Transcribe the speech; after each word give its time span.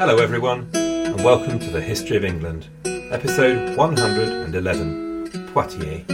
Hello, 0.00 0.16
everyone, 0.16 0.70
and 0.72 1.22
welcome 1.22 1.58
to 1.58 1.68
the 1.68 1.82
History 1.82 2.16
of 2.16 2.24
England, 2.24 2.68
episode 2.86 3.76
111 3.76 5.50
Poitiers. 5.52 6.06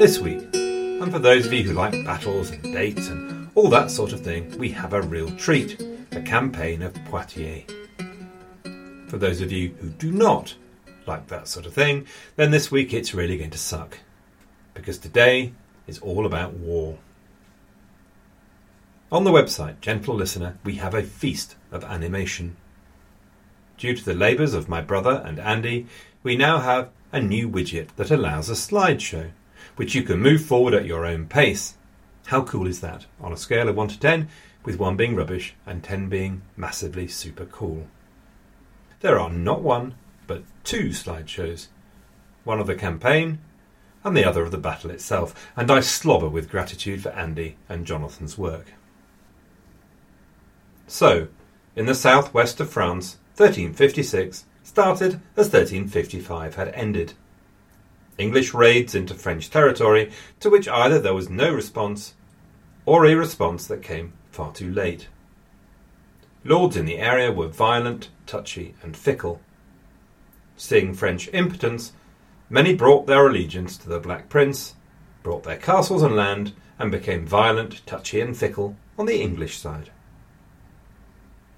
This 0.00 0.18
week, 0.18 0.42
and 0.52 1.12
for 1.12 1.20
those 1.20 1.46
of 1.46 1.52
you 1.52 1.62
who 1.62 1.74
like 1.74 1.92
battles 2.04 2.50
and 2.50 2.60
dates 2.74 3.06
and 3.06 3.48
all 3.54 3.70
that 3.70 3.92
sort 3.92 4.12
of 4.12 4.20
thing, 4.20 4.50
we 4.58 4.70
have 4.70 4.94
a 4.94 5.02
real 5.02 5.30
treat 5.36 5.78
the 6.10 6.20
campaign 6.20 6.82
of 6.82 6.92
Poitiers. 7.04 7.62
For 9.06 9.16
those 9.16 9.40
of 9.40 9.52
you 9.52 9.76
who 9.80 9.90
do 9.90 10.10
not 10.10 10.56
like 11.06 11.28
that 11.28 11.46
sort 11.46 11.66
of 11.66 11.72
thing, 11.72 12.04
then 12.34 12.50
this 12.50 12.72
week 12.72 12.92
it's 12.92 13.14
really 13.14 13.38
going 13.38 13.50
to 13.50 13.58
suck. 13.58 13.96
Because 14.74 14.98
today 14.98 15.52
is 15.86 16.00
all 16.00 16.26
about 16.26 16.54
war. 16.54 16.98
On 19.14 19.22
the 19.22 19.30
website, 19.30 19.80
gentle 19.80 20.16
listener, 20.16 20.58
we 20.64 20.74
have 20.74 20.92
a 20.92 21.04
feast 21.04 21.54
of 21.70 21.84
animation. 21.84 22.56
Due 23.78 23.94
to 23.94 24.04
the 24.04 24.12
labours 24.12 24.54
of 24.54 24.68
my 24.68 24.80
brother 24.80 25.22
and 25.24 25.38
Andy, 25.38 25.86
we 26.24 26.36
now 26.36 26.58
have 26.58 26.90
a 27.12 27.20
new 27.20 27.48
widget 27.48 27.94
that 27.94 28.10
allows 28.10 28.50
a 28.50 28.54
slideshow, 28.54 29.30
which 29.76 29.94
you 29.94 30.02
can 30.02 30.18
move 30.18 30.44
forward 30.44 30.74
at 30.74 30.84
your 30.84 31.06
own 31.06 31.26
pace. 31.26 31.74
How 32.26 32.42
cool 32.42 32.66
is 32.66 32.80
that? 32.80 33.06
On 33.20 33.32
a 33.32 33.36
scale 33.36 33.68
of 33.68 33.76
1 33.76 33.86
to 33.86 34.00
10, 34.00 34.28
with 34.64 34.80
1 34.80 34.96
being 34.96 35.14
rubbish 35.14 35.54
and 35.64 35.84
10 35.84 36.08
being 36.08 36.42
massively 36.56 37.06
super 37.06 37.44
cool. 37.44 37.86
There 38.98 39.20
are 39.20 39.30
not 39.30 39.62
one, 39.62 39.94
but 40.26 40.42
two 40.64 40.88
slideshows 40.88 41.68
one 42.42 42.58
of 42.58 42.66
the 42.66 42.74
campaign 42.74 43.38
and 44.02 44.16
the 44.16 44.24
other 44.24 44.42
of 44.42 44.50
the 44.50 44.58
battle 44.58 44.90
itself, 44.90 45.52
and 45.56 45.70
I 45.70 45.78
slobber 45.78 46.28
with 46.28 46.50
gratitude 46.50 47.04
for 47.04 47.10
Andy 47.10 47.58
and 47.68 47.86
Jonathan's 47.86 48.36
work. 48.36 48.72
So, 50.86 51.28
in 51.76 51.86
the 51.86 51.94
southwest 51.94 52.60
of 52.60 52.70
France, 52.70 53.18
1356 53.36 54.44
started 54.62 55.20
as 55.36 55.46
1355 55.46 56.54
had 56.54 56.68
ended. 56.68 57.14
English 58.16 58.54
raids 58.54 58.94
into 58.94 59.14
French 59.14 59.50
territory 59.50 60.12
to 60.40 60.50
which 60.50 60.68
either 60.68 61.00
there 61.00 61.14
was 61.14 61.28
no 61.28 61.52
response 61.52 62.14
or 62.86 63.06
a 63.06 63.14
response 63.14 63.66
that 63.66 63.82
came 63.82 64.12
far 64.30 64.52
too 64.52 64.70
late. 64.70 65.08
Lords 66.44 66.76
in 66.76 66.84
the 66.84 66.98
area 66.98 67.32
were 67.32 67.48
violent, 67.48 68.10
touchy, 68.26 68.74
and 68.82 68.96
fickle. 68.96 69.40
Seeing 70.56 70.94
French 70.94 71.28
impotence, 71.32 71.92
many 72.50 72.74
brought 72.74 73.06
their 73.06 73.26
allegiance 73.26 73.76
to 73.78 73.88
the 73.88 73.98
Black 73.98 74.28
Prince, 74.28 74.74
brought 75.22 75.42
their 75.42 75.56
castles 75.56 76.02
and 76.02 76.14
land, 76.14 76.52
and 76.78 76.90
became 76.90 77.26
violent, 77.26 77.84
touchy, 77.86 78.20
and 78.20 78.36
fickle 78.36 78.76
on 78.98 79.06
the 79.06 79.20
English 79.20 79.58
side. 79.58 79.90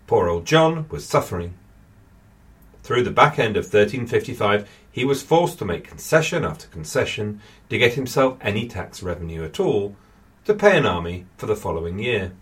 Poor 0.07 0.29
old 0.29 0.45
John 0.47 0.87
was 0.91 1.05
suffering. 1.05 1.55
Through 2.83 3.03
the 3.03 3.11
back 3.11 3.39
end 3.39 3.57
of 3.57 3.65
1355, 3.65 4.69
he 4.93 5.05
was 5.05 5.23
forced 5.23 5.59
to 5.59 5.65
make 5.65 5.89
concession 5.89 6.45
after 6.45 6.69
concession 6.69 7.41
to 7.69 7.79
get 7.79 7.95
himself 7.95 8.39
any 8.41 8.69
tax 8.69 9.03
revenue 9.03 9.45
at 9.45 9.59
all 9.59 9.97
to 10.45 10.55
pay 10.55 10.79
an 10.79 10.87
army 10.87 11.27
for 11.37 11.47
the 11.47 11.57
following 11.57 11.99
year. 11.99 12.33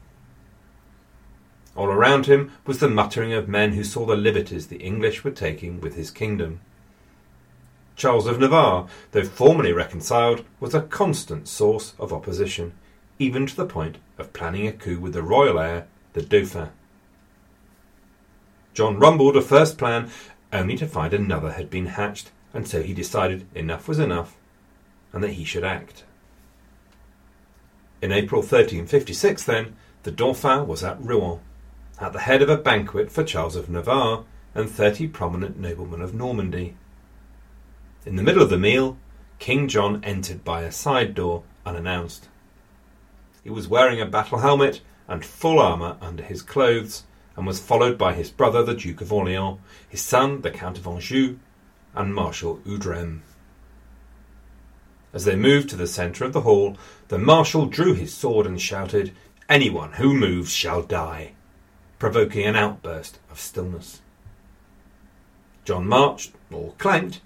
All 1.74 1.86
around 1.86 2.26
him 2.26 2.52
was 2.66 2.78
the 2.78 2.88
muttering 2.88 3.32
of 3.32 3.48
men 3.48 3.72
who 3.72 3.82
saw 3.82 4.04
the 4.04 4.14
liberties 4.14 4.66
the 4.66 4.76
English 4.76 5.24
were 5.24 5.30
taking 5.30 5.80
with 5.80 5.96
his 5.96 6.10
kingdom. 6.10 6.60
Charles 7.96 8.26
of 8.26 8.38
Navarre, 8.38 8.86
though 9.12 9.24
formally 9.24 9.72
reconciled, 9.72 10.44
was 10.60 10.74
a 10.74 10.82
constant 10.82 11.48
source 11.48 11.94
of 11.98 12.12
opposition, 12.12 12.74
even 13.18 13.46
to 13.46 13.56
the 13.56 13.66
point 13.66 13.96
of 14.18 14.32
planning 14.34 14.66
a 14.66 14.72
coup 14.72 15.00
with 15.00 15.14
the 15.14 15.22
royal 15.22 15.58
heir, 15.58 15.86
the 16.12 16.22
Dauphin. 16.22 16.68
John 18.74 18.98
rumbled 18.98 19.36
a 19.36 19.40
first 19.40 19.78
plan, 19.78 20.10
only 20.52 20.76
to 20.76 20.86
find 20.86 21.14
another 21.14 21.52
had 21.52 21.70
been 21.70 21.86
hatched, 21.86 22.32
and 22.52 22.66
so 22.66 22.82
he 22.82 22.92
decided 22.92 23.46
enough 23.54 23.88
was 23.88 23.98
enough, 24.00 24.36
and 25.12 25.22
that 25.22 25.32
he 25.32 25.44
should 25.44 25.64
act. 25.64 26.04
In 28.02 28.12
April 28.12 28.42
1356, 28.42 29.44
then, 29.44 29.76
the 30.02 30.10
Dauphin 30.10 30.66
was 30.66 30.84
at 30.84 31.00
Rouen, 31.00 31.40
at 32.00 32.12
the 32.12 32.20
head 32.20 32.42
of 32.42 32.50
a 32.50 32.56
banquet 32.56 33.10
for 33.10 33.24
Charles 33.24 33.56
of 33.56 33.70
Navarre 33.70 34.24
and 34.54 34.68
thirty 34.68 35.06
prominent 35.06 35.58
noblemen 35.58 36.02
of 36.02 36.14
Normandy. 36.14 36.76
In 38.04 38.16
the 38.16 38.22
middle 38.22 38.42
of 38.42 38.50
the 38.50 38.58
meal, 38.58 38.98
King 39.38 39.68
John 39.68 40.02
entered 40.04 40.44
by 40.44 40.62
a 40.62 40.72
side 40.72 41.14
door, 41.14 41.44
unannounced. 41.64 42.28
He 43.42 43.50
was 43.50 43.68
wearing 43.68 44.00
a 44.00 44.06
battle 44.06 44.38
helmet 44.38 44.80
and 45.08 45.24
full 45.24 45.58
armour 45.58 45.96
under 46.00 46.22
his 46.22 46.42
clothes, 46.42 47.04
and 47.36 47.46
was 47.46 47.60
followed 47.60 47.98
by 47.98 48.14
his 48.14 48.30
brother 48.30 48.62
the 48.62 48.74
Duke 48.74 49.00
of 49.00 49.12
Orleans, 49.12 49.58
his 49.88 50.00
son 50.00 50.40
the 50.42 50.50
Count 50.50 50.78
of 50.78 50.86
Anjou, 50.86 51.38
and 51.94 52.14
Marshal 52.14 52.60
Oudrem. 52.66 53.22
As 55.12 55.24
they 55.24 55.36
moved 55.36 55.70
to 55.70 55.76
the 55.76 55.86
centre 55.86 56.24
of 56.24 56.32
the 56.32 56.40
hall, 56.40 56.76
the 57.08 57.18
Marshal 57.18 57.66
drew 57.66 57.94
his 57.94 58.12
sword 58.12 58.46
and 58.46 58.60
shouted, 58.60 59.12
Anyone 59.48 59.92
who 59.92 60.14
moves 60.14 60.52
shall 60.52 60.82
die, 60.82 61.32
provoking 61.98 62.44
an 62.44 62.56
outburst 62.56 63.18
of 63.30 63.38
stillness. 63.38 64.00
John 65.64 65.86
marched, 65.86 66.32
or 66.50 66.72
clanked, 66.78 67.20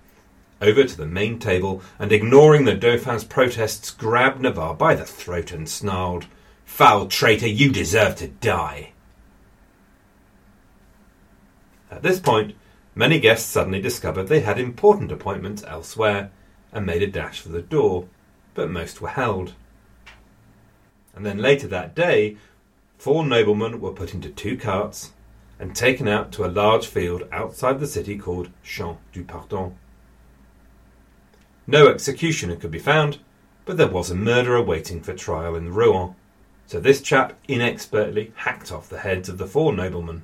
over 0.61 0.85
to 0.85 0.97
the 0.97 1.07
main 1.07 1.39
table 1.39 1.83
and, 1.99 2.13
ignoring 2.13 2.65
the 2.65 2.75
Dauphin's 2.75 3.25
protests, 3.25 3.91
grabbed 3.91 4.41
Navarre 4.41 4.75
by 4.75 4.95
the 4.95 5.05
throat 5.05 5.53
and 5.53 5.69
snarled, 5.69 6.27
Foul 6.65 7.07
traitor, 7.07 7.49
you 7.49 7.73
deserve 7.73 8.17
to 8.17 8.29
die. 8.29 8.93
At 11.91 12.03
this 12.03 12.21
point, 12.21 12.55
many 12.95 13.19
guests 13.19 13.49
suddenly 13.49 13.81
discovered 13.81 14.25
they 14.25 14.41
had 14.41 14.59
important 14.59 15.11
appointments 15.11 15.65
elsewhere 15.65 16.31
and 16.73 16.85
made 16.85 17.03
a 17.03 17.07
dash 17.07 17.41
for 17.41 17.49
the 17.49 17.63
door, 17.63 18.09
but 18.55 18.71
most 18.71 19.01
were 19.01 19.09
held. 19.09 19.55
And 21.15 21.25
then 21.25 21.39
later 21.39 21.67
that 21.69 21.95
day, 21.95 22.37
four 22.99 23.25
noblemen 23.25 23.81
were 23.81 23.93
put 23.93 24.15
into 24.15 24.29
two 24.29 24.57
carts 24.57 25.13
and 25.59 25.75
taken 25.75 26.07
out 26.07 26.31
to 26.33 26.45
a 26.45 26.47
large 26.47 26.87
field 26.87 27.25
outside 27.33 27.81
the 27.81 27.87
city 27.87 28.17
called 28.17 28.51
Champ 28.63 28.99
du 29.13 29.25
Pardon. 29.25 29.77
No 31.67 31.89
executioner 31.89 32.57
could 32.57 32.71
be 32.71 32.79
found, 32.79 33.19
but 33.65 33.77
there 33.77 33.89
was 33.89 34.11
a 34.11 34.15
murderer 34.15 34.63
waiting 34.63 35.03
for 35.03 35.13
trial 35.13 35.55
in 35.55 35.75
Rouen, 35.75 36.15
so 36.67 36.79
this 36.79 37.03
chap 37.03 37.35
inexpertly 37.49 38.33
hacked 38.37 38.71
off 38.71 38.89
the 38.89 39.01
heads 39.01 39.29
of 39.29 39.39
the 39.39 39.47
four 39.47 39.73
noblemen. 39.73 40.23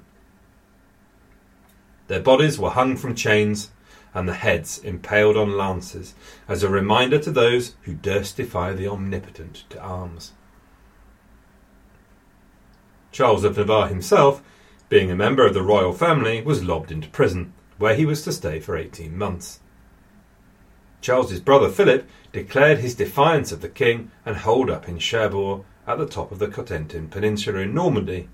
Their 2.07 2.21
bodies 2.21 2.59
were 2.59 2.71
hung 2.71 2.97
from 2.97 3.15
chains, 3.15 3.71
and 4.13 4.29
the 4.29 4.35
heads 4.35 4.79
impaled 4.79 5.37
on 5.37 5.57
lances, 5.57 6.15
as 6.49 6.63
a 6.63 6.69
reminder 6.69 7.19
to 7.19 7.31
those 7.31 7.75
who 7.83 7.95
durst 7.95 8.37
defy 8.37 8.73
the 8.73 8.89
omnipotent 8.89 9.65
to 9.71 9.81
arms. 9.81 10.33
Charles 13.11 13.45
of 13.45 13.57
Navarre 13.57 13.89
himself, 13.89 14.43
being 14.89 15.11
a 15.11 15.17
member 15.17 15.47
of 15.47 15.55
the 15.55 15.63
royal 15.63 15.93
family, 15.93 16.43
was 16.43 16.63
lobbed 16.63 16.93
into 16.93 17.09
prison, 17.09 17.53
where 17.79 17.95
he 17.95 18.05
was 18.05 18.23
to 18.23 18.33
stay 18.33 18.61
for 18.61 18.77
eighteen 18.77 19.17
months. 19.17 19.61
Charles's 21.01 21.41
brother 21.41 21.69
Philip 21.69 22.09
declared 22.33 22.79
his 22.79 22.95
defiance 22.95 23.53
of 23.53 23.61
the 23.61 23.69
king 23.69 24.11
and 24.25 24.37
holed 24.37 24.71
up 24.71 24.89
in 24.89 24.99
Cherbourg 24.99 25.65
at 25.87 25.99
the 25.99 26.07
top 26.07 26.33
of 26.33 26.39
the 26.39 26.49
Cotentin 26.49 27.11
Peninsula 27.11 27.59
in 27.59 27.75
Normandy, 27.75 28.29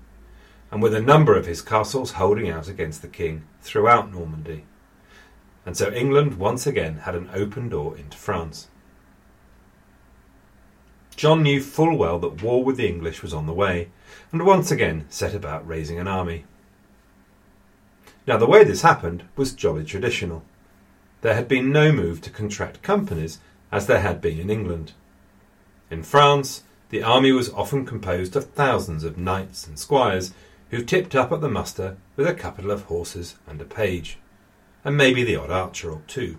and 0.71 0.81
with 0.81 0.93
a 0.93 1.01
number 1.01 1.35
of 1.35 1.45
his 1.45 1.61
castles 1.61 2.13
holding 2.13 2.49
out 2.49 2.67
against 2.69 3.01
the 3.01 3.07
king 3.07 3.43
throughout 3.61 4.11
Normandy. 4.11 4.63
And 5.65 5.75
so 5.77 5.91
England 5.91 6.39
once 6.39 6.65
again 6.65 6.99
had 6.99 7.13
an 7.13 7.29
open 7.33 7.69
door 7.69 7.97
into 7.97 8.17
France. 8.17 8.69
John 11.15 11.43
knew 11.43 11.61
full 11.61 11.97
well 11.97 12.17
that 12.19 12.41
war 12.41 12.63
with 12.63 12.77
the 12.77 12.87
English 12.87 13.21
was 13.21 13.33
on 13.33 13.45
the 13.45 13.53
way, 13.53 13.89
and 14.31 14.45
once 14.45 14.71
again 14.71 15.05
set 15.09 15.35
about 15.35 15.67
raising 15.67 15.99
an 15.99 16.07
army. 16.07 16.45
Now, 18.25 18.37
the 18.37 18.47
way 18.47 18.63
this 18.63 18.81
happened 18.81 19.25
was 19.35 19.53
jolly 19.53 19.83
traditional. 19.83 20.43
There 21.21 21.35
had 21.35 21.47
been 21.47 21.71
no 21.71 21.91
move 21.91 22.21
to 22.21 22.29
contract 22.29 22.81
companies 22.81 23.39
as 23.71 23.87
there 23.87 24.01
had 24.01 24.21
been 24.21 24.39
in 24.39 24.49
England. 24.49 24.93
In 25.89 26.01
France, 26.01 26.63
the 26.89 27.03
army 27.03 27.31
was 27.31 27.51
often 27.51 27.85
composed 27.85 28.35
of 28.35 28.51
thousands 28.51 29.03
of 29.03 29.17
knights 29.17 29.67
and 29.67 29.77
squires 29.77 30.33
who 30.71 30.83
tipped 30.83 31.15
up 31.15 31.31
at 31.31 31.41
the 31.41 31.49
muster 31.49 31.97
with 32.15 32.25
a 32.25 32.33
couple 32.33 32.71
of 32.71 32.83
horses 32.83 33.35
and 33.45 33.61
a 33.61 33.65
page, 33.65 34.17
and 34.83 34.97
maybe 34.97 35.23
the 35.23 35.35
odd 35.35 35.51
archer 35.51 35.91
or 35.91 36.01
two. 36.07 36.37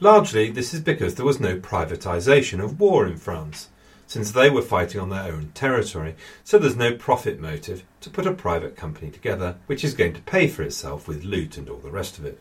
Largely, 0.00 0.50
this 0.50 0.74
is 0.74 0.80
because 0.80 1.14
there 1.14 1.24
was 1.24 1.40
no 1.40 1.58
privatisation 1.58 2.62
of 2.62 2.78
war 2.78 3.06
in 3.06 3.16
France, 3.16 3.70
since 4.06 4.32
they 4.32 4.50
were 4.50 4.62
fighting 4.62 5.00
on 5.00 5.10
their 5.10 5.32
own 5.32 5.52
territory, 5.54 6.16
so 6.42 6.58
there's 6.58 6.76
no 6.76 6.94
profit 6.94 7.40
motive 7.40 7.84
to 8.00 8.10
put 8.10 8.26
a 8.26 8.32
private 8.32 8.76
company 8.76 9.10
together 9.10 9.56
which 9.66 9.84
is 9.84 9.94
going 9.94 10.12
to 10.12 10.20
pay 10.22 10.46
for 10.48 10.62
itself 10.62 11.08
with 11.08 11.24
loot 11.24 11.56
and 11.56 11.70
all 11.70 11.78
the 11.78 11.90
rest 11.90 12.18
of 12.18 12.26
it. 12.26 12.38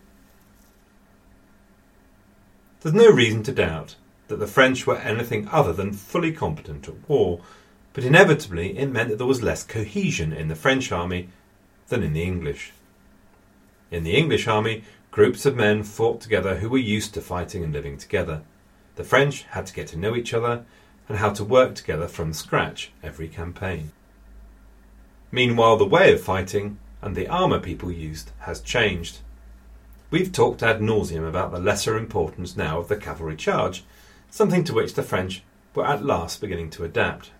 There's 2.81 2.95
no 2.95 3.09
reason 3.09 3.43
to 3.43 3.53
doubt 3.53 3.95
that 4.27 4.39
the 4.39 4.47
French 4.47 4.85
were 4.85 4.97
anything 4.97 5.47
other 5.49 5.71
than 5.71 5.93
fully 5.93 6.33
competent 6.33 6.89
at 6.89 7.07
war, 7.07 7.39
but 7.93 8.03
inevitably 8.03 8.77
it 8.77 8.87
meant 8.87 9.09
that 9.09 9.17
there 9.17 9.27
was 9.27 9.41
less 9.41 9.63
cohesion 9.63 10.33
in 10.33 10.47
the 10.47 10.55
French 10.55 10.91
army 10.91 11.29
than 11.87 12.03
in 12.03 12.13
the 12.13 12.23
English. 12.23 12.73
In 13.91 14.03
the 14.03 14.15
English 14.15 14.47
army, 14.47 14.83
groups 15.11 15.45
of 15.45 15.55
men 15.55 15.83
fought 15.83 16.19
together 16.19 16.55
who 16.55 16.69
were 16.69 16.77
used 16.77 17.13
to 17.13 17.21
fighting 17.21 17.63
and 17.63 17.71
living 17.71 17.97
together. 17.97 18.41
The 18.95 19.03
French 19.03 19.43
had 19.43 19.67
to 19.67 19.73
get 19.73 19.87
to 19.89 19.97
know 19.97 20.15
each 20.15 20.33
other 20.33 20.65
and 21.07 21.19
how 21.19 21.31
to 21.31 21.43
work 21.43 21.75
together 21.75 22.07
from 22.07 22.33
scratch 22.33 22.91
every 23.03 23.27
campaign. 23.27 23.91
Meanwhile, 25.31 25.77
the 25.77 25.85
way 25.85 26.13
of 26.13 26.21
fighting 26.21 26.77
and 27.01 27.15
the 27.15 27.27
armour 27.27 27.59
people 27.59 27.91
used 27.91 28.31
has 28.39 28.61
changed. 28.61 29.19
We've 30.09 30.31
talked 30.31 30.63
ad 30.63 30.79
nauseum 30.79 31.27
about 31.27 31.51
the 31.51 31.59
lesser 31.59 31.97
importance 31.97 32.55
now 32.55 32.79
of 32.79 32.87
the 32.87 32.95
cavalry 32.95 33.35
charge, 33.35 33.83
something 34.29 34.63
to 34.63 34.73
which 34.73 34.93
the 34.93 35.03
French 35.03 35.43
were 35.75 35.85
at 35.85 36.05
last 36.05 36.39
beginning 36.39 36.69
to 36.71 36.83
adapt. 36.83 37.31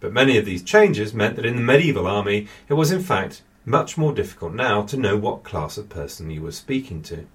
But 0.00 0.12
many 0.12 0.38
of 0.38 0.46
these 0.46 0.62
changes 0.62 1.14
meant 1.14 1.36
that 1.36 1.44
in 1.46 1.56
the 1.56 1.62
medieval 1.62 2.06
army 2.06 2.48
it 2.68 2.74
was 2.74 2.90
in 2.90 3.02
fact 3.02 3.42
much 3.64 3.98
more 3.98 4.14
difficult 4.14 4.54
now 4.54 4.82
to 4.82 4.96
know 4.96 5.16
what 5.16 5.44
class 5.44 5.76
of 5.76 5.90
person 5.90 6.30
you 6.30 6.42
were 6.42 6.52
speaking 6.52 7.02
to. 7.02 7.26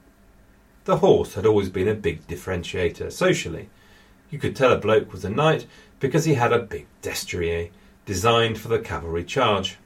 The 0.85 0.97
horse 0.97 1.35
had 1.35 1.45
always 1.45 1.69
been 1.69 1.87
a 1.87 1.95
big 1.95 2.27
differentiator 2.27 3.11
socially. 3.11 3.69
You 4.29 4.39
could 4.39 4.55
tell 4.55 4.71
a 4.71 4.77
bloke 4.77 5.11
was 5.13 5.23
a 5.23 5.29
knight 5.29 5.67
because 5.99 6.25
he 6.25 6.33
had 6.33 6.51
a 6.51 6.59
big 6.59 6.87
destrier 7.01 7.69
designed 8.05 8.59
for 8.59 8.67
the 8.67 8.79
cavalry 8.79 9.23
charge. 9.23 9.77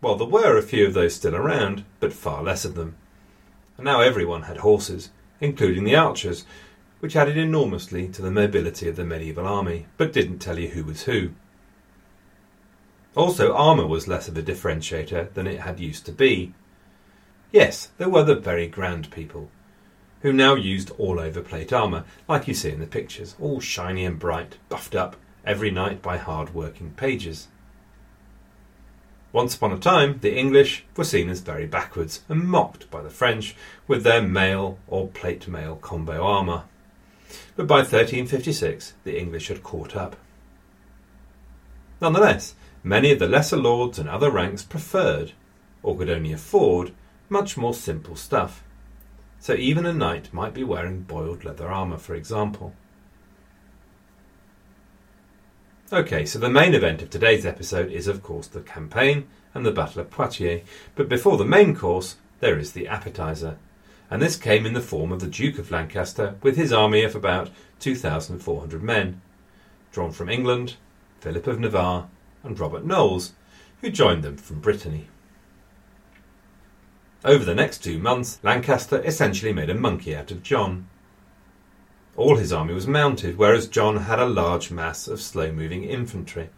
Well, 0.00 0.16
there 0.16 0.28
were 0.28 0.56
a 0.56 0.62
few 0.62 0.86
of 0.86 0.94
those 0.94 1.14
still 1.14 1.34
around, 1.34 1.84
but 2.00 2.12
far 2.12 2.42
less 2.42 2.64
of 2.64 2.74
them. 2.74 2.96
And 3.76 3.84
now 3.84 4.00
everyone 4.00 4.42
had 4.42 4.58
horses, 4.58 5.10
including 5.40 5.84
the 5.84 5.96
archers, 5.96 6.44
which 7.00 7.16
added 7.16 7.36
enormously 7.36 8.08
to 8.08 8.22
the 8.22 8.30
mobility 8.30 8.88
of 8.88 8.96
the 8.96 9.04
medieval 9.04 9.46
army, 9.46 9.86
but 9.96 10.12
didn't 10.12 10.38
tell 10.38 10.58
you 10.58 10.68
who 10.68 10.84
was 10.84 11.04
who. 11.04 11.30
Also, 13.14 13.54
armour 13.54 13.86
was 13.86 14.08
less 14.08 14.28
of 14.28 14.36
a 14.36 14.42
differentiator 14.42 15.32
than 15.34 15.46
it 15.46 15.60
had 15.60 15.80
used 15.80 16.04
to 16.06 16.12
be. 16.12 16.52
Yes, 17.50 17.90
there 17.98 18.08
were 18.08 18.24
the 18.24 18.34
very 18.34 18.66
grand 18.66 19.10
people, 19.10 19.50
who 20.20 20.32
now 20.32 20.54
used 20.54 20.90
all 20.98 21.20
over 21.20 21.40
plate 21.40 21.72
armour, 21.72 22.04
like 22.28 22.48
you 22.48 22.54
see 22.54 22.70
in 22.70 22.80
the 22.80 22.86
pictures, 22.86 23.34
all 23.40 23.60
shiny 23.60 24.04
and 24.04 24.18
bright, 24.18 24.58
buffed 24.68 24.94
up 24.94 25.16
every 25.44 25.70
night 25.70 26.02
by 26.02 26.16
hard 26.16 26.54
working 26.54 26.90
pages. 26.90 27.48
Once 29.32 29.54
upon 29.54 29.72
a 29.72 29.78
time, 29.78 30.18
the 30.20 30.36
English 30.36 30.84
were 30.96 31.04
seen 31.04 31.28
as 31.28 31.40
very 31.40 31.66
backwards 31.66 32.22
and 32.28 32.48
mocked 32.48 32.90
by 32.90 33.02
the 33.02 33.10
French 33.10 33.54
with 33.86 34.02
their 34.02 34.22
mail 34.22 34.78
or 34.86 35.08
plate 35.08 35.46
mail 35.46 35.76
combo 35.76 36.24
armour. 36.24 36.64
But 37.56 37.66
by 37.66 37.78
1356, 37.78 38.94
the 39.04 39.18
English 39.18 39.48
had 39.48 39.62
caught 39.62 39.96
up. 39.96 40.16
Nonetheless, 42.00 42.54
Many 42.86 43.10
of 43.10 43.18
the 43.18 43.26
lesser 43.26 43.56
lords 43.56 43.98
and 43.98 44.08
other 44.08 44.30
ranks 44.30 44.62
preferred, 44.62 45.32
or 45.82 45.98
could 45.98 46.08
only 46.08 46.30
afford, 46.30 46.92
much 47.28 47.56
more 47.56 47.74
simple 47.74 48.14
stuff. 48.14 48.62
So 49.40 49.54
even 49.54 49.84
a 49.84 49.92
knight 49.92 50.32
might 50.32 50.54
be 50.54 50.62
wearing 50.62 51.00
boiled 51.00 51.44
leather 51.44 51.66
armour, 51.66 51.98
for 51.98 52.14
example. 52.14 52.74
Okay, 55.92 56.24
so 56.24 56.38
the 56.38 56.48
main 56.48 56.74
event 56.74 57.02
of 57.02 57.10
today's 57.10 57.44
episode 57.44 57.90
is, 57.90 58.06
of 58.06 58.22
course, 58.22 58.46
the 58.46 58.60
campaign 58.60 59.26
and 59.52 59.66
the 59.66 59.72
Battle 59.72 60.02
of 60.02 60.12
Poitiers, 60.12 60.62
but 60.94 61.08
before 61.08 61.36
the 61.36 61.44
main 61.44 61.74
course, 61.74 62.14
there 62.38 62.56
is 62.56 62.70
the 62.70 62.86
appetizer. 62.86 63.58
And 64.10 64.22
this 64.22 64.36
came 64.36 64.66
in 64.66 64.72
the 64.72 64.80
form 64.80 65.10
of 65.10 65.20
the 65.20 65.26
Duke 65.26 65.58
of 65.58 65.70
Lancaster 65.70 66.36
with 66.42 66.56
his 66.56 66.72
army 66.72 67.02
of 67.02 67.16
about 67.16 67.50
2,400 67.80 68.82
men, 68.82 69.20
drawn 69.90 70.12
from 70.12 70.28
England, 70.28 70.76
Philip 71.20 71.46
of 71.46 71.58
Navarre, 71.58 72.08
and 72.44 72.58
Robert 72.58 72.84
Knolles, 72.84 73.32
who 73.80 73.90
joined 73.90 74.22
them 74.22 74.36
from 74.36 74.60
Brittany. 74.60 75.08
Over 77.24 77.44
the 77.44 77.54
next 77.54 77.82
two 77.82 77.98
months, 77.98 78.38
Lancaster 78.44 79.02
essentially 79.02 79.52
made 79.52 79.70
a 79.70 79.74
monkey 79.74 80.14
out 80.14 80.30
of 80.30 80.44
John. 80.44 80.88
All 82.16 82.36
his 82.36 82.52
army 82.52 82.72
was 82.72 82.86
mounted, 82.86 83.36
whereas 83.36 83.66
John 83.66 83.96
had 83.96 84.20
a 84.20 84.26
large 84.26 84.70
mass 84.70 85.08
of 85.08 85.20
slow 85.20 85.50
moving 85.50 85.82
infantry. 85.82 86.50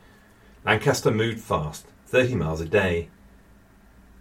Lancaster 0.64 1.10
moved 1.10 1.40
fast, 1.40 1.86
30 2.06 2.34
miles 2.34 2.60
a 2.60 2.66
day. 2.66 3.08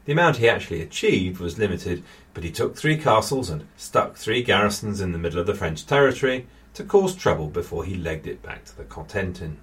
The 0.06 0.14
amount 0.14 0.38
he 0.38 0.48
actually 0.48 0.82
achieved 0.82 1.40
was 1.40 1.60
limited, 1.60 2.02
but 2.38 2.44
he 2.44 2.52
took 2.52 2.76
three 2.76 2.98
castles 2.98 3.50
and 3.50 3.68
stuck 3.78 4.16
three 4.16 4.44
garrisons 4.44 5.02
in 5.02 5.12
the 5.12 5.18
middle 5.18 5.40
of 5.40 5.48
the 5.48 5.56
French 5.56 5.88
territory 5.88 6.46
to 6.76 6.84
cause 6.84 7.16
trouble 7.16 7.48
before 7.48 7.84
he 7.84 7.96
legged 7.96 8.28
it 8.28 8.44
back 8.44 8.64
to 8.64 8.78
the 8.78 8.84
Cotentin. 8.84 9.56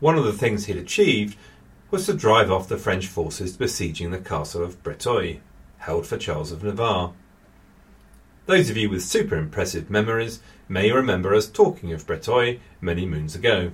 One 0.00 0.18
of 0.18 0.24
the 0.24 0.34
things 0.34 0.66
he'd 0.66 0.76
achieved 0.76 1.38
was 1.90 2.04
to 2.04 2.12
drive 2.12 2.50
off 2.50 2.68
the 2.68 2.76
French 2.76 3.06
forces 3.06 3.56
besieging 3.56 4.10
the 4.10 4.18
castle 4.18 4.62
of 4.62 4.82
Breteuil, 4.82 5.38
held 5.78 6.06
for 6.06 6.18
Charles 6.18 6.52
of 6.52 6.62
Navarre. 6.62 7.14
Those 8.44 8.68
of 8.68 8.76
you 8.76 8.90
with 8.90 9.02
super 9.02 9.36
impressive 9.38 9.88
memories 9.88 10.40
may 10.68 10.92
remember 10.92 11.34
us 11.34 11.46
talking 11.46 11.90
of 11.94 12.06
Breteuil 12.06 12.58
many 12.82 13.06
moons 13.06 13.34
ago. 13.34 13.70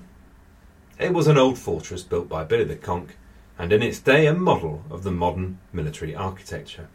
It 1.00 1.12
was 1.12 1.26
an 1.26 1.37
old 1.37 1.59
fortress 1.59 2.04
built 2.04 2.28
by 2.28 2.45
Billy 2.45 2.62
the 2.62 2.76
Conk, 2.76 3.16
and 3.59 3.73
in 3.73 3.83
its 3.83 3.99
day 3.99 4.27
a 4.27 4.33
model 4.33 4.85
of 4.88 5.03
the 5.03 5.11
modern 5.11 5.59
military 5.73 6.15
architecture. 6.15 6.88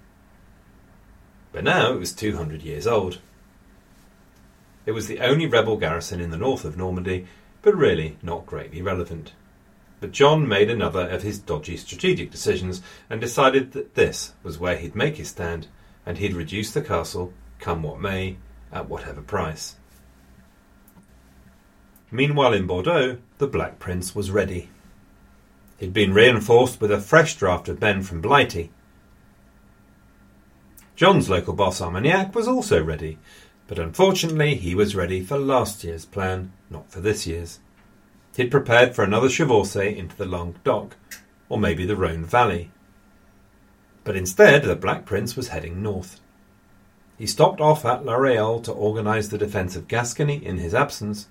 But 1.52 1.66
now 1.66 1.94
it 1.94 2.00
was 2.00 2.14
200 2.14 2.62
years 2.64 2.88
old. 2.88 3.20
It 4.86 4.94
was 4.94 5.08
the 5.08 5.20
only 5.20 5.46
rebel 5.46 5.78
garrison 5.78 6.20
in 6.20 6.32
the 6.32 6.38
north 6.38 6.66
of 6.66 6.78
Normandy 6.78 7.28
but 7.62 7.76
really 7.76 8.18
not 8.22 8.46
greatly 8.46 8.82
relevant. 8.82 9.34
but 10.04 10.12
John 10.12 10.46
made 10.46 10.70
another 10.70 11.08
of 11.08 11.24
his 11.24 11.40
dodgy 11.40 11.78
strategic 11.78 12.30
decisions 12.30 12.82
and 13.10 13.22
decided 13.22 13.72
that 13.72 13.96
this 13.96 14.34
was 14.44 14.60
where 14.60 14.76
he'd 14.76 14.98
make 14.98 15.16
his 15.16 15.30
stand, 15.30 15.68
and 16.06 16.18
he'd 16.18 16.34
reduce 16.34 16.74
the 16.74 16.82
castle, 16.82 17.32
come 17.60 17.84
what 17.84 18.02
may, 18.02 18.36
at 18.70 18.90
whatever 18.90 19.22
price. 19.22 19.78
Meanwhile, 22.12 22.52
in 22.52 22.68
Bordeaux, 22.68 23.20
the 23.38 23.48
Black 23.48 23.80
Prince 23.80 24.14
was 24.14 24.30
ready. 24.30 24.68
He'd 25.84 25.92
been 25.92 26.14
reinforced 26.14 26.80
with 26.80 26.92
a 26.92 27.02
fresh 27.02 27.36
draft 27.36 27.68
of 27.68 27.82
men 27.82 28.04
from 28.04 28.22
Blighty. 28.22 28.72
John's 30.96 31.30
local 31.30 31.54
boss 31.54 31.82
Armagnac 31.82 32.34
was 32.34 32.48
also 32.48 32.82
ready, 32.82 33.20
but 33.68 33.78
unfortunately 33.78 34.56
he 34.56 34.76
was 34.76 34.96
ready 34.96 35.22
for 35.22 35.38
last 35.38 35.84
year's 35.84 36.06
plan, 36.06 36.54
not 36.70 36.90
for 36.90 37.02
this 37.02 37.28
year's. 37.28 37.60
He'd 38.38 38.50
prepared 38.50 38.96
for 38.96 39.04
another 39.04 39.28
chevauchée 39.28 39.94
into 39.94 40.16
the 40.16 40.26
Languedoc, 40.26 40.96
or 41.50 41.60
maybe 41.60 41.86
the 41.86 41.98
Rhone 41.98 42.24
Valley. 42.24 42.72
But 44.06 44.16
instead, 44.16 44.64
the 44.64 44.78
Black 44.78 45.06
Prince 45.06 45.36
was 45.36 45.50
heading 45.50 45.84
north. 45.84 46.22
He 47.18 47.28
stopped 47.28 47.60
off 47.60 47.84
at 47.84 48.06
La 48.06 48.16
Réole 48.16 48.64
to 48.64 48.72
organise 48.72 49.28
the 49.28 49.38
defence 49.38 49.76
of 49.76 49.90
Gascony 49.90 50.46
in 50.46 50.60
his 50.60 50.74
absence, 50.74 51.28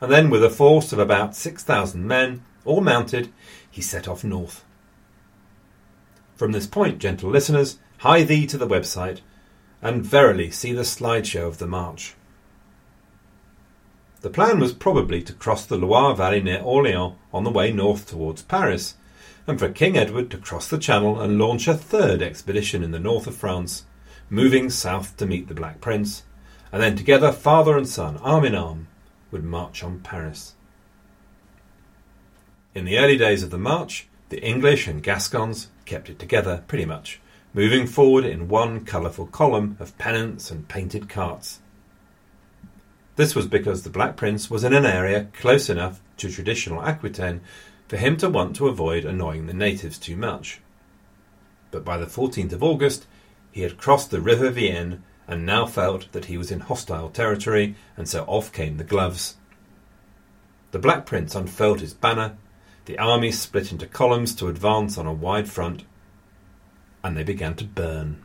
and 0.00 0.10
then, 0.10 0.30
with 0.30 0.42
a 0.42 0.48
force 0.48 0.90
of 0.94 0.98
about 0.98 1.36
6,000 1.36 2.08
men, 2.08 2.44
all 2.64 2.80
mounted, 2.80 3.30
he 3.74 3.82
set 3.82 4.06
off 4.06 4.22
north. 4.22 4.64
From 6.36 6.52
this 6.52 6.68
point, 6.68 7.00
gentle 7.00 7.28
listeners, 7.28 7.78
hie 7.98 8.22
thee 8.22 8.46
to 8.46 8.56
the 8.56 8.68
website, 8.68 9.18
and 9.82 10.04
verily 10.04 10.52
see 10.52 10.72
the 10.72 10.82
slideshow 10.82 11.48
of 11.48 11.58
the 11.58 11.66
march. 11.66 12.14
The 14.20 14.30
plan 14.30 14.60
was 14.60 14.72
probably 14.72 15.22
to 15.22 15.32
cross 15.32 15.66
the 15.66 15.76
Loire 15.76 16.14
Valley 16.14 16.40
near 16.40 16.60
Orleans 16.60 17.14
on 17.32 17.42
the 17.42 17.50
way 17.50 17.72
north 17.72 18.06
towards 18.06 18.42
Paris, 18.42 18.94
and 19.44 19.58
for 19.58 19.68
King 19.68 19.96
Edward 19.96 20.30
to 20.30 20.38
cross 20.38 20.68
the 20.68 20.78
Channel 20.78 21.20
and 21.20 21.36
launch 21.36 21.66
a 21.66 21.74
third 21.74 22.22
expedition 22.22 22.84
in 22.84 22.92
the 22.92 23.00
north 23.00 23.26
of 23.26 23.34
France, 23.34 23.86
moving 24.30 24.70
south 24.70 25.16
to 25.16 25.26
meet 25.26 25.48
the 25.48 25.54
Black 25.54 25.80
Prince, 25.80 26.22
and 26.70 26.80
then 26.80 26.94
together, 26.94 27.32
father 27.32 27.76
and 27.76 27.88
son, 27.88 28.18
arm 28.18 28.44
in 28.44 28.54
arm, 28.54 28.86
would 29.32 29.42
march 29.42 29.82
on 29.82 29.98
Paris. 29.98 30.54
In 32.74 32.84
the 32.84 32.98
early 32.98 33.16
days 33.16 33.44
of 33.44 33.50
the 33.50 33.58
march, 33.58 34.08
the 34.30 34.42
English 34.42 34.88
and 34.88 35.00
Gascons 35.00 35.68
kept 35.84 36.10
it 36.10 36.18
together 36.18 36.64
pretty 36.66 36.84
much, 36.84 37.20
moving 37.52 37.86
forward 37.86 38.24
in 38.24 38.48
one 38.48 38.84
colourful 38.84 39.26
column 39.26 39.76
of 39.78 39.96
pennants 39.96 40.50
and 40.50 40.66
painted 40.66 41.08
carts. 41.08 41.60
This 43.14 43.36
was 43.36 43.46
because 43.46 43.84
the 43.84 43.90
Black 43.90 44.16
Prince 44.16 44.50
was 44.50 44.64
in 44.64 44.72
an 44.72 44.84
area 44.84 45.28
close 45.34 45.70
enough 45.70 46.00
to 46.16 46.28
traditional 46.28 46.82
Aquitaine 46.82 47.42
for 47.86 47.96
him 47.96 48.16
to 48.16 48.28
want 48.28 48.56
to 48.56 48.66
avoid 48.66 49.04
annoying 49.04 49.46
the 49.46 49.54
natives 49.54 49.96
too 49.96 50.16
much. 50.16 50.60
But 51.70 51.84
by 51.84 51.96
the 51.96 52.06
14th 52.06 52.54
of 52.54 52.64
August, 52.64 53.06
he 53.52 53.60
had 53.60 53.78
crossed 53.78 54.10
the 54.10 54.20
River 54.20 54.50
Vienne 54.50 55.04
and 55.28 55.46
now 55.46 55.64
felt 55.64 56.10
that 56.10 56.24
he 56.24 56.36
was 56.36 56.50
in 56.50 56.58
hostile 56.58 57.08
territory, 57.08 57.76
and 57.96 58.08
so 58.08 58.24
off 58.24 58.50
came 58.50 58.78
the 58.78 58.84
gloves. 58.84 59.36
The 60.72 60.80
Black 60.80 61.06
Prince 61.06 61.36
unfurled 61.36 61.80
his 61.80 61.94
banner, 61.94 62.36
the 62.86 62.98
army 62.98 63.32
split 63.32 63.72
into 63.72 63.86
columns 63.86 64.34
to 64.34 64.48
advance 64.48 64.98
on 64.98 65.06
a 65.06 65.12
wide 65.12 65.48
front, 65.48 65.84
and 67.02 67.16
they 67.16 67.22
began 67.22 67.54
to 67.54 67.64
burn. 67.64 68.22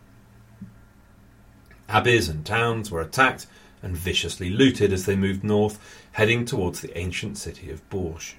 Abbeys 1.88 2.30
and 2.30 2.46
towns 2.46 2.92
were 2.92 3.02
attacked 3.02 3.48
and 3.82 3.96
viciously 3.96 4.50
looted 4.50 4.92
as 4.92 5.06
they 5.06 5.16
moved 5.16 5.44
north, 5.44 5.80
heading 6.14 6.46
towards 6.46 6.82
the 6.82 6.96
ancient 6.98 7.38
city 7.38 7.72
of 7.72 7.88
Bourges. 7.90 8.36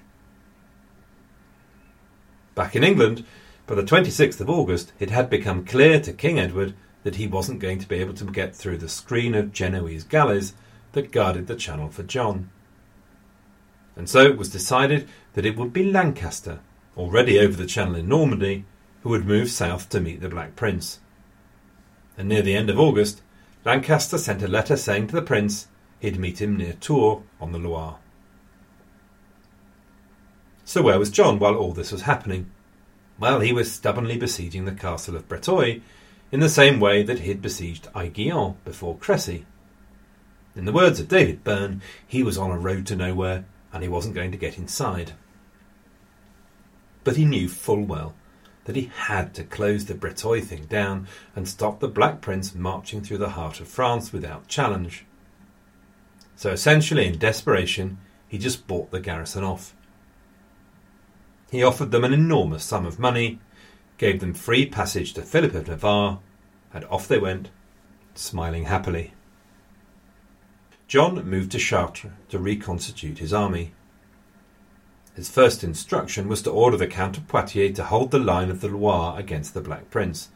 Back 2.53 2.75
in 2.75 2.83
England, 2.83 3.25
by 3.65 3.75
the 3.75 3.83
26th 3.83 4.39
of 4.41 4.49
August, 4.49 4.91
it 4.99 5.09
had 5.09 5.29
become 5.29 5.65
clear 5.65 5.99
to 6.01 6.13
King 6.13 6.39
Edward 6.39 6.75
that 7.03 7.15
he 7.15 7.27
wasn't 7.27 7.59
going 7.59 7.79
to 7.79 7.87
be 7.87 7.95
able 7.95 8.13
to 8.13 8.25
get 8.25 8.55
through 8.55 8.77
the 8.77 8.89
screen 8.89 9.33
of 9.33 9.53
Genoese 9.53 10.03
galleys 10.03 10.53
that 10.91 11.11
guarded 11.11 11.47
the 11.47 11.55
channel 11.55 11.89
for 11.89 12.03
John. 12.03 12.49
And 13.95 14.09
so 14.09 14.21
it 14.21 14.37
was 14.37 14.49
decided 14.49 15.07
that 15.33 15.45
it 15.45 15.57
would 15.57 15.73
be 15.73 15.89
Lancaster, 15.89 16.59
already 16.97 17.39
over 17.39 17.55
the 17.55 17.65
channel 17.65 17.95
in 17.95 18.07
Normandy, 18.07 18.65
who 19.03 19.09
would 19.09 19.25
move 19.25 19.49
south 19.49 19.89
to 19.89 19.99
meet 19.99 20.21
the 20.21 20.29
Black 20.29 20.55
Prince. 20.55 20.99
And 22.17 22.29
near 22.29 22.41
the 22.41 22.55
end 22.55 22.69
of 22.69 22.79
August, 22.79 23.21
Lancaster 23.65 24.17
sent 24.17 24.43
a 24.43 24.47
letter 24.47 24.75
saying 24.75 25.07
to 25.07 25.15
the 25.15 25.21
prince 25.21 25.67
he'd 25.99 26.19
meet 26.19 26.41
him 26.41 26.57
near 26.57 26.73
Tours 26.73 27.23
on 27.39 27.51
the 27.51 27.59
Loire. 27.59 27.97
So 30.65 30.81
where 30.81 30.99
was 30.99 31.09
John 31.09 31.39
while 31.39 31.55
all 31.55 31.73
this 31.73 31.91
was 31.91 32.03
happening? 32.03 32.49
Well, 33.19 33.39
he 33.39 33.53
was 33.53 33.71
stubbornly 33.71 34.17
besieging 34.17 34.65
the 34.65 34.71
castle 34.71 35.15
of 35.15 35.27
Breteuil 35.27 35.81
in 36.31 36.39
the 36.39 36.49
same 36.49 36.79
way 36.79 37.03
that 37.03 37.19
he 37.19 37.29
had 37.29 37.41
besieged 37.41 37.87
Aiguillon 37.93 38.55
before 38.63 38.97
Crécy. 38.97 39.45
In 40.55 40.65
the 40.65 40.71
words 40.71 40.99
of 40.99 41.07
David 41.07 41.43
Byrne, 41.43 41.81
he 42.07 42.23
was 42.23 42.37
on 42.37 42.51
a 42.51 42.57
road 42.57 42.85
to 42.87 42.95
nowhere 42.95 43.45
and 43.73 43.83
he 43.83 43.89
wasn't 43.89 44.15
going 44.15 44.31
to 44.31 44.37
get 44.37 44.57
inside. 44.57 45.13
But 47.03 47.15
he 47.15 47.25
knew 47.25 47.47
full 47.47 47.83
well 47.83 48.13
that 48.65 48.75
he 48.75 48.91
had 48.95 49.33
to 49.33 49.43
close 49.43 49.85
the 49.85 49.95
Breteuil 49.95 50.43
thing 50.43 50.65
down 50.65 51.07
and 51.35 51.47
stop 51.47 51.79
the 51.79 51.87
Black 51.87 52.21
Prince 52.21 52.53
marching 52.53 53.01
through 53.01 53.17
the 53.17 53.29
heart 53.29 53.59
of 53.59 53.67
France 53.67 54.13
without 54.13 54.47
challenge. 54.47 55.05
So 56.35 56.51
essentially, 56.51 57.07
in 57.07 57.17
desperation, 57.17 57.97
he 58.27 58.37
just 58.37 58.67
bought 58.67 58.91
the 58.91 58.99
garrison 58.99 59.43
off. 59.43 59.75
He 61.51 61.63
offered 61.63 61.91
them 61.91 62.03
an 62.03 62.13
enormous 62.13 62.63
sum 62.63 62.85
of 62.85 62.99
money, 62.99 63.39
gave 63.97 64.19
them 64.19 64.33
free 64.33 64.65
passage 64.65 65.13
to 65.13 65.21
Philip 65.21 65.53
of 65.53 65.67
Navarre, 65.67 66.19
and 66.73 66.85
off 66.85 67.07
they 67.07 67.19
went, 67.19 67.49
smiling 68.15 68.65
happily. 68.65 69.13
John 70.91 71.25
moved 71.25 71.53
to 71.53 71.57
Chartres 71.57 72.11
to 72.27 72.37
reconstitute 72.37 73.19
his 73.19 73.31
army. 73.31 73.71
His 75.15 75.29
first 75.29 75.63
instruction 75.63 76.27
was 76.27 76.41
to 76.41 76.51
order 76.51 76.75
the 76.75 76.85
Count 76.85 77.15
of 77.15 77.29
Poitiers 77.29 77.77
to 77.77 77.85
hold 77.85 78.11
the 78.11 78.19
line 78.19 78.49
of 78.49 78.59
the 78.59 78.67
Loire 78.67 79.17
against 79.17 79.53
the 79.53 79.61
Black 79.61 79.89
Prince, 79.89 80.27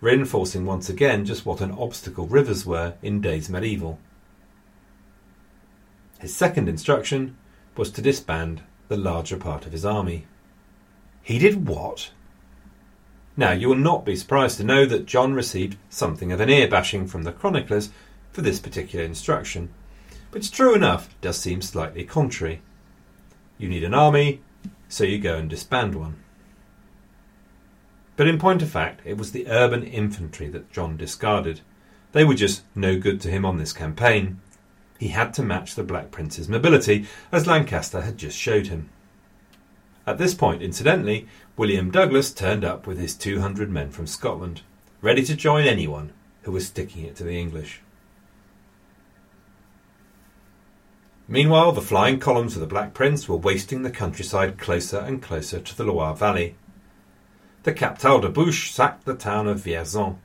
reinforcing 0.00 0.66
once 0.66 0.88
again 0.88 1.24
just 1.24 1.46
what 1.46 1.60
an 1.60 1.70
obstacle 1.70 2.26
rivers 2.26 2.66
were 2.66 2.94
in 3.00 3.20
days 3.20 3.48
medieval. 3.48 4.00
His 6.18 6.34
second 6.34 6.68
instruction 6.68 7.36
was 7.76 7.92
to 7.92 8.02
disband 8.02 8.62
the 8.88 8.96
larger 8.96 9.36
part 9.36 9.66
of 9.66 9.72
his 9.72 9.84
army. 9.84 10.26
He 11.22 11.38
did 11.38 11.68
what? 11.68 12.10
Now, 13.36 13.52
you 13.52 13.68
will 13.68 13.76
not 13.76 14.04
be 14.04 14.16
surprised 14.16 14.56
to 14.56 14.64
know 14.64 14.84
that 14.84 15.06
John 15.06 15.32
received 15.32 15.76
something 15.88 16.32
of 16.32 16.40
an 16.40 16.50
ear 16.50 16.66
bashing 16.66 17.06
from 17.06 17.22
the 17.22 17.30
chroniclers 17.30 17.90
for 18.36 18.42
this 18.42 18.60
particular 18.60 19.02
instruction, 19.02 19.70
which, 20.30 20.52
true 20.52 20.74
enough, 20.74 21.08
does 21.22 21.38
seem 21.38 21.62
slightly 21.62 22.04
contrary. 22.04 22.60
You 23.56 23.66
need 23.66 23.82
an 23.82 23.94
army, 23.94 24.42
so 24.90 25.04
you 25.04 25.18
go 25.18 25.36
and 25.36 25.48
disband 25.48 25.94
one. 25.94 26.16
But 28.14 28.28
in 28.28 28.38
point 28.38 28.60
of 28.60 28.68
fact, 28.68 29.00
it 29.06 29.16
was 29.16 29.32
the 29.32 29.48
urban 29.48 29.84
infantry 29.84 30.48
that 30.48 30.70
John 30.70 30.98
discarded. 30.98 31.62
They 32.12 32.24
were 32.24 32.34
just 32.34 32.62
no 32.74 32.98
good 32.98 33.22
to 33.22 33.30
him 33.30 33.46
on 33.46 33.56
this 33.56 33.72
campaign. 33.72 34.42
He 34.98 35.08
had 35.08 35.32
to 35.32 35.42
match 35.42 35.74
the 35.74 35.82
Black 35.82 36.10
Prince's 36.10 36.46
mobility, 36.46 37.06
as 37.32 37.46
Lancaster 37.46 38.02
had 38.02 38.18
just 38.18 38.36
showed 38.36 38.66
him. 38.66 38.90
At 40.06 40.18
this 40.18 40.34
point, 40.34 40.60
incidentally, 40.60 41.26
William 41.56 41.90
Douglas 41.90 42.34
turned 42.34 42.66
up 42.66 42.86
with 42.86 42.98
his 42.98 43.14
200 43.14 43.70
men 43.70 43.90
from 43.90 44.06
Scotland, 44.06 44.60
ready 45.00 45.24
to 45.24 45.34
join 45.34 45.66
anyone 45.66 46.12
who 46.42 46.52
was 46.52 46.66
sticking 46.66 47.06
it 47.06 47.16
to 47.16 47.24
the 47.24 47.40
English. 47.40 47.80
Meanwhile, 51.28 51.72
the 51.72 51.82
flying 51.82 52.20
columns 52.20 52.54
of 52.54 52.60
the 52.60 52.66
Black 52.66 52.94
Prince 52.94 53.28
were 53.28 53.36
wasting 53.36 53.82
the 53.82 53.90
countryside 53.90 54.58
closer 54.58 54.98
and 54.98 55.20
closer 55.20 55.58
to 55.58 55.76
the 55.76 55.84
Loire 55.84 56.14
Valley. 56.14 56.54
The 57.64 57.72
Captal 57.72 58.20
de 58.20 58.28
Buch 58.28 58.70
sacked 58.70 59.04
the 59.04 59.16
town 59.16 59.48
of 59.48 59.60
Vierzon. 59.60 60.18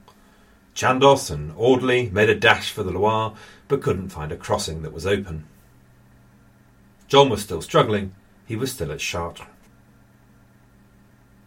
Chandos 0.76 1.32
and 1.32 1.54
Audley 1.58 2.12
made 2.12 2.30
a 2.30 2.36
dash 2.36 2.72
for 2.72 2.84
the 2.84 2.92
Loire, 2.92 3.34
but 3.68 3.82
couldn't 3.82 4.10
find 4.10 4.32
a 4.32 4.38
crossing 4.38 4.84
that 4.84 4.94
was 4.94 5.08
open. 5.08 5.46
John 7.08 7.30
was 7.30 7.42
still 7.42 7.64
struggling. 7.64 8.14
He 8.46 8.56
was 8.56 8.72
still 8.72 8.92
at 8.92 9.00
Chartres. 9.00 9.48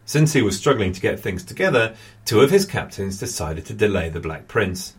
Since 0.04 0.32
he 0.32 0.42
was 0.42 0.58
struggling 0.58 0.92
to 0.92 1.00
get 1.00 1.20
things 1.20 1.44
together, 1.44 1.94
two 2.24 2.40
of 2.40 2.50
his 2.50 2.66
captains 2.66 3.18
decided 3.18 3.64
to 3.66 3.72
delay 3.72 4.08
the 4.08 4.20
Black 4.20 4.48
Prince. 4.48 4.94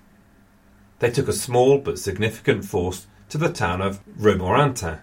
They 1.00 1.12
took 1.12 1.27
a 1.27 1.33
small 1.33 1.77
but 1.77 2.00
significant 2.00 2.65
force 2.65 3.05
to 3.29 3.38
the 3.38 3.51
town 3.51 3.82
of 3.82 4.00
Romorantin. 4.17 5.00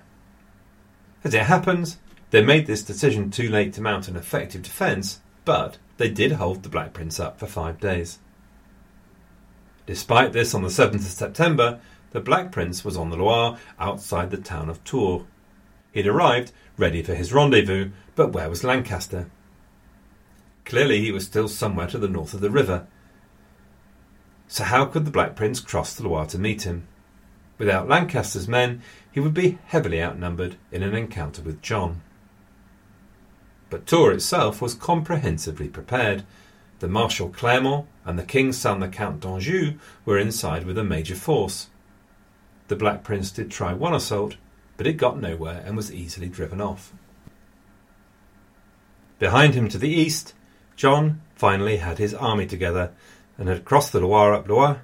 As 1.24 1.34
it 1.34 1.44
happens, 1.44 1.98
they 2.30 2.42
made 2.42 2.66
this 2.66 2.82
decision 2.82 3.30
too 3.30 3.48
late 3.48 3.72
to 3.74 3.80
mount 3.80 4.08
an 4.08 4.16
effective 4.16 4.62
defence, 4.62 5.20
but 5.44 5.78
they 5.98 6.08
did 6.08 6.32
hold 6.32 6.62
the 6.62 6.68
Black 6.68 6.92
Prince 6.92 7.20
up 7.20 7.38
for 7.38 7.46
five 7.46 7.78
days. 7.78 8.18
Despite 9.86 10.32
this, 10.32 10.54
on 10.54 10.62
the 10.62 10.68
7th 10.68 10.94
of 10.94 11.02
September, 11.02 11.80
the 12.12 12.20
Black 12.20 12.52
Prince 12.52 12.84
was 12.84 12.96
on 12.96 13.10
the 13.10 13.16
Loire 13.16 13.58
outside 13.78 14.30
the 14.30 14.36
town 14.36 14.68
of 14.68 14.82
Tours. 14.84 15.24
He'd 15.92 16.06
arrived, 16.06 16.52
ready 16.76 17.02
for 17.02 17.14
his 17.14 17.32
rendezvous, 17.32 17.90
but 18.14 18.32
where 18.32 18.48
was 18.48 18.64
Lancaster? 18.64 19.30
Clearly 20.64 21.00
he 21.00 21.12
was 21.12 21.24
still 21.24 21.48
somewhere 21.48 21.86
to 21.88 21.98
the 21.98 22.08
north 22.08 22.34
of 22.34 22.40
the 22.40 22.50
river. 22.50 22.86
So 24.48 24.64
how 24.64 24.84
could 24.86 25.04
the 25.04 25.10
Black 25.10 25.34
Prince 25.34 25.60
cross 25.60 25.94
the 25.94 26.04
Loire 26.04 26.26
to 26.26 26.38
meet 26.38 26.62
him? 26.62 26.86
Without 27.58 27.88
Lancaster's 27.88 28.48
men, 28.48 28.82
he 29.10 29.20
would 29.20 29.34
be 29.34 29.58
heavily 29.66 30.02
outnumbered 30.02 30.56
in 30.70 30.82
an 30.82 30.94
encounter 30.94 31.42
with 31.42 31.62
John. 31.62 32.00
But 33.70 33.86
Tours 33.86 34.16
itself 34.16 34.60
was 34.60 34.74
comprehensively 34.74 35.68
prepared. 35.68 36.24
The 36.80 36.88
Marshal 36.88 37.28
Clermont 37.28 37.86
and 38.04 38.18
the 38.18 38.24
King's 38.24 38.58
son, 38.58 38.80
the 38.80 38.88
Count 38.88 39.20
d'Anjou, 39.20 39.78
were 40.04 40.18
inside 40.18 40.64
with 40.64 40.76
a 40.76 40.84
major 40.84 41.14
force. 41.14 41.68
The 42.68 42.76
Black 42.76 43.04
Prince 43.04 43.30
did 43.30 43.50
try 43.50 43.72
one 43.72 43.94
assault, 43.94 44.36
but 44.76 44.86
it 44.86 44.94
got 44.94 45.20
nowhere 45.20 45.62
and 45.64 45.76
was 45.76 45.92
easily 45.92 46.28
driven 46.28 46.60
off. 46.60 46.92
Behind 49.18 49.54
him 49.54 49.68
to 49.68 49.78
the 49.78 49.90
east, 49.90 50.34
John 50.74 51.20
finally 51.36 51.76
had 51.76 51.98
his 51.98 52.14
army 52.14 52.46
together 52.46 52.90
and 53.38 53.48
had 53.48 53.64
crossed 53.64 53.92
the 53.92 54.00
Loire 54.00 54.34
up 54.34 54.48
Loire 54.48 54.82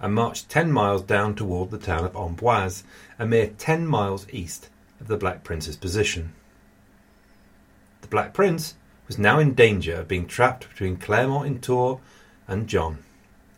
and 0.00 0.14
marched 0.14 0.48
ten 0.48 0.70
miles 0.70 1.02
down 1.02 1.34
toward 1.34 1.70
the 1.70 1.78
town 1.78 2.04
of 2.04 2.14
Amboise, 2.14 2.82
a 3.18 3.26
mere 3.26 3.48
ten 3.58 3.86
miles 3.86 4.26
east 4.30 4.68
of 5.00 5.08
the 5.08 5.16
Black 5.16 5.44
Prince's 5.44 5.76
position. 5.76 6.32
The 8.02 8.08
Black 8.08 8.34
Prince 8.34 8.74
was 9.06 9.18
now 9.18 9.38
in 9.38 9.54
danger 9.54 9.96
of 9.96 10.08
being 10.08 10.26
trapped 10.26 10.68
between 10.68 10.96
Clermont 10.96 11.46
in 11.46 11.60
Tours 11.60 11.98
and 12.46 12.68
John, 12.68 12.98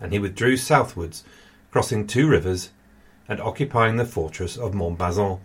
and 0.01 0.13
he 0.13 0.19
withdrew 0.19 0.57
southwards, 0.57 1.25
crossing 1.71 2.07
two 2.07 2.29
rivers 2.29 2.71
and 3.29 3.41
occupying 3.41 3.97
the 3.97 4.05
fortress 4.05 4.57
of 4.57 4.73
Montbazon, 4.73 5.41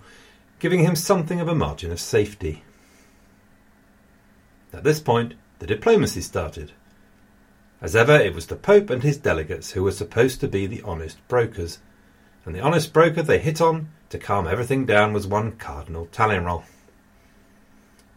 giving 0.60 0.82
him 0.82 0.96
something 0.96 1.40
of 1.40 1.48
a 1.48 1.56
margin 1.56 1.92
of 1.92 2.00
safety. 2.00 2.64
At 4.72 4.84
this 4.84 5.00
point, 5.00 5.34
the 5.60 5.68
diplomacy 5.68 6.22
started. 6.22 6.72
As 7.84 7.98
ever, 7.98 8.16
it 8.16 8.34
was 8.34 8.48
the 8.48 8.56
Pope 8.56 8.90
and 8.90 9.04
his 9.04 9.18
delegates 9.18 9.72
who 9.72 9.84
were 9.84 9.92
supposed 9.92 10.40
to 10.40 10.48
be 10.48 10.66
the 10.66 10.82
honest 10.84 11.18
brokers, 11.28 11.80
and 12.46 12.56
the 12.56 12.62
honest 12.62 12.94
broker 12.94 13.22
they 13.22 13.40
hit 13.40 13.60
on 13.60 13.90
to 14.08 14.18
calm 14.18 14.48
everything 14.48 14.86
down 14.86 15.12
was 15.12 15.28
one 15.28 15.52
Cardinal 15.58 16.06
Talleyrand. 16.06 16.64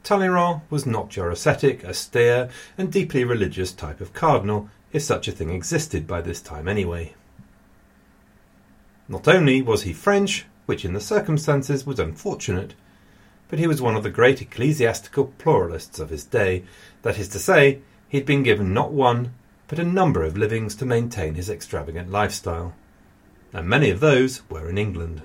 Talleyrand 0.05 0.61
was 0.71 0.87
not 0.87 1.17
your 1.17 1.31
ascetic, 1.31 1.85
austere, 1.85 2.49
and 2.79 2.93
deeply 2.93 3.25
religious 3.25 3.73
type 3.73 4.01
of 4.01 4.13
cardinal, 4.13 4.71
if 4.93 5.03
such 5.03 5.27
a 5.27 5.33
thing 5.33 5.51
existed 5.51 6.07
by 6.07 6.21
this 6.21 6.41
time 6.41 6.69
anyway. 6.69 7.15
Not 9.09 9.27
only 9.27 9.63
was 9.63 9.83
he 9.83 9.93
French, 9.93 10.47
which 10.67 10.85
in 10.85 10.93
the 10.93 11.01
circumstances 11.01 11.85
was 11.85 11.99
unfortunate, 11.99 12.75
but 13.49 13.59
he 13.59 13.67
was 13.67 13.83
one 13.83 13.97
of 13.97 14.05
the 14.05 14.11
great 14.11 14.41
ecclesiastical 14.41 15.35
pluralists 15.39 15.99
of 15.99 16.11
his 16.11 16.23
day, 16.23 16.63
that 17.03 17.19
is 17.19 17.29
to 17.31 17.41
say, 17.41 17.81
he 18.09 18.19
had 18.19 18.27
been 18.27 18.45
given 18.45 18.73
not 18.73 18.93
one, 18.93 19.35
but 19.69 19.79
a 19.79 19.85
number 19.85 20.23
of 20.23 20.37
livings 20.37 20.75
to 20.77 20.87
maintain 20.87 21.35
his 21.35 21.51
extravagant 21.51 22.11
lifestyle, 22.11 22.75
and 23.53 23.69
many 23.69 23.91
of 23.91 24.01
those 24.01 24.43
were 24.49 24.69
in 24.69 24.79
England. 24.79 25.23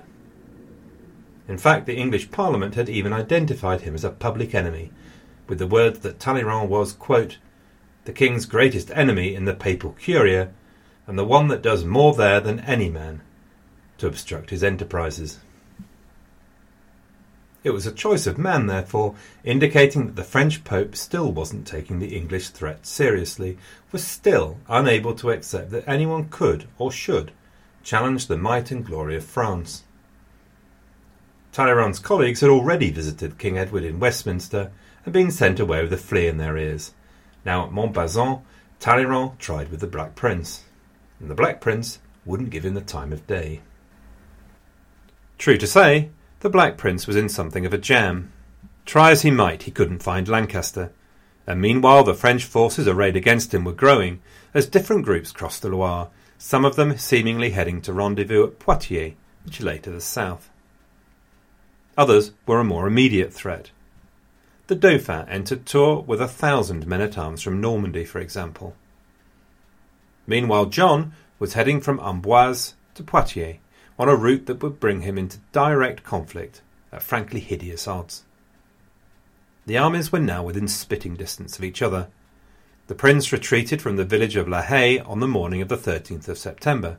In 1.48 1.58
fact, 1.58 1.86
the 1.86 1.96
English 1.96 2.30
Parliament 2.30 2.74
had 2.74 2.88
even 2.88 3.12
identified 3.12 3.82
him 3.82 3.94
as 3.94 4.04
a 4.04 4.10
public 4.10 4.54
enemy, 4.54 4.90
with 5.48 5.58
the 5.58 5.66
words 5.66 6.00
that 6.00 6.18
Talleyrand 6.18 6.68
was, 6.68 6.92
quote, 6.92 7.38
the 8.04 8.12
king's 8.12 8.46
greatest 8.46 8.90
enemy 8.94 9.34
in 9.34 9.44
the 9.44 9.54
papal 9.54 9.92
curia, 9.92 10.50
and 11.06 11.18
the 11.18 11.24
one 11.24 11.48
that 11.48 11.62
does 11.62 11.84
more 11.84 12.14
there 12.14 12.40
than 12.40 12.60
any 12.60 12.88
man 12.88 13.22
to 13.98 14.06
obstruct 14.06 14.50
his 14.50 14.64
enterprises. 14.64 15.38
It 17.64 17.70
was 17.70 17.86
a 17.86 17.92
choice 17.92 18.26
of 18.26 18.38
man, 18.38 18.66
therefore, 18.66 19.14
indicating 19.44 20.06
that 20.06 20.16
the 20.16 20.24
French 20.24 20.64
Pope 20.64 20.96
still 20.96 21.30
wasn't 21.30 21.66
taking 21.66 21.98
the 21.98 22.16
English 22.16 22.48
threat 22.48 22.84
seriously, 22.84 23.56
was 23.92 24.04
still 24.04 24.58
unable 24.68 25.14
to 25.14 25.30
accept 25.30 25.70
that 25.70 25.88
anyone 25.88 26.28
could 26.28 26.66
or 26.76 26.90
should 26.90 27.30
challenge 27.84 28.26
the 28.26 28.36
might 28.36 28.70
and 28.70 28.84
glory 28.84 29.16
of 29.16 29.24
France. 29.24 29.84
Talleyrand's 31.52 31.98
colleagues 31.98 32.40
had 32.40 32.50
already 32.50 32.90
visited 32.90 33.38
King 33.38 33.58
Edward 33.58 33.84
in 33.84 34.00
Westminster 34.00 34.72
and 35.04 35.12
been 35.12 35.30
sent 35.30 35.60
away 35.60 35.82
with 35.82 35.92
a 35.92 35.98
flea 35.98 36.26
in 36.26 36.38
their 36.38 36.56
ears. 36.56 36.94
Now 37.44 37.66
at 37.66 37.72
Montbazon, 37.72 38.42
Talleyrand 38.80 39.38
tried 39.38 39.70
with 39.70 39.80
the 39.80 39.86
Black 39.86 40.14
Prince, 40.14 40.64
and 41.20 41.30
the 41.30 41.34
Black 41.34 41.60
Prince 41.60 42.00
wouldn't 42.24 42.50
give 42.50 42.64
him 42.64 42.74
the 42.74 42.80
time 42.80 43.12
of 43.12 43.26
day. 43.26 43.60
True 45.38 45.58
to 45.58 45.66
say, 45.66 46.10
the 46.42 46.50
Black 46.50 46.76
Prince 46.76 47.06
was 47.06 47.14
in 47.14 47.28
something 47.28 47.64
of 47.64 47.72
a 47.72 47.78
jam. 47.78 48.32
Try 48.84 49.12
as 49.12 49.22
he 49.22 49.30
might, 49.30 49.62
he 49.62 49.70
couldn't 49.70 50.02
find 50.02 50.26
Lancaster. 50.26 50.90
And 51.46 51.60
meanwhile, 51.60 52.02
the 52.02 52.14
French 52.14 52.44
forces 52.44 52.88
arrayed 52.88 53.14
against 53.14 53.54
him 53.54 53.64
were 53.64 53.72
growing 53.72 54.20
as 54.52 54.66
different 54.66 55.04
groups 55.04 55.30
crossed 55.30 55.62
the 55.62 55.68
Loire, 55.68 56.10
some 56.38 56.64
of 56.64 56.74
them 56.74 56.98
seemingly 56.98 57.50
heading 57.50 57.80
to 57.82 57.92
rendezvous 57.92 58.44
at 58.44 58.58
Poitiers, 58.58 59.14
which 59.44 59.60
lay 59.60 59.78
to 59.78 59.90
the 59.90 60.00
south. 60.00 60.50
Others 61.96 62.32
were 62.44 62.58
a 62.58 62.64
more 62.64 62.88
immediate 62.88 63.32
threat. 63.32 63.70
The 64.66 64.74
Dauphin 64.74 65.28
entered 65.28 65.64
Tours 65.64 66.08
with 66.08 66.20
a 66.20 66.26
thousand 66.26 66.88
men 66.88 67.00
at 67.00 67.16
arms 67.16 67.42
from 67.42 67.60
Normandy, 67.60 68.04
for 68.04 68.18
example. 68.18 68.74
Meanwhile, 70.26 70.66
John 70.66 71.12
was 71.38 71.52
heading 71.52 71.80
from 71.80 72.00
Amboise 72.00 72.74
to 72.94 73.04
Poitiers, 73.04 73.58
on 74.02 74.08
a 74.08 74.16
route 74.16 74.46
that 74.46 74.60
would 74.60 74.80
bring 74.80 75.02
him 75.02 75.16
into 75.16 75.38
direct 75.52 76.02
conflict 76.02 76.60
at 76.90 77.00
frankly 77.00 77.38
hideous 77.38 77.86
odds. 77.86 78.24
The 79.64 79.78
armies 79.78 80.10
were 80.10 80.18
now 80.18 80.42
within 80.42 80.66
spitting 80.66 81.14
distance 81.14 81.56
of 81.56 81.62
each 81.62 81.80
other. 81.80 82.08
The 82.88 82.96
prince 82.96 83.30
retreated 83.30 83.80
from 83.80 83.94
the 83.94 84.04
village 84.04 84.34
of 84.34 84.48
La 84.48 84.62
Haye 84.62 84.98
on 84.98 85.20
the 85.20 85.28
morning 85.28 85.62
of 85.62 85.68
the 85.68 85.76
13th 85.76 86.26
of 86.26 86.36
September, 86.36 86.98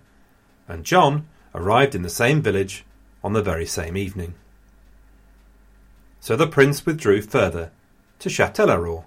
and 0.65 0.85
John 0.85 1.27
arrived 1.53 1.93
in 1.93 2.03
the 2.03 2.09
same 2.09 2.41
village 2.41 2.85
on 3.21 3.33
the 3.33 3.43
very 3.43 3.65
same 3.65 3.97
evening. 3.97 4.35
So 6.21 6.37
the 6.37 6.47
prince 6.47 6.85
withdrew 6.85 7.23
further 7.23 7.71
to 8.19 8.29
Châtellerault 8.29 9.03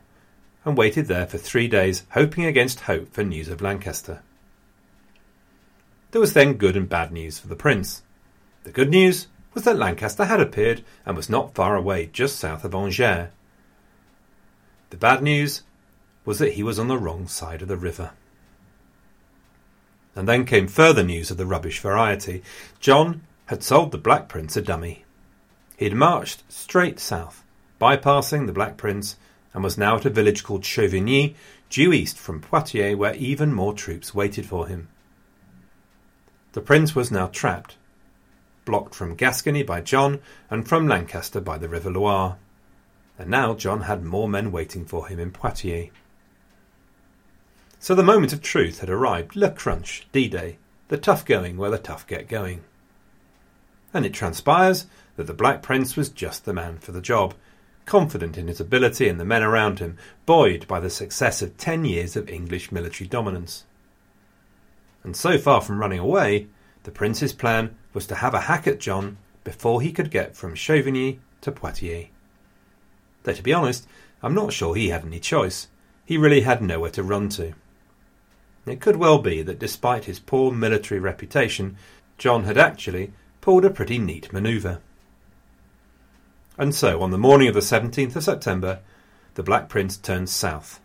and 0.67 0.77
waited 0.77 1.07
there 1.07 1.27
for 1.27 1.39
three 1.39 1.67
days, 1.67 2.05
hoping 2.11 2.45
against 2.45 2.81
hope 2.81 3.11
for 3.15 3.25
news 3.25 3.49
of 3.49 3.63
Lancaster. 3.63 4.21
There 6.17 6.21
was 6.23 6.33
then 6.33 6.55
good 6.55 6.79
and 6.79 6.89
bad 6.89 7.13
news 7.13 7.39
for 7.39 7.47
the 7.47 7.55
prince. 7.55 8.03
The 8.65 8.73
good 8.73 8.89
news 8.89 9.27
was 9.53 9.65
that 9.65 9.77
Lancaster 9.77 10.25
had 10.25 10.41
appeared 10.41 10.83
and 11.05 11.15
was 11.15 11.29
not 11.29 11.55
far 11.55 11.77
away, 11.77 12.07
just 12.07 12.39
south 12.39 12.65
of 12.65 12.75
Angers. 12.75 13.29
The 14.89 14.97
bad 14.97 15.23
news 15.23 15.61
was 16.25 16.39
that 16.39 16.55
he 16.55 16.63
was 16.63 16.79
on 16.79 16.89
the 16.89 16.97
wrong 16.97 17.29
side 17.29 17.61
of 17.61 17.69
the 17.69 17.77
river. 17.77 18.13
And 20.15 20.27
then 20.27 20.47
came 20.47 20.69
further 20.69 21.03
news 21.03 21.31
of 21.31 21.37
the 21.37 21.45
rubbish 21.45 21.81
variety. 21.81 22.43
John 22.81 23.21
had 23.49 23.63
sold 23.63 23.93
the 23.93 23.99
Black 23.99 24.27
Prince 24.27 24.57
a 24.57 24.63
dummy. 24.63 25.05
He 25.77 25.85
had 25.85 25.93
marched 25.93 26.51
straight 26.51 26.99
south, 26.99 27.45
bypassing 27.79 28.47
the 28.47 28.55
Black 28.55 28.79
Prince, 28.79 29.17
and 29.53 29.63
was 29.63 29.77
now 29.77 29.97
at 29.97 30.07
a 30.07 30.09
village 30.09 30.45
called 30.45 30.63
Chauvigny, 30.63 31.35
due 31.69 31.93
east 31.93 32.17
from 32.17 32.41
Poitiers, 32.41 32.97
where 32.97 33.15
even 33.17 33.53
more 33.53 33.75
troops 33.75 34.15
waited 34.15 34.47
for 34.47 34.67
him. 34.67 34.89
The 36.57 36.63
prince 36.63 36.95
was 36.95 37.11
now 37.11 37.27
trapped, 37.27 37.77
blocked 38.65 38.95
from 38.95 39.15
Gascony 39.15 39.63
by 39.63 39.83
John 39.83 40.21
and 40.49 40.67
from 40.67 40.89
Lancaster 40.89 41.39
by 41.39 41.59
the 41.59 41.69
River 41.69 41.91
Loire. 41.91 42.39
And 43.19 43.29
now 43.29 43.53
John 43.53 43.83
had 43.83 44.03
more 44.03 44.27
men 44.27 44.51
waiting 44.51 44.87
for 44.87 45.07
him 45.07 45.21
in 45.21 45.33
Poitiers. 45.33 45.91
So 47.79 47.95
the 47.95 48.03
moment 48.03 48.33
of 48.33 48.41
truth 48.41 48.81
had 48.81 48.89
arrived, 48.89 49.37
le 49.37 49.51
crunch, 49.51 50.07
D-Day, 50.13 50.57
the 50.89 50.97
tough 50.97 51.27
going 51.27 51.59
where 51.59 51.71
the 51.71 51.77
tough 51.77 52.07
get 52.07 52.27
going. 52.27 52.65
And 53.93 54.07
it 54.07 54.15
transpires 54.15 54.87
that 55.17 55.27
the 55.27 55.35
Black 55.35 55.61
Prince 55.61 55.95
was 55.95 56.09
just 56.09 56.47
the 56.47 56.55
man 56.55 56.79
for 56.79 56.93
the 56.93 57.03
job, 57.03 57.35
confident 57.85 58.39
in 58.39 58.49
his 58.49 58.61
ability 58.61 59.11
and 59.11 59.21
the 59.21 59.27
men 59.27 59.43
around 59.43 59.81
him, 59.81 59.99
buoyed 60.25 60.67
by 60.67 60.81
the 60.81 60.89
success 60.89 61.43
of 61.43 61.59
ten 61.59 61.85
years 61.85 62.17
of 62.17 62.31
English 62.31 62.73
military 62.73 63.09
dominance 63.09 63.67
and 65.07 65.17
so 65.17 65.39
far 65.39 65.61
from 65.61 65.79
running 65.79 66.01
away, 66.01 66.49
the 66.83 66.91
prince's 66.91 67.33
plan 67.33 67.77
was 67.95 68.09
to 68.09 68.17
have 68.17 68.35
a 68.35 68.41
hack 68.41 68.67
at 68.67 68.81
John 68.81 69.19
before 69.45 69.81
he 69.81 69.93
could 69.93 70.11
get 70.11 70.37
from 70.37 70.57
Chauvigny 70.57 71.21
to 71.43 71.53
Poitiers. 71.53 72.09
Though 73.23 73.33
to 73.33 73.43
be 73.43 73.53
honest, 73.53 73.87
I'm 74.21 74.35
not 74.35 74.53
sure 74.53 74.75
he 74.75 74.89
had 74.89 75.05
any 75.05 75.21
choice. 75.21 75.69
He 76.05 76.19
really 76.19 76.41
had 76.41 76.61
nowhere 76.61 76.91
to 76.91 77.05
run 77.05 77.29
to. 77.31 77.55
It 78.67 78.81
could 78.81 78.97
well 78.97 79.21
be 79.21 79.43
that 79.43 79.61
despite 79.61 80.07
his 80.07 80.19
poor 80.19 80.51
military 80.51 80.99
reputation, 80.99 81.77
John 82.19 82.43
had 82.43 82.59
actually 82.59 83.13
pulled 83.41 83.65
a 83.65 83.71
pretty 83.71 83.99
neat 83.99 84.33
manoeuvre. 84.33 84.81
And 86.59 86.75
so, 86.75 87.01
on 87.01 87.13
the 87.13 87.19
morning 87.19 87.47
of 87.47 87.55
the 87.55 87.61
17th 87.61 88.17
of 88.17 88.25
September, 88.25 88.81
the 89.35 89.45
Black 89.45 89.69
Prince 89.69 89.97
turned 89.97 90.29
south, 90.29 90.81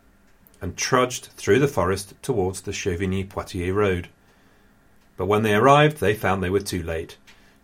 and 0.61 0.77
trudged 0.77 1.29
through 1.35 1.59
the 1.59 1.67
forest 1.67 2.13
towards 2.21 2.61
the 2.61 2.71
Chauvigny 2.71 3.27
Poitiers 3.27 3.73
road. 3.73 4.09
But 5.17 5.25
when 5.25 5.43
they 5.43 5.55
arrived, 5.55 5.97
they 5.97 6.13
found 6.13 6.41
they 6.41 6.49
were 6.49 6.59
too 6.59 6.83
late. 6.83 7.17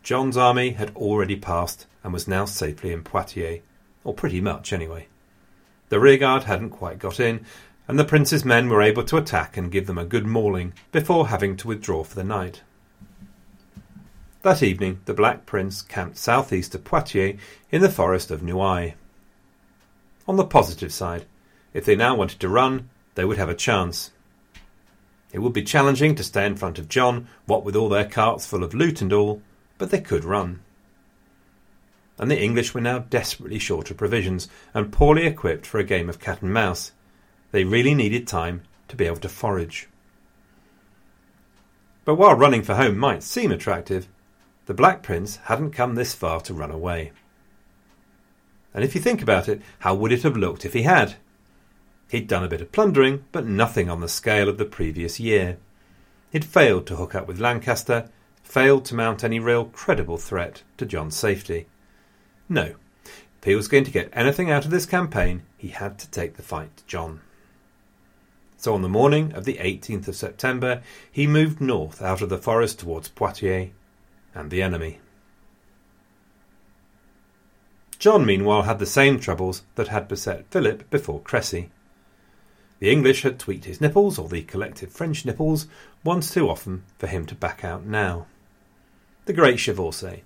John's 0.03 0.35
army 0.35 0.71
had 0.71 0.95
already 0.95 1.35
passed 1.35 1.85
and 2.03 2.11
was 2.11 2.27
now 2.27 2.45
safely 2.45 2.91
in 2.91 3.03
Poitiers, 3.03 3.61
or 4.03 4.13
pretty 4.13 4.41
much 4.41 4.73
anyway. 4.73 5.07
The 5.89 5.99
rearguard 5.99 6.43
hadn't 6.43 6.71
quite 6.71 6.99
got 6.99 7.19
in, 7.19 7.45
and 7.87 7.97
the 7.97 8.05
prince's 8.05 8.43
men 8.43 8.67
were 8.67 8.81
able 8.81 9.03
to 9.03 9.17
attack 9.17 9.55
and 9.55 9.71
give 9.71 9.87
them 9.87 9.97
a 9.97 10.05
good 10.05 10.25
mauling 10.25 10.73
before 10.91 11.27
having 11.27 11.55
to 11.57 11.67
withdraw 11.67 12.03
for 12.03 12.15
the 12.15 12.23
night. 12.23 12.61
That 14.41 14.61
evening, 14.63 15.01
the 15.05 15.13
Black 15.13 15.45
Prince 15.45 15.81
camped 15.81 16.17
southeast 16.17 16.75
of 16.75 16.83
Poitiers 16.83 17.39
in 17.71 17.81
the 17.81 17.89
forest 17.89 18.31
of 18.31 18.41
Nouaille. 18.41 18.93
On 20.27 20.35
the 20.35 20.45
positive 20.45 20.93
side, 20.93 21.25
if 21.77 21.85
they 21.85 21.95
now 21.95 22.15
wanted 22.15 22.39
to 22.39 22.49
run, 22.49 22.89
they 23.13 23.23
would 23.23 23.37
have 23.37 23.49
a 23.49 23.53
chance. 23.53 24.09
It 25.31 25.37
would 25.37 25.53
be 25.53 25.61
challenging 25.61 26.15
to 26.15 26.23
stay 26.23 26.43
in 26.43 26.55
front 26.55 26.79
of 26.79 26.89
John, 26.89 27.27
what 27.45 27.63
with 27.63 27.75
all 27.75 27.87
their 27.87 28.09
carts 28.09 28.47
full 28.47 28.63
of 28.63 28.73
loot 28.73 28.99
and 28.99 29.13
all, 29.13 29.43
but 29.77 29.91
they 29.91 30.01
could 30.01 30.25
run. 30.25 30.61
And 32.17 32.31
the 32.31 32.41
English 32.41 32.73
were 32.73 32.81
now 32.81 32.97
desperately 32.97 33.59
short 33.59 33.91
of 33.91 33.97
provisions 33.97 34.47
and 34.73 34.91
poorly 34.91 35.27
equipped 35.27 35.67
for 35.67 35.77
a 35.77 35.83
game 35.83 36.09
of 36.09 36.19
cat 36.19 36.41
and 36.41 36.51
mouse. 36.51 36.93
They 37.51 37.63
really 37.63 37.93
needed 37.93 38.27
time 38.27 38.63
to 38.87 38.95
be 38.95 39.05
able 39.05 39.17
to 39.17 39.29
forage. 39.29 39.87
But 42.05 42.15
while 42.15 42.33
running 42.33 42.63
for 42.63 42.73
home 42.73 42.97
might 42.97 43.21
seem 43.21 43.51
attractive, 43.51 44.07
the 44.65 44.73
Black 44.73 45.03
Prince 45.03 45.35
hadn't 45.43 45.73
come 45.73 45.93
this 45.93 46.15
far 46.15 46.41
to 46.41 46.55
run 46.55 46.71
away. 46.71 47.11
And 48.73 48.83
if 48.83 48.95
you 48.95 49.01
think 49.01 49.21
about 49.21 49.47
it, 49.47 49.61
how 49.77 49.93
would 49.93 50.11
it 50.11 50.23
have 50.23 50.35
looked 50.35 50.65
if 50.65 50.73
he 50.73 50.81
had? 50.81 51.17
He'd 52.09 52.27
done 52.27 52.43
a 52.43 52.47
bit 52.47 52.61
of 52.61 52.71
plundering, 52.71 53.25
but 53.31 53.45
nothing 53.45 53.89
on 53.89 53.99
the 53.99 54.07
scale 54.07 54.47
of 54.47 54.57
the 54.57 54.65
previous 54.65 55.19
year. 55.19 55.57
He'd 56.31 56.45
failed 56.45 56.87
to 56.87 56.95
hook 56.95 57.15
up 57.15 57.27
with 57.27 57.39
Lancaster, 57.39 58.09
failed 58.43 58.85
to 58.85 58.95
mount 58.95 59.23
any 59.23 59.39
real 59.39 59.65
credible 59.65 60.17
threat 60.17 60.63
to 60.77 60.85
John's 60.85 61.15
safety. 61.15 61.67
No, 62.47 62.75
if 63.03 63.43
he 63.43 63.55
was 63.55 63.67
going 63.67 63.83
to 63.83 63.91
get 63.91 64.09
anything 64.13 64.49
out 64.49 64.65
of 64.65 64.71
this 64.71 64.85
campaign, 64.85 65.43
he 65.57 65.69
had 65.69 65.99
to 65.99 66.09
take 66.09 66.35
the 66.35 66.43
fight 66.43 66.75
to 66.77 66.85
John. 66.85 67.21
So 68.57 68.73
on 68.73 68.81
the 68.81 68.89
morning 68.89 69.33
of 69.33 69.45
the 69.45 69.55
18th 69.55 70.07
of 70.07 70.15
September, 70.15 70.81
he 71.11 71.27
moved 71.27 71.61
north 71.61 72.01
out 72.01 72.21
of 72.21 72.29
the 72.29 72.37
forest 72.37 72.79
towards 72.79 73.09
Poitiers 73.09 73.69
and 74.33 74.49
the 74.49 74.63
enemy. 74.63 74.99
John, 77.99 78.25
meanwhile, 78.25 78.63
had 78.63 78.79
the 78.79 78.85
same 78.85 79.19
troubles 79.19 79.63
that 79.75 79.89
had 79.89 80.07
beset 80.07 80.45
Philip 80.49 80.89
before 80.89 81.21
Crécy. 81.21 81.69
The 82.79 82.91
English 82.91 83.23
had 83.23 83.39
tweaked 83.39 83.65
his 83.65 83.81
nipples, 83.81 84.19
or 84.19 84.29
the 84.29 84.43
collective 84.43 84.91
French 84.91 85.25
nipples, 85.25 85.67
once 86.03 86.31
too 86.31 86.47
often 86.49 86.83
for 86.99 87.07
him 87.07 87.25
to 87.25 87.35
back 87.35 87.63
out 87.63 87.85
now. 87.85 88.27
The 89.25 89.33
great 89.33 89.57
Chevauchée, 89.57 90.21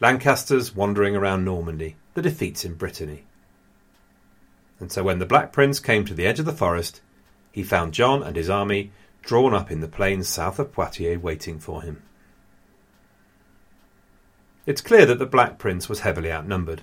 Lancaster's 0.00 0.74
wandering 0.74 1.14
around 1.14 1.44
Normandy, 1.44 1.96
the 2.14 2.22
defeats 2.22 2.64
in 2.64 2.74
Brittany. 2.74 3.24
And 4.80 4.90
so 4.90 5.04
when 5.04 5.20
the 5.20 5.26
Black 5.26 5.52
Prince 5.52 5.78
came 5.78 6.04
to 6.04 6.14
the 6.14 6.26
edge 6.26 6.40
of 6.40 6.46
the 6.46 6.52
forest, 6.52 7.00
he 7.52 7.62
found 7.62 7.94
John 7.94 8.22
and 8.22 8.34
his 8.34 8.50
army 8.50 8.90
drawn 9.22 9.54
up 9.54 9.70
in 9.70 9.80
the 9.80 9.88
plains 9.88 10.28
south 10.28 10.58
of 10.58 10.72
Poitiers 10.72 11.22
waiting 11.22 11.60
for 11.60 11.82
him. 11.82 12.02
It's 14.66 14.80
clear 14.80 15.06
that 15.06 15.18
the 15.18 15.26
Black 15.26 15.58
Prince 15.58 15.88
was 15.88 16.00
heavily 16.00 16.32
outnumbered. 16.32 16.82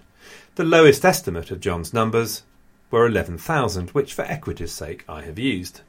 The 0.56 0.63
lowest 0.63 1.04
estimate 1.04 1.52
of 1.52 1.60
John's 1.60 1.93
numbers 1.93 2.43
were 2.91 3.08
11,000, 3.08 3.89
which 3.91 4.13
for 4.13 4.23
equity's 4.23 4.71
sake 4.71 5.04
I 5.10 5.21
have 5.23 5.39
used. 5.39 5.82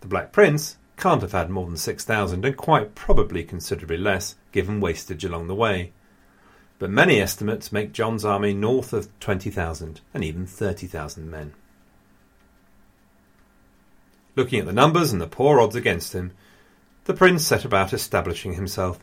The 0.00 0.08
Black 0.08 0.32
Prince 0.32 0.78
can't 0.96 1.22
have 1.22 1.32
had 1.32 1.50
more 1.50 1.66
than 1.66 1.76
6,000 1.76 2.44
and 2.44 2.56
quite 2.56 2.94
probably 2.94 3.44
considerably 3.44 3.98
less 3.98 4.34
given 4.52 4.80
wastage 4.80 5.24
along 5.24 5.46
the 5.48 5.54
way. 5.54 5.92
But 6.78 6.90
many 6.90 7.20
estimates 7.20 7.72
make 7.72 7.92
John's 7.92 8.24
army 8.24 8.54
north 8.54 8.92
of 8.92 9.08
20,000 9.20 10.00
and 10.14 10.24
even 10.24 10.46
30,000 10.46 11.30
men. 11.30 11.52
Looking 14.36 14.60
at 14.60 14.66
the 14.66 14.72
numbers 14.72 15.12
and 15.12 15.20
the 15.20 15.26
poor 15.26 15.60
odds 15.60 15.76
against 15.76 16.14
him, 16.14 16.32
the 17.04 17.14
prince 17.14 17.46
set 17.46 17.64
about 17.64 17.92
establishing 17.92 18.54
himself 18.54 19.00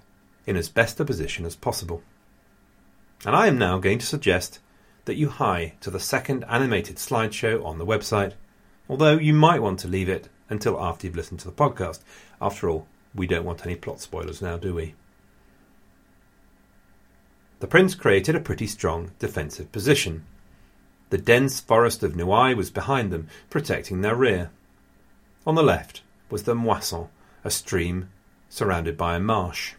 in 0.48 0.56
as 0.56 0.70
best 0.70 1.00
a 1.00 1.06
position 1.06 1.46
as 1.46 1.56
possible. 1.56 2.02
And 3.26 3.36
I 3.36 3.48
am 3.48 3.58
now 3.58 3.78
going 3.78 4.00
to 4.00 4.06
suggest 4.06 4.60
that 5.08 5.16
you 5.16 5.30
hie 5.30 5.74
to 5.80 5.90
the 5.90 6.00
second 6.00 6.44
animated 6.50 6.98
slideshow 6.98 7.66
on 7.66 7.78
the 7.80 7.86
website, 7.86 8.34
although 8.90 9.18
you 9.18 9.34
might 9.34 9.62
want 9.62 9.80
to 9.80 9.88
leave 9.88 10.10
it 10.10 10.28
until 10.50 10.80
after 10.80 11.08
you've 11.08 11.16
listened 11.16 11.40
to 11.40 11.48
the 11.48 11.52
podcast. 11.52 12.02
After 12.42 12.70
all, 12.70 12.88
we 13.16 13.26
don't 13.26 13.46
want 13.46 13.66
any 13.66 13.76
plot 13.76 14.02
spoilers 14.02 14.42
now, 14.42 14.58
do 14.58 14.76
we? 14.76 14.96
The 17.60 17.68
prince 17.68 17.96
created 17.96 18.36
a 18.36 18.42
pretty 18.42 18.68
strong 18.68 19.12
defensive 19.18 19.72
position. 19.72 20.26
The 21.10 21.18
dense 21.18 21.62
forest 21.62 22.04
of 22.04 22.14
Nouaille 22.14 22.56
was 22.56 22.70
behind 22.70 23.12
them, 23.12 23.30
protecting 23.50 24.02
their 24.02 24.16
rear. 24.16 24.52
On 25.46 25.56
the 25.56 25.64
left 25.64 26.02
was 26.30 26.44
the 26.44 26.54
Moisson, 26.54 27.08
a 27.46 27.50
stream 27.50 28.10
surrounded 28.50 28.98
by 28.98 29.16
a 29.16 29.20
marsh. 29.20 29.74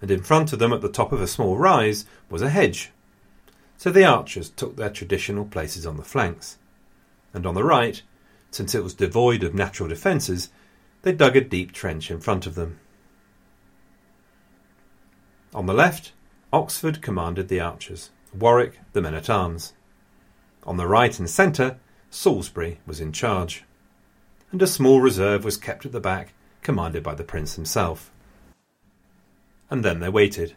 And 0.00 0.12
in 0.12 0.22
front 0.22 0.52
of 0.52 0.60
them, 0.60 0.72
at 0.72 0.80
the 0.80 0.88
top 0.88 1.10
of 1.10 1.20
a 1.20 1.26
small 1.26 1.58
rise, 1.58 2.06
was 2.30 2.40
a 2.40 2.50
hedge 2.50 2.92
so 3.76 3.90
the 3.90 4.04
archers 4.04 4.50
took 4.50 4.76
their 4.76 4.90
traditional 4.90 5.44
places 5.44 5.86
on 5.86 5.96
the 5.96 6.02
flanks. 6.02 6.58
And 7.34 7.46
on 7.46 7.54
the 7.54 7.64
right, 7.64 8.02
since 8.50 8.74
it 8.74 8.82
was 8.82 8.94
devoid 8.94 9.42
of 9.42 9.54
natural 9.54 9.88
defences, 9.88 10.50
they 11.02 11.12
dug 11.12 11.36
a 11.36 11.40
deep 11.40 11.72
trench 11.72 12.10
in 12.10 12.20
front 12.20 12.46
of 12.46 12.54
them. 12.54 12.78
On 15.54 15.66
the 15.66 15.74
left, 15.74 16.12
Oxford 16.52 17.02
commanded 17.02 17.48
the 17.48 17.60
archers, 17.60 18.10
Warwick 18.32 18.80
the 18.92 19.02
men 19.02 19.14
at 19.14 19.30
arms. 19.30 19.74
On 20.64 20.76
the 20.76 20.86
right 20.86 21.18
and 21.18 21.28
centre, 21.28 21.78
Salisbury 22.10 22.80
was 22.86 23.00
in 23.00 23.12
charge. 23.12 23.64
And 24.52 24.62
a 24.62 24.66
small 24.66 25.00
reserve 25.00 25.44
was 25.44 25.56
kept 25.56 25.84
at 25.84 25.92
the 25.92 26.00
back, 26.00 26.32
commanded 26.62 27.02
by 27.02 27.14
the 27.14 27.24
prince 27.24 27.56
himself. 27.56 28.10
And 29.70 29.84
then 29.84 30.00
they 30.00 30.08
waited. 30.08 30.56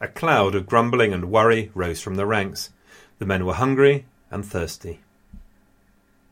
A 0.00 0.08
cloud 0.08 0.54
of 0.54 0.66
grumbling 0.66 1.12
and 1.12 1.30
worry 1.30 1.70
rose 1.74 2.00
from 2.00 2.14
the 2.14 2.24
ranks. 2.24 2.70
The 3.18 3.26
men 3.26 3.44
were 3.44 3.54
hungry 3.54 4.06
and 4.30 4.44
thirsty. 4.44 5.00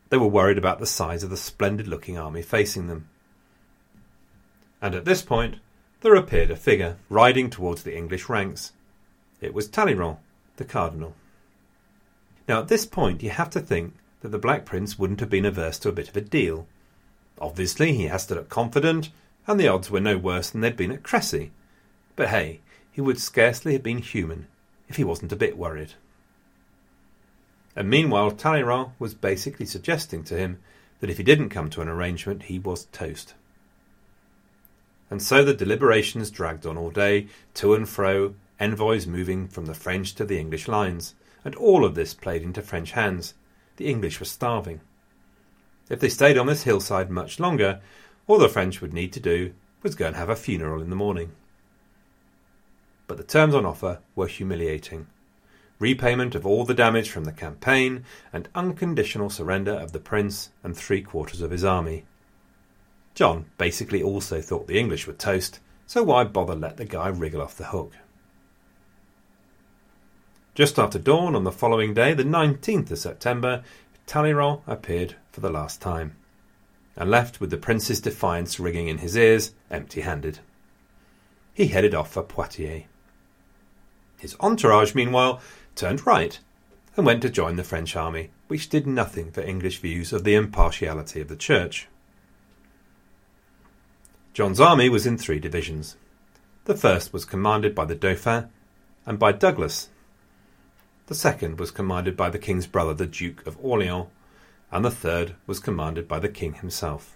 They 0.09 0.17
were 0.17 0.27
worried 0.27 0.57
about 0.57 0.79
the 0.79 0.87
size 0.87 1.23
of 1.23 1.29
the 1.29 1.37
splendid 1.37 1.87
looking 1.87 2.17
army 2.17 2.41
facing 2.41 2.87
them. 2.87 3.09
And 4.81 4.95
at 4.95 5.05
this 5.05 5.21
point, 5.21 5.57
there 6.01 6.15
appeared 6.15 6.49
a 6.49 6.55
figure 6.55 6.97
riding 7.09 7.49
towards 7.49 7.83
the 7.83 7.95
English 7.95 8.27
ranks. 8.27 8.73
It 9.39 9.53
was 9.53 9.67
Talleyrand, 9.67 10.17
the 10.57 10.65
Cardinal. 10.65 11.13
Now, 12.47 12.61
at 12.61 12.69
this 12.69 12.87
point, 12.87 13.21
you 13.21 13.29
have 13.29 13.51
to 13.51 13.59
think 13.59 13.93
that 14.21 14.29
the 14.29 14.39
Black 14.39 14.65
Prince 14.65 14.97
wouldn't 14.97 15.19
have 15.19 15.29
been 15.29 15.45
averse 15.45 15.77
to 15.79 15.89
a 15.89 15.93
bit 15.93 16.09
of 16.09 16.17
a 16.17 16.21
deal. 16.21 16.67
Obviously, 17.39 17.93
he 17.93 18.05
has 18.05 18.25
to 18.27 18.35
look 18.35 18.49
confident, 18.49 19.11
and 19.45 19.59
the 19.59 19.67
odds 19.67 19.91
were 19.91 19.99
no 19.99 20.17
worse 20.17 20.49
than 20.49 20.61
they'd 20.61 20.75
been 20.75 20.91
at 20.91 21.03
Crécy. 21.03 21.51
But 22.15 22.29
hey, 22.29 22.61
he 22.99 23.01
would 23.01 23.17
scarcely 23.17 23.71
have 23.71 23.81
been 23.81 23.99
human 23.99 24.45
if 24.89 24.97
he 24.97 25.05
wasn't 25.05 25.31
a 25.31 25.37
bit 25.37 25.57
worried. 25.57 25.93
And 27.73 27.89
meanwhile, 27.89 28.29
Talleyrand 28.29 28.91
was 28.99 29.13
basically 29.13 29.65
suggesting 29.65 30.21
to 30.25 30.35
him 30.35 30.59
that 30.99 31.09
if 31.09 31.15
he 31.15 31.23
didn't 31.23 31.47
come 31.47 31.69
to 31.69 31.81
an 31.81 31.87
arrangement, 31.87 32.43
he 32.43 32.59
was 32.59 32.89
toast. 32.91 33.35
And 35.09 35.23
so 35.23 35.45
the 35.45 35.53
deliberations 35.53 36.29
dragged 36.29 36.65
on 36.65 36.77
all 36.77 36.89
day, 36.89 37.27
to 37.53 37.73
and 37.73 37.87
fro, 37.87 38.35
envoys 38.59 39.07
moving 39.07 39.47
from 39.47 39.67
the 39.67 39.73
French 39.73 40.13
to 40.15 40.25
the 40.25 40.37
English 40.37 40.67
lines, 40.67 41.15
and 41.45 41.55
all 41.55 41.85
of 41.85 41.95
this 41.95 42.13
played 42.13 42.41
into 42.41 42.61
French 42.61 42.91
hands. 42.91 43.33
The 43.77 43.87
English 43.87 44.19
were 44.19 44.25
starving. 44.25 44.81
If 45.89 46.01
they 46.01 46.09
stayed 46.09 46.37
on 46.37 46.47
this 46.47 46.63
hillside 46.63 47.09
much 47.09 47.39
longer, 47.39 47.79
all 48.27 48.39
the 48.39 48.49
French 48.49 48.81
would 48.81 48.91
need 48.91 49.13
to 49.13 49.21
do 49.21 49.53
was 49.83 49.95
go 49.95 50.07
and 50.07 50.17
have 50.17 50.27
a 50.27 50.35
funeral 50.35 50.81
in 50.81 50.89
the 50.89 50.97
morning. 50.97 51.31
But 53.09 53.17
the 53.17 53.23
terms 53.23 53.55
on 53.55 53.65
offer 53.65 53.99
were 54.15 54.27
humiliating 54.27 55.07
repayment 55.79 56.35
of 56.35 56.45
all 56.45 56.65
the 56.65 56.73
damage 56.73 57.09
from 57.09 57.23
the 57.23 57.31
campaign, 57.31 58.03
and 58.31 58.49
unconditional 58.53 59.29
surrender 59.29 59.71
of 59.71 59.93
the 59.93 59.99
prince 59.99 60.51
and 60.63 60.77
three 60.77 61.01
quarters 61.01 61.41
of 61.41 61.51
his 61.51 61.63
army. 61.63 62.05
John 63.15 63.45
basically 63.57 64.03
also 64.03 64.41
thought 64.41 64.67
the 64.67 64.77
English 64.77 65.07
were 65.07 65.13
toast, 65.13 65.59
so 65.87 66.03
why 66.03 66.23
bother 66.25 66.53
let 66.53 66.77
the 66.77 66.85
guy 66.85 67.07
wriggle 67.07 67.41
off 67.41 67.57
the 67.57 67.67
hook? 67.67 67.93
Just 70.53 70.77
after 70.77 70.99
dawn 70.99 71.35
on 71.35 71.45
the 71.45 71.51
following 71.51 71.93
day, 71.93 72.13
the 72.13 72.23
19th 72.23 72.91
of 72.91 72.99
September, 72.99 73.63
Talleyrand 74.05 74.61
appeared 74.67 75.15
for 75.31 75.39
the 75.41 75.49
last 75.49 75.81
time, 75.81 76.15
and 76.95 77.09
left 77.09 77.39
with 77.39 77.49
the 77.49 77.57
prince's 77.57 78.01
defiance 78.01 78.59
ringing 78.59 78.87
in 78.87 78.97
his 78.97 79.15
ears, 79.15 79.53
empty 79.71 80.01
handed. 80.01 80.39
He 81.53 81.67
headed 81.67 81.95
off 81.95 82.11
for 82.11 82.23
Poitiers. 82.23 82.83
His 84.19 84.35
entourage, 84.39 84.93
meanwhile, 84.93 85.41
turned 85.75 86.05
right 86.05 86.37
and 86.95 87.05
went 87.05 87.21
to 87.21 87.29
join 87.29 87.55
the 87.55 87.63
French 87.63 87.95
army, 87.95 88.29
which 88.47 88.69
did 88.69 88.85
nothing 88.85 89.31
for 89.31 89.41
English 89.41 89.79
views 89.79 90.11
of 90.11 90.23
the 90.23 90.35
impartiality 90.35 91.21
of 91.21 91.29
the 91.29 91.35
Church. 91.35 91.87
John's 94.33 94.59
army 94.59 94.89
was 94.89 95.05
in 95.05 95.17
three 95.17 95.39
divisions. 95.39 95.95
The 96.65 96.75
first 96.75 97.13
was 97.13 97.25
commanded 97.25 97.73
by 97.73 97.85
the 97.85 97.95
Dauphin 97.95 98.49
and 99.05 99.17
by 99.17 99.31
Douglas. 99.31 99.89
The 101.07 101.15
second 101.15 101.57
was 101.57 101.71
commanded 101.71 102.15
by 102.15 102.29
the 102.29 102.37
king's 102.37 102.67
brother, 102.67 102.93
the 102.93 103.07
Duke 103.07 103.45
of 103.47 103.57
Orleans, 103.61 104.07
and 104.71 104.85
the 104.85 104.91
third 104.91 105.35
was 105.47 105.59
commanded 105.59 106.07
by 106.07 106.19
the 106.19 106.29
king 106.29 106.53
himself. 106.53 107.15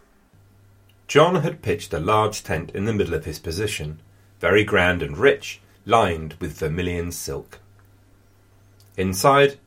John 1.08 1.36
had 1.36 1.62
pitched 1.62 1.94
a 1.94 2.00
large 2.00 2.44
tent 2.44 2.72
in 2.74 2.86
the 2.86 2.94
middle 2.94 3.14
of 3.14 3.26
his 3.26 3.40
position, 3.40 4.00
very 4.40 4.64
grand 4.64 5.04
and 5.04 5.18
rich, 5.18 5.62
lined 5.86 6.34
with 6.36 6.58
vermilion 6.58 7.12
silk. 7.12 7.60
Inside, 8.98 9.58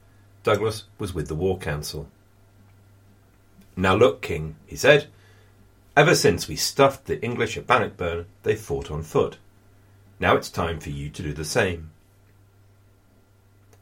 Douglas 0.42 0.84
was 0.98 1.12
with 1.12 1.28
the 1.28 1.34
War 1.34 1.58
Council. 1.58 2.08
Now 3.76 3.94
look, 3.94 4.22
King, 4.22 4.56
he 4.66 4.76
said. 4.76 5.08
Ever 5.96 6.14
since 6.14 6.48
we 6.48 6.56
stuffed 6.56 7.06
the 7.06 7.22
English 7.22 7.56
at 7.56 7.66
Bannockburn, 7.66 8.26
they've 8.42 8.60
fought 8.60 8.90
on 8.90 9.02
foot. 9.02 9.38
Now 10.20 10.36
it's 10.36 10.50
time 10.50 10.80
for 10.80 10.90
you 10.90 11.10
to 11.10 11.22
do 11.22 11.32
the 11.32 11.44
same. 11.44 11.90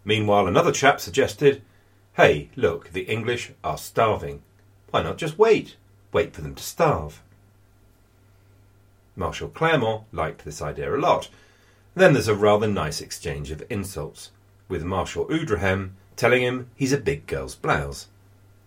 Meanwhile, 0.04 0.46
another 0.46 0.72
chap 0.72 1.00
suggested, 1.00 1.62
Hey, 2.14 2.50
look, 2.56 2.92
the 2.92 3.02
English 3.02 3.52
are 3.62 3.78
starving. 3.78 4.42
Why 4.90 5.02
not 5.02 5.18
just 5.18 5.38
wait? 5.38 5.76
Wait 6.12 6.32
for 6.32 6.42
them 6.42 6.54
to 6.54 6.62
starve. 6.62 7.22
Marshal 9.16 9.48
Clermont 9.48 10.04
liked 10.12 10.44
this 10.44 10.62
idea 10.62 10.94
a 10.94 10.98
lot. 10.98 11.28
Then 11.94 12.12
there's 12.12 12.28
a 12.28 12.34
rather 12.34 12.66
nice 12.66 13.00
exchange 13.00 13.50
of 13.50 13.62
insults 13.70 14.30
with 14.68 14.82
Marshal 14.82 15.26
Oudrihem 15.26 15.90
telling 16.16 16.42
him 16.42 16.70
he's 16.74 16.92
a 16.92 16.98
big 16.98 17.26
girl's 17.26 17.54
blouse, 17.54 18.08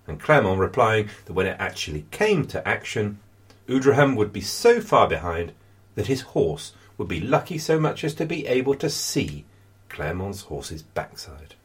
and 0.08 0.20
Clermont 0.20 0.60
replying 0.60 1.10
that 1.26 1.34
when 1.34 1.48
it 1.48 1.58
actually 1.60 2.06
came 2.12 2.46
to 2.48 2.66
action, 2.68 3.20
Oudrihem 3.68 4.16
would 4.16 4.32
be 4.32 4.42
so 4.42 4.80
far 4.80 5.08
behind 5.08 5.54
that 5.96 6.08
his 6.08 6.22
horse 6.22 6.74
would 6.98 7.08
be 7.08 7.20
lucky 7.20 7.58
so 7.58 7.80
much 7.80 8.04
as 8.04 8.14
to 8.16 8.26
be 8.26 8.48
able 8.48 8.76
to 8.76 8.90
see 8.90 9.46
Clermont's 9.90 10.42
horse's 10.44 10.84
backside. 10.84 11.56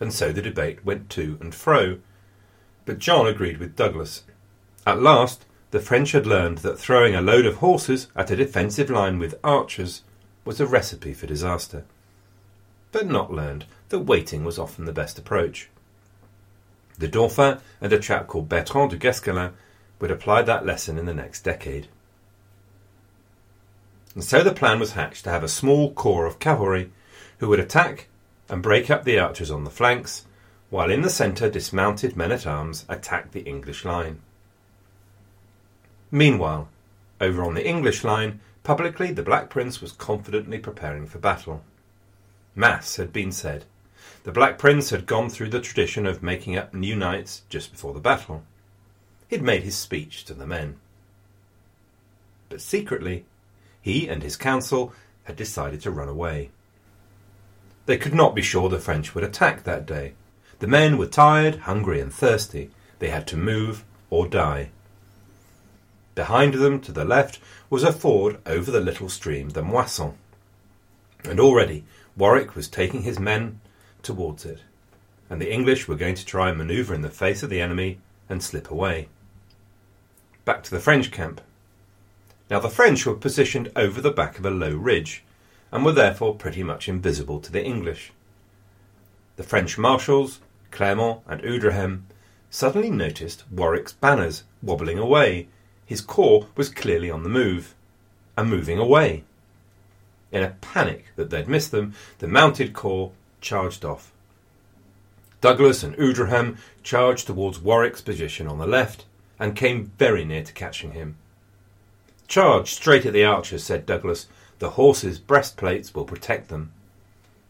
And 0.00 0.12
so 0.12 0.30
the 0.30 0.42
debate 0.42 0.84
went 0.84 1.10
to 1.10 1.38
and 1.40 1.54
fro, 1.54 1.98
but 2.84 2.98
John 2.98 3.26
agreed 3.26 3.58
with 3.58 3.76
Douglas. 3.76 4.22
At 4.86 5.02
last, 5.02 5.44
the 5.70 5.80
French 5.80 6.12
had 6.12 6.26
learned 6.26 6.58
that 6.58 6.78
throwing 6.78 7.14
a 7.14 7.20
load 7.20 7.46
of 7.46 7.56
horses 7.56 8.08
at 8.16 8.30
a 8.30 8.36
defensive 8.36 8.90
line 8.90 9.18
with 9.18 9.38
archers 9.44 10.02
was 10.44 10.60
a 10.60 10.66
recipe 10.66 11.12
for 11.12 11.26
disaster 11.26 11.84
but 12.92 13.06
not 13.06 13.32
learned 13.32 13.64
that 13.88 14.00
waiting 14.00 14.44
was 14.44 14.58
often 14.58 14.84
the 14.84 14.92
best 14.92 15.18
approach. 15.18 15.68
The 16.98 17.08
Dauphin 17.08 17.58
and 17.80 17.92
a 17.92 17.98
chap 17.98 18.26
called 18.26 18.48
Bertrand 18.48 18.90
du 18.90 18.96
Guesclin 18.96 19.52
would 20.00 20.10
apply 20.10 20.42
that 20.42 20.66
lesson 20.66 20.98
in 20.98 21.06
the 21.06 21.14
next 21.14 21.42
decade. 21.42 21.88
And 24.14 24.24
so 24.24 24.42
the 24.42 24.52
plan 24.52 24.80
was 24.80 24.92
hatched 24.92 25.24
to 25.24 25.30
have 25.30 25.44
a 25.44 25.48
small 25.48 25.92
corps 25.92 26.26
of 26.26 26.38
cavalry 26.38 26.90
who 27.38 27.48
would 27.48 27.60
attack 27.60 28.08
and 28.48 28.62
break 28.62 28.90
up 28.90 29.04
the 29.04 29.18
archers 29.18 29.50
on 29.50 29.64
the 29.64 29.70
flanks, 29.70 30.24
while 30.70 30.90
in 30.90 31.02
the 31.02 31.10
centre 31.10 31.50
dismounted 31.50 32.16
men 32.16 32.32
at 32.32 32.46
arms 32.46 32.84
attacked 32.88 33.32
the 33.32 33.42
English 33.42 33.84
line. 33.84 34.20
Meanwhile, 36.10 36.68
over 37.20 37.42
on 37.42 37.54
the 37.54 37.66
English 37.66 38.04
line, 38.04 38.40
publicly 38.62 39.12
the 39.12 39.22
Black 39.22 39.50
Prince 39.50 39.80
was 39.80 39.92
confidently 39.92 40.58
preparing 40.58 41.06
for 41.06 41.18
battle. 41.18 41.62
Mass 42.54 42.96
had 42.96 43.12
been 43.12 43.32
said. 43.32 43.64
The 44.24 44.32
Black 44.32 44.58
Prince 44.58 44.90
had 44.90 45.06
gone 45.06 45.28
through 45.28 45.50
the 45.50 45.60
tradition 45.60 46.06
of 46.06 46.22
making 46.22 46.56
up 46.56 46.74
new 46.74 46.96
knights 46.96 47.42
just 47.48 47.70
before 47.72 47.94
the 47.94 48.00
battle. 48.00 48.42
He'd 49.28 49.42
made 49.42 49.62
his 49.62 49.76
speech 49.76 50.24
to 50.24 50.34
the 50.34 50.46
men. 50.46 50.76
But 52.48 52.60
secretly, 52.60 53.24
he 53.80 54.08
and 54.08 54.22
his 54.22 54.36
council 54.36 54.92
had 55.24 55.36
decided 55.36 55.82
to 55.82 55.90
run 55.90 56.08
away. 56.08 56.50
They 57.86 57.98
could 57.98 58.14
not 58.14 58.34
be 58.34 58.42
sure 58.42 58.68
the 58.68 58.78
French 58.78 59.14
would 59.14 59.24
attack 59.24 59.64
that 59.64 59.86
day. 59.86 60.14
The 60.58 60.66
men 60.66 60.98
were 60.98 61.06
tired, 61.06 61.60
hungry, 61.60 62.00
and 62.00 62.12
thirsty. 62.12 62.70
They 62.98 63.10
had 63.10 63.26
to 63.28 63.36
move 63.36 63.84
or 64.10 64.26
die. 64.26 64.70
Behind 66.18 66.54
them, 66.54 66.80
to 66.80 66.90
the 66.90 67.04
left, 67.04 67.38
was 67.70 67.84
a 67.84 67.92
ford 67.92 68.38
over 68.44 68.72
the 68.72 68.80
little 68.80 69.08
stream, 69.08 69.50
the 69.50 69.62
Moisson. 69.62 70.14
And 71.22 71.38
already 71.38 71.84
Warwick 72.16 72.56
was 72.56 72.66
taking 72.66 73.02
his 73.02 73.20
men 73.20 73.60
towards 74.02 74.44
it, 74.44 74.62
and 75.30 75.40
the 75.40 75.52
English 75.52 75.86
were 75.86 75.94
going 75.94 76.16
to 76.16 76.26
try 76.26 76.48
and 76.48 76.58
manoeuvre 76.58 76.92
in 76.92 77.02
the 77.02 77.08
face 77.08 77.44
of 77.44 77.50
the 77.50 77.60
enemy 77.60 78.00
and 78.28 78.42
slip 78.42 78.68
away. 78.68 79.06
Back 80.44 80.64
to 80.64 80.72
the 80.72 80.80
French 80.80 81.12
camp. 81.12 81.40
Now 82.50 82.58
the 82.58 82.68
French 82.68 83.06
were 83.06 83.14
positioned 83.14 83.70
over 83.76 84.00
the 84.00 84.10
back 84.10 84.40
of 84.40 84.44
a 84.44 84.50
low 84.50 84.74
ridge, 84.74 85.22
and 85.70 85.84
were 85.84 85.92
therefore 85.92 86.34
pretty 86.34 86.64
much 86.64 86.88
invisible 86.88 87.38
to 87.38 87.52
the 87.52 87.64
English. 87.64 88.10
The 89.36 89.44
French 89.44 89.78
marshals, 89.78 90.40
Clermont 90.72 91.20
and 91.28 91.40
Oudrihem, 91.42 92.02
suddenly 92.50 92.90
noticed 92.90 93.44
Warwick's 93.52 93.92
banners 93.92 94.42
wobbling 94.62 94.98
away. 94.98 95.46
His 95.88 96.02
corps 96.02 96.46
was 96.54 96.68
clearly 96.68 97.10
on 97.10 97.22
the 97.22 97.30
move, 97.30 97.74
and 98.36 98.50
moving 98.50 98.78
away. 98.78 99.24
In 100.30 100.42
a 100.42 100.54
panic 100.60 101.06
that 101.16 101.30
they'd 101.30 101.48
missed 101.48 101.70
them, 101.70 101.94
the 102.18 102.28
mounted 102.28 102.74
corps 102.74 103.12
charged 103.40 103.86
off. 103.86 104.12
Douglas 105.40 105.82
and 105.82 105.96
Oudrihem 105.96 106.58
charged 106.82 107.26
towards 107.26 107.58
Warwick's 107.58 108.02
position 108.02 108.46
on 108.46 108.58
the 108.58 108.66
left 108.66 109.06
and 109.38 109.56
came 109.56 109.90
very 109.98 110.26
near 110.26 110.42
to 110.42 110.52
catching 110.52 110.92
him. 110.92 111.16
Charge 112.26 112.74
straight 112.74 113.06
at 113.06 113.14
the 113.14 113.24
archers, 113.24 113.64
said 113.64 113.86
Douglas. 113.86 114.26
The 114.58 114.70
horses' 114.70 115.18
breastplates 115.18 115.94
will 115.94 116.04
protect 116.04 116.48
them. 116.48 116.70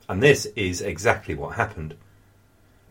And 0.09 0.23
this 0.23 0.47
is 0.55 0.81
exactly 0.81 1.35
what 1.35 1.57
happened. 1.57 1.97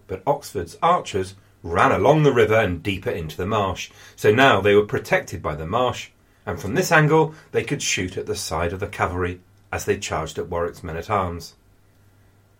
But 0.07 0.23
Oxford's 0.27 0.77
archers 0.83 1.35
ran 1.63 1.91
along 1.91 2.23
the 2.23 2.33
river 2.33 2.55
and 2.55 2.83
deeper 2.83 3.09
into 3.09 3.37
the 3.37 3.45
marsh, 3.45 3.89
so 4.15 4.31
now 4.31 4.61
they 4.61 4.75
were 4.75 4.85
protected 4.85 5.41
by 5.41 5.55
the 5.55 5.65
marsh, 5.65 6.09
and 6.45 6.59
from 6.59 6.75
this 6.75 6.91
angle 6.91 7.33
they 7.51 7.63
could 7.63 7.81
shoot 7.81 8.17
at 8.17 8.25
the 8.25 8.35
side 8.35 8.73
of 8.73 8.79
the 8.79 8.87
cavalry 8.87 9.41
as 9.71 9.85
they 9.85 9.97
charged 9.97 10.37
at 10.37 10.49
Warwick's 10.49 10.83
men 10.83 10.97
at 10.97 11.09
arms. 11.09 11.55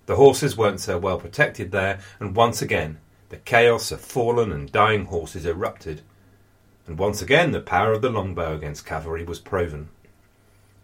The 0.08 0.16
horses 0.16 0.58
weren't 0.58 0.80
so 0.80 0.98
well 0.98 1.20
protected 1.20 1.72
there, 1.72 2.00
and 2.20 2.36
once 2.36 2.62
again 2.62 3.00
the 3.30 3.38
chaos 3.38 3.92
of 3.92 4.02
fallen 4.02 4.52
and 4.52 4.72
dying 4.72 5.06
horses 5.06 5.46
erupted, 5.46 6.02
and 6.86 6.98
once 6.98 7.22
again 7.22 7.52
the 7.52 7.60
power 7.60 7.92
of 7.92 8.02
the 8.02 8.10
longbow 8.10 8.56
against 8.56 8.86
cavalry 8.86 9.24
was 9.24 9.40
proven. 9.40 9.90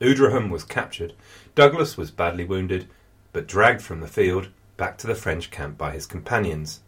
Oudrihem 0.02 0.50
was 0.50 0.64
captured, 0.64 1.14
Douglas 1.56 1.96
was 1.96 2.12
badly 2.12 2.44
wounded, 2.44 2.88
but 3.32 3.48
dragged 3.48 3.82
from 3.82 4.02
the 4.02 4.08
field 4.08 4.50
back 4.76 4.98
to 4.98 5.08
the 5.08 5.16
French 5.16 5.50
camp 5.52 5.78
by 5.78 5.92
his 5.92 6.06
companions. 6.06 6.82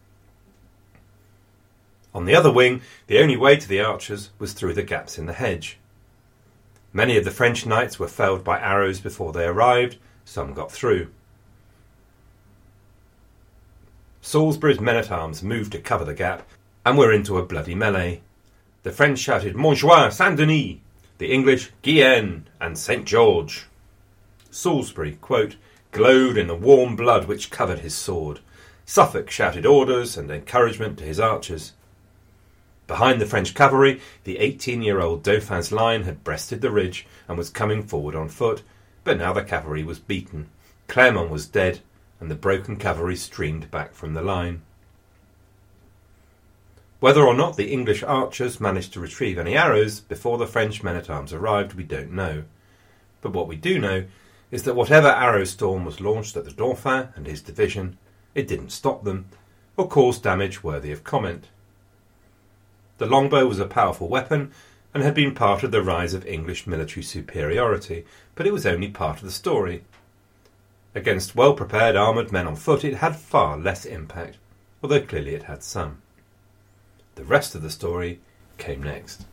On 2.15 2.23
the 2.23 2.33
other 2.33 2.51
wing, 2.51 2.81
the 3.07 3.19
only 3.19 3.35
way 3.35 3.57
to 3.57 3.67
the 3.67 3.81
archers 3.81 4.29
was 4.39 4.53
through 4.53 4.73
the 4.73 4.83
gaps 4.83 5.17
in 5.17 5.25
the 5.25 5.33
hedge. 5.33 5.77
Many 6.93 7.17
of 7.17 7.25
the 7.25 7.29
French 7.29 7.65
knights 7.65 7.99
were 7.99 8.07
felled 8.07 8.41
by 8.41 8.57
arrows 8.57 9.01
before 9.01 9.33
they 9.33 9.43
arrived, 9.43 9.97
some 10.23 10.53
got 10.53 10.71
through. 10.71 11.09
Salisbury's 14.21 14.79
men 14.79 14.95
at 14.95 15.11
arms 15.11 15.43
moved 15.43 15.73
to 15.73 15.79
cover 15.79 16.05
the 16.05 16.13
gap 16.13 16.47
and 16.85 16.97
were 16.97 17.11
into 17.11 17.37
a 17.37 17.45
bloody 17.45 17.75
melee. 17.75 18.21
The 18.83 18.93
French 18.93 19.19
shouted 19.19 19.57
Montjoie, 19.57 20.09
Saint 20.09 20.37
Denis, 20.37 20.77
the 21.17 21.33
English 21.33 21.71
Guienne 21.81 22.47
and 22.61 22.77
St 22.77 23.03
George. 23.03 23.65
Salisbury, 24.49 25.17
quote, 25.19 25.57
glowed 25.91 26.37
in 26.37 26.47
the 26.47 26.55
warm 26.55 26.95
blood 26.95 27.27
which 27.27 27.51
covered 27.51 27.79
his 27.79 27.93
sword. 27.93 28.39
Suffolk 28.85 29.29
shouted 29.29 29.65
orders 29.65 30.15
and 30.15 30.31
encouragement 30.31 30.97
to 30.99 31.03
his 31.03 31.19
archers. 31.19 31.73
Behind 32.87 33.19
the 33.19 33.25
French 33.25 33.55
cavalry, 33.55 33.99
the 34.25 34.37
18 34.37 34.81
year 34.81 35.01
old 35.01 35.23
Dauphin's 35.23 35.71
line 35.71 36.03
had 36.03 36.23
breasted 36.23 36.61
the 36.61 36.69
ridge 36.69 37.07
and 37.27 37.37
was 37.37 37.49
coming 37.49 37.81
forward 37.81 38.15
on 38.15 38.29
foot, 38.29 38.61
but 39.03 39.17
now 39.17 39.33
the 39.33 39.43
cavalry 39.43 39.83
was 39.83 39.99
beaten. 39.99 40.49
Clermont 40.87 41.31
was 41.31 41.47
dead, 41.47 41.79
and 42.19 42.29
the 42.29 42.35
broken 42.35 42.75
cavalry 42.75 43.15
streamed 43.15 43.71
back 43.71 43.93
from 43.93 44.13
the 44.13 44.21
line. 44.21 44.61
Whether 46.99 47.23
or 47.23 47.33
not 47.33 47.57
the 47.57 47.71
English 47.71 48.03
archers 48.03 48.61
managed 48.61 48.93
to 48.93 48.99
retrieve 48.99 49.37
any 49.37 49.57
arrows 49.57 49.99
before 49.99 50.37
the 50.37 50.47
French 50.47 50.81
men 50.83 50.95
at 50.95 51.09
arms 51.09 51.33
arrived, 51.33 51.73
we 51.73 51.83
don't 51.83 52.11
know. 52.11 52.43
But 53.21 53.33
what 53.33 53.47
we 53.47 53.55
do 53.55 53.79
know 53.79 54.05
is 54.51 54.63
that 54.63 54.75
whatever 54.75 55.07
arrow 55.07 55.43
storm 55.43 55.85
was 55.85 55.99
launched 55.99 56.37
at 56.37 56.45
the 56.45 56.51
Dauphin 56.51 57.09
and 57.15 57.25
his 57.25 57.41
division, 57.41 57.97
it 58.33 58.47
didn't 58.47 58.69
stop 58.69 59.03
them 59.03 59.25
or 59.75 59.87
cause 59.87 60.19
damage 60.19 60.63
worthy 60.63 60.91
of 60.91 61.03
comment. 61.03 61.47
The 62.97 63.05
longbow 63.05 63.47
was 63.47 63.59
a 63.59 63.65
powerful 63.65 64.07
weapon 64.07 64.51
and 64.93 65.03
had 65.03 65.13
been 65.13 65.35
part 65.35 65.63
of 65.63 65.71
the 65.71 65.81
rise 65.81 66.13
of 66.13 66.25
English 66.25 66.65
military 66.65 67.03
superiority, 67.03 68.05
but 68.35 68.47
it 68.47 68.53
was 68.53 68.65
only 68.65 68.87
part 68.87 69.17
of 69.17 69.25
the 69.25 69.31
story. 69.31 69.83
Against 70.93 71.35
well 71.35 71.53
prepared 71.53 71.97
armoured 71.97 72.31
men 72.31 72.47
on 72.47 72.55
foot, 72.55 72.85
it 72.85 72.95
had 72.95 73.17
far 73.17 73.57
less 73.57 73.83
impact, 73.83 74.37
although 74.81 75.01
clearly 75.01 75.35
it 75.35 75.43
had 75.43 75.63
some. 75.63 76.01
The 77.15 77.25
rest 77.25 77.55
of 77.55 77.61
the 77.61 77.69
story 77.69 78.21
came 78.57 78.81
next. 78.81 79.25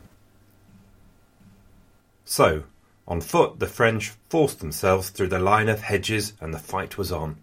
So, 2.25 2.63
on 3.07 3.21
foot, 3.21 3.59
the 3.59 3.67
French 3.67 4.13
forced 4.29 4.59
themselves 4.59 5.09
through 5.09 5.27
the 5.27 5.39
line 5.39 5.69
of 5.69 5.81
hedges, 5.81 6.33
and 6.41 6.53
the 6.53 6.59
fight 6.59 6.97
was 6.97 7.11
on. 7.11 7.37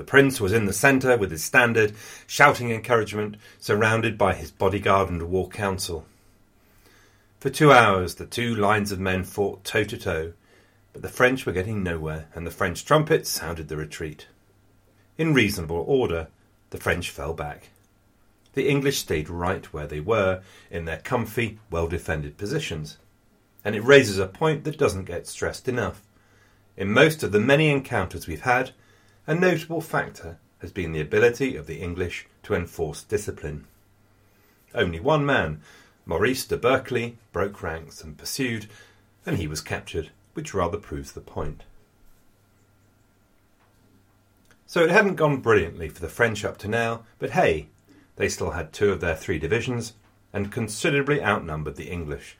The 0.00 0.06
prince 0.06 0.40
was 0.40 0.54
in 0.54 0.64
the 0.64 0.72
centre 0.72 1.18
with 1.18 1.30
his 1.30 1.44
standard, 1.44 1.92
shouting 2.26 2.70
encouragement, 2.70 3.36
surrounded 3.58 4.16
by 4.16 4.32
his 4.32 4.50
bodyguard 4.50 5.10
and 5.10 5.22
war 5.24 5.46
council. 5.50 6.06
For 7.38 7.50
two 7.50 7.70
hours 7.70 8.14
the 8.14 8.24
two 8.24 8.54
lines 8.54 8.92
of 8.92 8.98
men 8.98 9.24
fought 9.24 9.62
toe 9.62 9.84
to 9.84 9.98
toe, 9.98 10.32
but 10.94 11.02
the 11.02 11.10
French 11.10 11.44
were 11.44 11.52
getting 11.52 11.82
nowhere, 11.82 12.28
and 12.34 12.46
the 12.46 12.50
French 12.50 12.86
trumpets 12.86 13.28
sounded 13.28 13.68
the 13.68 13.76
retreat. 13.76 14.26
In 15.18 15.34
reasonable 15.34 15.84
order, 15.86 16.28
the 16.70 16.80
French 16.80 17.10
fell 17.10 17.34
back. 17.34 17.68
The 18.54 18.70
English 18.70 19.00
stayed 19.00 19.28
right 19.28 19.70
where 19.70 19.86
they 19.86 20.00
were, 20.00 20.40
in 20.70 20.86
their 20.86 21.00
comfy, 21.00 21.58
well 21.70 21.88
defended 21.88 22.38
positions. 22.38 22.96
And 23.66 23.76
it 23.76 23.84
raises 23.84 24.18
a 24.18 24.26
point 24.26 24.64
that 24.64 24.78
doesn't 24.78 25.04
get 25.04 25.26
stressed 25.26 25.68
enough. 25.68 26.00
In 26.74 26.90
most 26.90 27.22
of 27.22 27.32
the 27.32 27.38
many 27.40 27.68
encounters 27.68 28.26
we've 28.26 28.40
had, 28.40 28.70
a 29.26 29.34
notable 29.34 29.80
factor 29.80 30.38
has 30.60 30.72
been 30.72 30.92
the 30.92 31.00
ability 31.00 31.56
of 31.56 31.66
the 31.66 31.80
English 31.80 32.26
to 32.42 32.54
enforce 32.54 33.02
discipline. 33.02 33.66
Only 34.74 35.00
one 35.00 35.24
man, 35.24 35.60
Maurice 36.06 36.44
de 36.44 36.56
Berkeley, 36.56 37.16
broke 37.32 37.62
ranks 37.62 38.02
and 38.02 38.16
pursued, 38.16 38.66
and 39.26 39.38
he 39.38 39.46
was 39.46 39.60
captured, 39.60 40.10
which 40.34 40.54
rather 40.54 40.78
proves 40.78 41.12
the 41.12 41.20
point. 41.20 41.62
So 44.66 44.84
it 44.84 44.90
hadn't 44.90 45.16
gone 45.16 45.38
brilliantly 45.38 45.88
for 45.88 46.00
the 46.00 46.08
French 46.08 46.44
up 46.44 46.56
to 46.58 46.68
now, 46.68 47.02
but 47.18 47.30
hey, 47.30 47.68
they 48.16 48.28
still 48.28 48.50
had 48.50 48.72
two 48.72 48.92
of 48.92 49.00
their 49.00 49.16
three 49.16 49.38
divisions 49.38 49.94
and 50.32 50.52
considerably 50.52 51.22
outnumbered 51.22 51.76
the 51.76 51.90
English. 51.90 52.36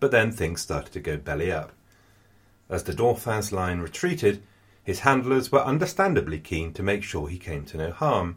But 0.00 0.10
then 0.10 0.32
things 0.32 0.60
started 0.60 0.92
to 0.92 1.00
go 1.00 1.16
belly 1.16 1.50
up. 1.50 1.72
As 2.68 2.84
the 2.84 2.92
Dauphin's 2.92 3.52
line 3.52 3.80
retreated, 3.80 4.42
his 4.84 5.00
handlers 5.00 5.52
were 5.52 5.64
understandably 5.64 6.38
keen 6.38 6.72
to 6.72 6.82
make 6.82 7.02
sure 7.02 7.28
he 7.28 7.38
came 7.38 7.64
to 7.66 7.76
no 7.76 7.90
harm, 7.90 8.36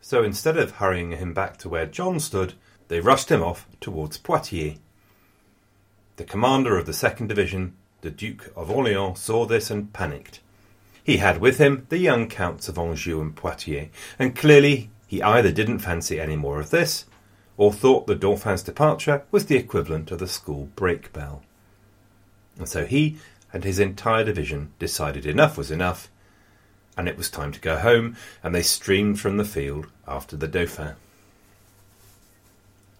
so 0.00 0.22
instead 0.22 0.56
of 0.56 0.72
hurrying 0.72 1.12
him 1.12 1.34
back 1.34 1.56
to 1.58 1.68
where 1.68 1.86
John 1.86 2.20
stood, 2.20 2.54
they 2.88 3.00
rushed 3.00 3.30
him 3.30 3.42
off 3.42 3.66
towards 3.80 4.18
Poitiers. 4.18 4.78
The 6.16 6.24
commander 6.24 6.78
of 6.78 6.86
the 6.86 6.92
second 6.92 7.26
division, 7.26 7.74
the 8.00 8.10
Duke 8.10 8.52
of 8.56 8.70
Orleans, 8.70 9.18
saw 9.18 9.44
this 9.44 9.70
and 9.70 9.92
panicked. 9.92 10.40
He 11.02 11.18
had 11.18 11.40
with 11.40 11.58
him 11.58 11.86
the 11.88 11.98
young 11.98 12.28
counts 12.28 12.68
of 12.68 12.78
Anjou 12.78 13.20
and 13.20 13.34
Poitiers, 13.34 13.88
and 14.18 14.34
clearly 14.34 14.90
he 15.06 15.22
either 15.22 15.52
didn't 15.52 15.80
fancy 15.80 16.20
any 16.20 16.36
more 16.36 16.60
of 16.60 16.70
this, 16.70 17.04
or 17.56 17.72
thought 17.72 18.06
the 18.06 18.14
Dauphin's 18.14 18.62
departure 18.62 19.22
was 19.30 19.46
the 19.46 19.56
equivalent 19.56 20.10
of 20.10 20.18
the 20.18 20.26
school 20.26 20.68
break 20.76 21.12
bell. 21.12 21.42
And 22.58 22.68
so 22.68 22.86
he 22.86 23.18
and 23.52 23.64
his 23.64 23.78
entire 23.78 24.24
division 24.24 24.72
decided 24.78 25.26
enough 25.26 25.56
was 25.56 25.70
enough, 25.70 26.10
and 26.96 27.08
it 27.08 27.16
was 27.16 27.30
time 27.30 27.52
to 27.52 27.60
go 27.60 27.78
home, 27.78 28.16
and 28.42 28.54
they 28.54 28.62
streamed 28.62 29.20
from 29.20 29.36
the 29.36 29.44
field 29.44 29.86
after 30.06 30.36
the 30.36 30.48
Dauphin. 30.48 30.94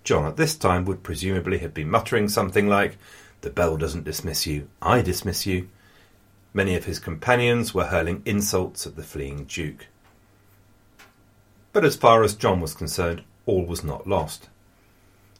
John 0.04 0.24
at 0.26 0.37
this 0.37 0.54
time 0.54 0.85
would 0.85 1.02
presumably 1.02 1.59
have 1.59 1.74
been 1.74 1.90
muttering 1.90 2.28
something 2.28 2.68
like, 2.68 2.96
The 3.40 3.50
bell 3.50 3.76
doesn't 3.76 4.04
dismiss 4.04 4.46
you, 4.46 4.68
I 4.80 5.02
dismiss 5.02 5.46
you. 5.46 5.68
Many 6.54 6.76
of 6.76 6.85
his 6.85 6.98
companions 6.98 7.74
were 7.74 7.87
hurling 7.87 8.22
insults 8.24 8.87
at 8.87 8.96
the 8.96 9.02
fleeing 9.02 9.44
Duke. 9.44 9.87
But 11.72 11.85
as 11.85 11.96
far 11.96 12.22
as 12.22 12.35
John 12.35 12.61
was 12.61 12.72
concerned, 12.72 13.24
all 13.46 13.66
was 13.66 13.85
not 13.85 14.06
lost. 14.06 14.48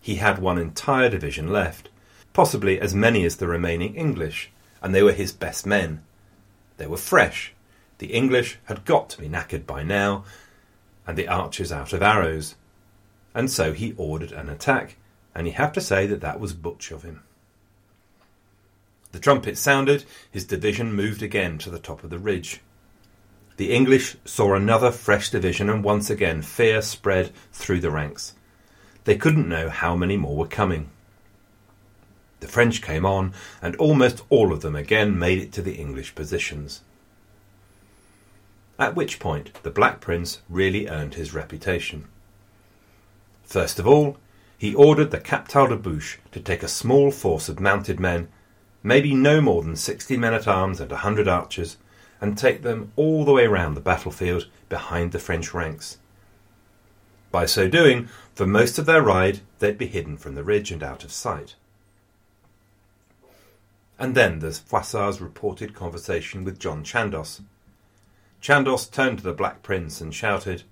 He 0.01 0.17
had 0.17 0.39
one 0.39 0.59
entire 0.59 1.09
division 1.09 1.49
left, 1.49 1.89
possibly 2.33 2.81
as 2.81 2.95
many 2.95 3.25
as 3.25 3.37
the 3.37 3.47
remaining 3.47 3.95
English, 3.95 4.51
and 4.83 4.95
they 4.95 5.03
were 5.03 5.13
his 5.13 5.33
best 5.33 5.67
men. 5.67 6.03
They 6.77 6.87
were 6.87 6.97
fresh. 6.97 7.53
The 7.99 8.09
English 8.09 8.59
had 8.65 8.85
got 8.85 9.09
to 9.11 9.21
be 9.21 9.29
knackered 9.29 9.67
by 9.67 9.83
now, 9.83 10.25
and 11.07 11.17
the 11.17 11.29
archers 11.29 11.73
out 11.73 11.93
of 11.93 12.03
arrows. 12.03 12.57
And 13.35 13.51
so 13.51 13.73
he 13.73 13.95
ordered 13.97 14.33
an 14.33 14.49
attack, 14.49 14.97
and 15.35 15.47
you 15.47 15.53
have 15.55 15.73
to 15.73 15.81
say 15.81 16.07
that 16.07 16.21
that 16.21 16.41
was 16.41 16.53
butch 16.53 16.91
of 16.91 17.03
him. 17.03 17.23
The 19.13 19.19
trumpet 19.19 19.57
sounded, 19.57 20.05
his 20.31 20.45
division 20.45 20.93
moved 20.93 21.23
again 21.23 21.59
to 21.59 21.71
the 21.71 21.79
top 21.79 22.05
of 22.05 22.11
the 22.11 22.19
ridge. 22.19 22.61
The 23.57 23.73
English 23.73 24.17
saw 24.27 24.55
another 24.55 24.91
fresh 24.91 25.31
division, 25.31 25.71
and 25.71 25.83
once 25.83 26.11
again 26.11 26.43
fear 26.43 26.83
spread 26.83 27.33
through 27.53 27.81
the 27.81 27.91
ranks. 27.91 28.35
They 29.05 29.17
couldn't 29.17 29.49
know 29.49 29.71
how 29.71 29.97
many 29.97 30.17
more 30.17 30.37
were 30.37 30.47
coming. 30.47 30.91
The 32.41 32.49
French 32.49 32.83
came 32.83 33.07
on, 33.07 33.33
and 33.63 33.75
almost 33.77 34.23
all 34.29 34.53
of 34.53 34.61
them 34.61 34.77
again 34.77 35.19
made 35.19 35.39
it 35.39 35.53
to 35.53 35.63
the 35.63 35.77
English 35.77 36.15
positions. 36.15 36.83
At 38.79 38.95
which 38.95 39.19
point 39.19 39.63
the 39.63 39.71
Black 39.71 40.01
Prince 40.01 40.43
really 40.49 40.87
earned 40.87 41.15
his 41.15 41.33
reputation. 41.33 42.09
First 43.45 43.79
of 43.79 43.87
all, 43.87 44.19
he 44.59 44.75
ordered 44.75 45.11
the 45.11 45.21
Captal 45.21 45.69
de 45.69 45.77
Buch 45.77 46.19
to 46.33 46.41
take 46.41 46.63
a 46.63 46.69
small 46.69 47.11
force 47.11 47.49
of 47.49 47.61
mounted 47.61 47.99
men, 47.99 48.29
maybe 48.83 49.15
no 49.15 49.41
more 49.41 49.63
than 49.63 49.77
sixty 49.77 50.17
men 50.17 50.35
at 50.35 50.47
arms 50.47 50.81
and 50.81 50.93
a 50.93 50.97
hundred 50.97 51.29
archers, 51.29 51.79
and 52.21 52.37
take 52.37 52.63
them 52.63 52.93
all 52.97 53.25
the 53.25 53.33
way 53.33 53.47
round 53.47 53.77
the 53.77 53.81
battlefield 53.81 54.47
behind 54.69 55.13
the 55.13 55.19
French 55.19 55.55
ranks. 55.55 55.99
By 57.31 57.47
so 57.47 57.69
doing, 57.69 58.09
for 58.35 58.47
most 58.47 58.79
of 58.79 58.87
their 58.87 59.03
ride, 59.03 59.41
they'd 59.59 59.79
be 59.79 59.87
hidden 59.87 60.17
from 60.17 60.35
the 60.35 60.45
ridge 60.45 60.71
and 60.71 60.83
out 60.83 61.05
of 61.05 61.13
sight. 61.13 61.55
And 63.99 64.15
then 64.15 64.41
there's 64.41 64.59
Froissart's 64.59 65.21
reported 65.21 65.75
conversation 65.75 66.45
with 66.45 66.59
John 66.59 66.85
Chandos. 66.85 67.41
Chandos 68.43 68.91
turned 68.91 69.19
to 69.19 69.25
the 69.25 69.33
Black 69.33 69.63
Prince 69.63 70.01
and 70.01 70.15
shouted, 70.15 70.65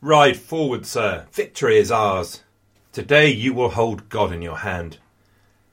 Ride 0.00 0.36
forward, 0.36 0.86
sir. 0.86 1.26
Victory 1.32 1.78
is 1.78 1.90
ours. 1.90 2.44
Today 2.92 3.28
you 3.28 3.52
will 3.52 3.70
hold 3.70 4.08
God 4.08 4.32
in 4.32 4.40
your 4.40 4.58
hand. 4.58 4.98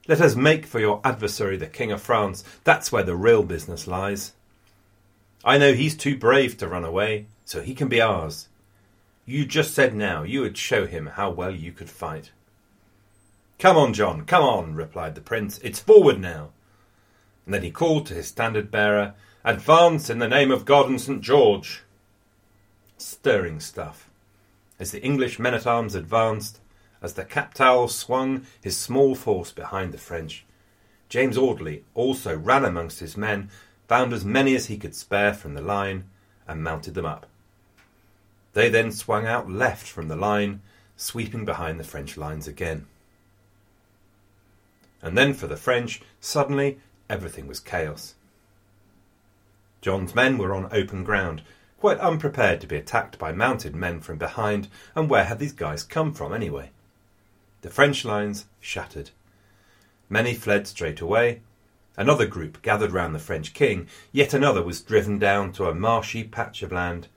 Let 0.08 0.20
us 0.20 0.34
make 0.34 0.66
for 0.66 0.80
your 0.80 1.00
adversary 1.04 1.56
the 1.56 1.68
King 1.68 1.92
of 1.92 2.02
France. 2.02 2.42
That's 2.64 2.90
where 2.90 3.04
the 3.04 3.14
real 3.14 3.44
business 3.44 3.86
lies. 3.86 4.32
I 5.44 5.58
know 5.58 5.74
he's 5.74 5.96
too 5.96 6.16
brave 6.16 6.58
to 6.58 6.68
run 6.68 6.84
away, 6.84 7.26
so 7.44 7.62
he 7.62 7.74
can 7.74 7.88
be 7.88 8.00
ours. 8.00 8.48
You 9.24 9.46
just 9.46 9.74
said 9.74 9.94
now 9.94 10.24
you 10.24 10.40
would 10.40 10.58
show 10.58 10.86
him 10.86 11.06
how 11.06 11.30
well 11.30 11.54
you 11.54 11.70
could 11.70 11.90
fight. 11.90 12.32
Come 13.60 13.76
on, 13.76 13.94
John, 13.94 14.24
come 14.24 14.42
on, 14.42 14.74
replied 14.74 15.14
the 15.14 15.20
prince. 15.20 15.58
It's 15.58 15.78
forward 15.78 16.18
now 16.18 16.50
and 17.44 17.54
then 17.54 17.62
he 17.62 17.70
called 17.70 18.06
to 18.06 18.14
his 18.14 18.28
standard 18.28 18.70
bearer, 18.70 19.14
Advance 19.44 20.08
in 20.08 20.18
the 20.18 20.28
name 20.28 20.50
of 20.50 20.64
God 20.64 20.88
and 20.88 21.00
St. 21.00 21.20
George! 21.20 21.82
Stirring 22.96 23.58
stuff. 23.58 24.08
As 24.78 24.92
the 24.92 25.02
English 25.02 25.38
men 25.38 25.54
at 25.54 25.66
arms 25.66 25.94
advanced, 25.94 26.60
as 27.00 27.14
the 27.14 27.24
Captal 27.24 27.88
swung 27.88 28.46
his 28.60 28.76
small 28.76 29.14
force 29.14 29.50
behind 29.50 29.92
the 29.92 29.98
French, 29.98 30.44
James 31.08 31.36
Audley 31.36 31.84
also 31.94 32.36
ran 32.36 32.64
amongst 32.64 33.00
his 33.00 33.16
men, 33.16 33.50
found 33.88 34.12
as 34.12 34.24
many 34.24 34.54
as 34.54 34.66
he 34.66 34.78
could 34.78 34.94
spare 34.94 35.34
from 35.34 35.54
the 35.54 35.60
line, 35.60 36.04
and 36.46 36.62
mounted 36.62 36.94
them 36.94 37.04
up. 37.04 37.26
They 38.52 38.68
then 38.68 38.92
swung 38.92 39.26
out 39.26 39.50
left 39.50 39.86
from 39.86 40.08
the 40.08 40.16
line, 40.16 40.62
sweeping 40.96 41.44
behind 41.44 41.80
the 41.80 41.84
French 41.84 42.16
lines 42.16 42.46
again. 42.46 42.86
And 45.02 45.18
then 45.18 45.34
for 45.34 45.48
the 45.48 45.56
French, 45.56 46.00
suddenly 46.20 46.78
everything 47.12 47.46
was 47.46 47.60
chaos. 47.60 48.14
John's 49.82 50.14
men 50.14 50.38
were 50.38 50.54
on 50.54 50.68
open 50.72 51.04
ground, 51.04 51.42
quite 51.78 51.98
unprepared 51.98 52.60
to 52.62 52.66
be 52.66 52.76
attacked 52.76 53.18
by 53.18 53.32
mounted 53.32 53.76
men 53.76 54.00
from 54.00 54.16
behind, 54.16 54.68
and 54.94 55.10
where 55.10 55.24
had 55.24 55.38
these 55.38 55.52
guys 55.52 55.82
come 55.82 56.14
from 56.14 56.32
anyway? 56.32 56.70
The 57.60 57.70
French 57.70 58.04
lines 58.04 58.46
shattered. 58.60 59.10
Many 60.08 60.34
fled 60.34 60.66
straight 60.66 61.00
away. 61.00 61.42
Another 61.96 62.26
group 62.26 62.62
gathered 62.62 62.92
round 62.92 63.14
the 63.14 63.18
French 63.18 63.52
king. 63.52 63.88
Yet 64.10 64.32
another 64.32 64.62
was 64.62 64.80
driven 64.80 65.18
down 65.18 65.52
to 65.52 65.66
a 65.66 65.74
marshy 65.74 66.24
patch 66.24 66.62
of 66.62 66.72
land 66.72 67.08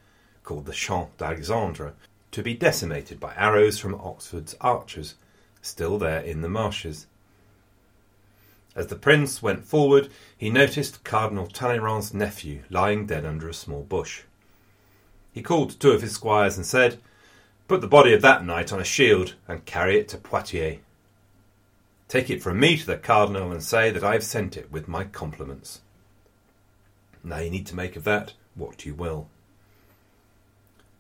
called 0.43 0.65
the 0.65 0.73
Champ 0.73 1.15
d'Alexandre 1.17 1.93
to 2.31 2.43
be 2.43 2.53
decimated 2.53 3.19
by 3.19 3.33
arrows 3.35 3.79
from 3.79 3.95
Oxford's 3.95 4.55
archers, 4.59 5.15
still 5.61 5.97
there 5.97 6.19
in 6.19 6.41
the 6.41 6.49
marshes. 6.49 7.07
As 8.76 8.88
the 8.88 8.95
prince 8.95 9.41
went 9.41 9.65
forward, 9.65 10.09
he 10.38 10.49
noticed 10.49 11.05
Cardinal 11.05 11.47
Talleyrand's 11.47 12.13
nephew 12.13 12.63
lying 12.69 13.05
dead 13.05 13.26
under 13.26 13.47
a 13.47 13.53
small 13.53 13.84
bush. 13.84 14.23
He 15.32 15.41
called 15.41 15.80
two 15.80 15.91
of 15.91 16.01
his 16.01 16.11
squires 16.11 16.57
and 16.57 16.65
said, 16.65 16.99
Put 17.67 17.82
the 17.82 17.88
body 17.88 18.13
of 18.13 18.21
that 18.21 18.45
knight 18.45 18.73
on 18.73 18.82
a 18.82 18.86
shield 18.86 19.36
and 19.47 19.65
carry 19.65 19.97
it 19.97 20.09
to 20.09 20.17
Poitiers. 20.17 20.80
Take 22.07 22.30
it 22.30 22.43
from 22.43 22.59
me 22.59 22.78
to 22.78 22.86
the 22.86 22.97
cardinal 22.97 23.51
and 23.51 23.63
say 23.63 23.91
that 23.91 24.03
I 24.03 24.13
have 24.13 24.23
sent 24.23 24.57
it 24.57 24.71
with 24.71 24.88
my 24.88 25.05
compliments. 25.05 25.82
Now 27.23 27.39
you 27.39 27.49
need 27.49 27.65
to 27.67 27.76
make 27.76 27.95
of 27.95 28.03
that 28.03 28.34
what 28.53 28.86
you 28.86 28.93
will. 28.93 29.28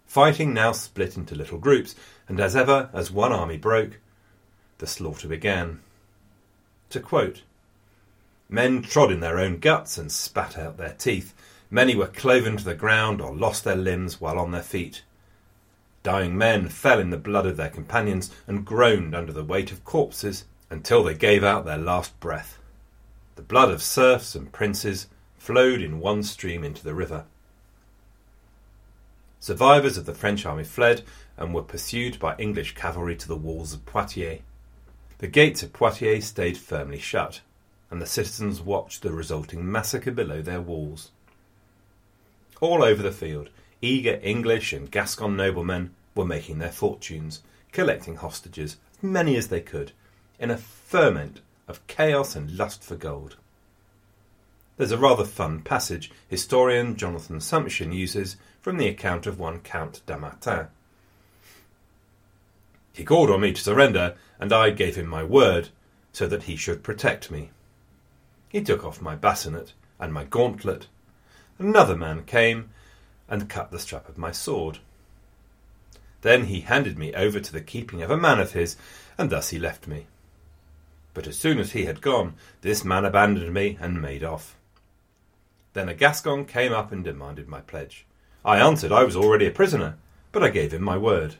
Fighting 0.07 0.53
now 0.53 0.71
split 0.71 1.17
into 1.17 1.35
little 1.35 1.57
groups, 1.57 1.93
and 2.27 2.39
as 2.39 2.55
ever, 2.55 2.89
as 2.93 3.11
one 3.11 3.31
army 3.31 3.57
broke, 3.57 3.99
the 4.77 4.87
slaughter 4.87 5.27
began. 5.27 5.81
To 6.89 6.99
quote, 6.99 7.43
Men 8.49 8.81
trod 8.81 9.11
in 9.11 9.19
their 9.19 9.39
own 9.39 9.59
guts 9.59 9.97
and 9.97 10.11
spat 10.11 10.57
out 10.57 10.77
their 10.77 10.93
teeth. 10.93 11.33
Many 11.71 11.95
were 11.95 12.07
cloven 12.07 12.57
to 12.57 12.63
the 12.63 12.75
ground 12.75 13.19
or 13.21 13.35
lost 13.35 13.63
their 13.63 13.75
limbs 13.75 14.21
while 14.21 14.37
on 14.37 14.51
their 14.51 14.61
feet. 14.61 15.03
Dying 16.03 16.37
men 16.37 16.69
fell 16.69 16.99
in 16.99 17.09
the 17.09 17.17
blood 17.17 17.47
of 17.47 17.57
their 17.57 17.69
companions 17.69 18.31
and 18.45 18.63
groaned 18.63 19.15
under 19.15 19.33
the 19.33 19.43
weight 19.43 19.71
of 19.71 19.83
corpses 19.83 20.45
until 20.69 21.03
they 21.03 21.15
gave 21.15 21.43
out 21.43 21.65
their 21.65 21.77
last 21.77 22.19
breath. 22.19 22.59
The 23.35 23.41
blood 23.41 23.71
of 23.71 23.81
serfs 23.81 24.35
and 24.35 24.51
princes 24.51 25.07
flowed 25.37 25.81
in 25.81 25.99
one 25.99 26.23
stream 26.23 26.63
into 26.63 26.83
the 26.83 26.93
river. 26.93 27.25
Survivors 29.39 29.97
of 29.97 30.05
the 30.05 30.13
French 30.13 30.45
army 30.45 30.63
fled 30.63 31.03
and 31.37 31.53
were 31.53 31.61
pursued 31.63 32.19
by 32.19 32.35
English 32.37 32.75
cavalry 32.75 33.15
to 33.15 33.27
the 33.27 33.35
walls 33.35 33.73
of 33.73 33.85
Poitiers. 33.85 34.41
The 35.17 35.27
gates 35.27 35.63
of 35.63 35.73
Poitiers 35.73 36.25
stayed 36.25 36.57
firmly 36.57 36.99
shut, 36.99 37.41
and 37.95 38.01
the 38.01 38.05
citizens 38.05 38.59
watched 38.59 39.03
the 39.03 39.11
resulting 39.13 39.71
massacre 39.71 40.11
below 40.11 40.41
their 40.41 40.59
walls. 40.59 41.11
All 42.59 42.83
over 42.83 43.01
the 43.01 43.09
field, 43.09 43.47
eager 43.81 44.19
English 44.21 44.73
and 44.73 44.91
Gascon 44.91 45.37
noblemen 45.37 45.91
were 46.13 46.25
making 46.25 46.59
their 46.59 46.73
fortunes, 46.73 47.41
collecting 47.71 48.17
hostages, 48.17 48.75
as 48.97 49.03
many 49.03 49.37
as 49.37 49.47
they 49.47 49.61
could, 49.61 49.93
in 50.39 50.51
a 50.51 50.57
ferment 50.57 51.39
of 51.69 51.87
chaos 51.87 52.35
and 52.35 52.57
lust 52.57 52.83
for 52.83 52.97
gold. 52.97 53.37
There's 54.75 54.91
a 54.91 54.97
rather 54.97 55.23
fun 55.23 55.61
passage 55.61 56.11
historian 56.27 56.97
Jonathan 56.97 57.37
Sumption 57.37 57.95
uses 57.95 58.35
from 58.61 58.75
the 58.75 58.89
account 58.89 59.25
of 59.25 59.39
one 59.39 59.61
Count 59.61 60.01
Dammartin. 60.05 60.67
He 62.91 63.05
called 63.05 63.29
on 63.29 63.39
me 63.39 63.53
to 63.53 63.61
surrender, 63.61 64.17
and 64.37 64.51
I 64.51 64.71
gave 64.71 64.97
him 64.97 65.07
my 65.07 65.23
word, 65.23 65.69
so 66.11 66.27
that 66.27 66.43
he 66.43 66.57
should 66.57 66.83
protect 66.83 67.31
me. 67.31 67.51
He 68.49 68.61
took 68.61 68.85
off 68.85 69.01
my 69.01 69.15
bascinet 69.15 69.73
and 69.99 70.13
my 70.13 70.23
gauntlet. 70.23 70.87
Another 71.57 71.95
man 71.95 72.23
came 72.23 72.69
and 73.27 73.49
cut 73.49 73.71
the 73.71 73.79
strap 73.79 74.07
of 74.07 74.17
my 74.17 74.31
sword. 74.31 74.79
Then 76.21 76.45
he 76.45 76.61
handed 76.61 76.97
me 76.97 77.13
over 77.13 77.39
to 77.39 77.53
the 77.53 77.61
keeping 77.61 78.01
of 78.01 78.09
a 78.09 78.17
man 78.17 78.39
of 78.39 78.53
his, 78.53 78.77
and 79.17 79.29
thus 79.29 79.49
he 79.49 79.59
left 79.59 79.87
me. 79.87 80.07
But 81.13 81.27
as 81.27 81.37
soon 81.37 81.59
as 81.59 81.71
he 81.71 81.85
had 81.85 82.01
gone, 82.01 82.33
this 82.61 82.83
man 82.83 83.05
abandoned 83.05 83.53
me 83.53 83.77
and 83.79 84.01
made 84.01 84.23
off. 84.23 84.55
Then 85.73 85.89
a 85.89 85.93
Gascon 85.93 86.45
came 86.45 86.73
up 86.73 86.91
and 86.91 87.03
demanded 87.03 87.47
my 87.47 87.61
pledge. 87.61 88.05
I 88.43 88.59
answered 88.59 88.91
I 88.91 89.03
was 89.03 89.15
already 89.15 89.45
a 89.47 89.51
prisoner, 89.51 89.97
but 90.31 90.43
I 90.43 90.49
gave 90.49 90.73
him 90.73 90.83
my 90.83 90.97
word. 90.97 91.35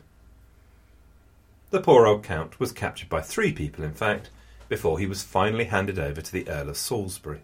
The 1.72 1.82
poor 1.82 2.06
old 2.06 2.24
Count 2.24 2.60
was 2.60 2.72
captured 2.72 3.10
by 3.10 3.22
three 3.22 3.52
people, 3.52 3.84
in 3.84 3.94
fact, 3.94 4.30
before 4.70 5.00
he 5.00 5.06
was 5.06 5.24
finally 5.24 5.66
handed 5.66 6.00
over 6.00 6.22
to 6.22 6.32
the 6.32 6.48
Earl 6.48 6.70
of 6.70 6.78
Salisbury. 6.78 7.42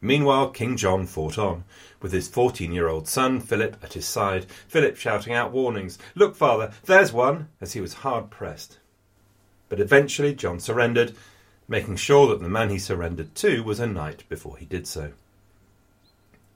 Meanwhile, 0.00 0.50
King 0.50 0.76
John 0.76 1.06
fought 1.06 1.38
on, 1.38 1.64
with 2.02 2.12
his 2.12 2.28
fourteen 2.28 2.72
year 2.72 2.88
old 2.88 3.08
son, 3.08 3.40
Philip, 3.40 3.78
at 3.82 3.94
his 3.94 4.06
side, 4.06 4.44
Philip 4.68 4.96
shouting 4.96 5.32
out 5.32 5.50
warnings 5.50 5.98
Look, 6.14 6.36
father, 6.36 6.72
there's 6.84 7.10
one! 7.10 7.48
as 7.60 7.72
he 7.72 7.80
was 7.80 7.94
hard 7.94 8.30
pressed. 8.30 8.78
But 9.70 9.80
eventually 9.80 10.34
John 10.34 10.60
surrendered, 10.60 11.14
making 11.66 11.96
sure 11.96 12.26
that 12.28 12.42
the 12.42 12.50
man 12.50 12.68
he 12.68 12.78
surrendered 12.78 13.34
to 13.36 13.62
was 13.62 13.80
a 13.80 13.86
knight 13.86 14.24
before 14.28 14.58
he 14.58 14.66
did 14.66 14.86
so. 14.86 15.12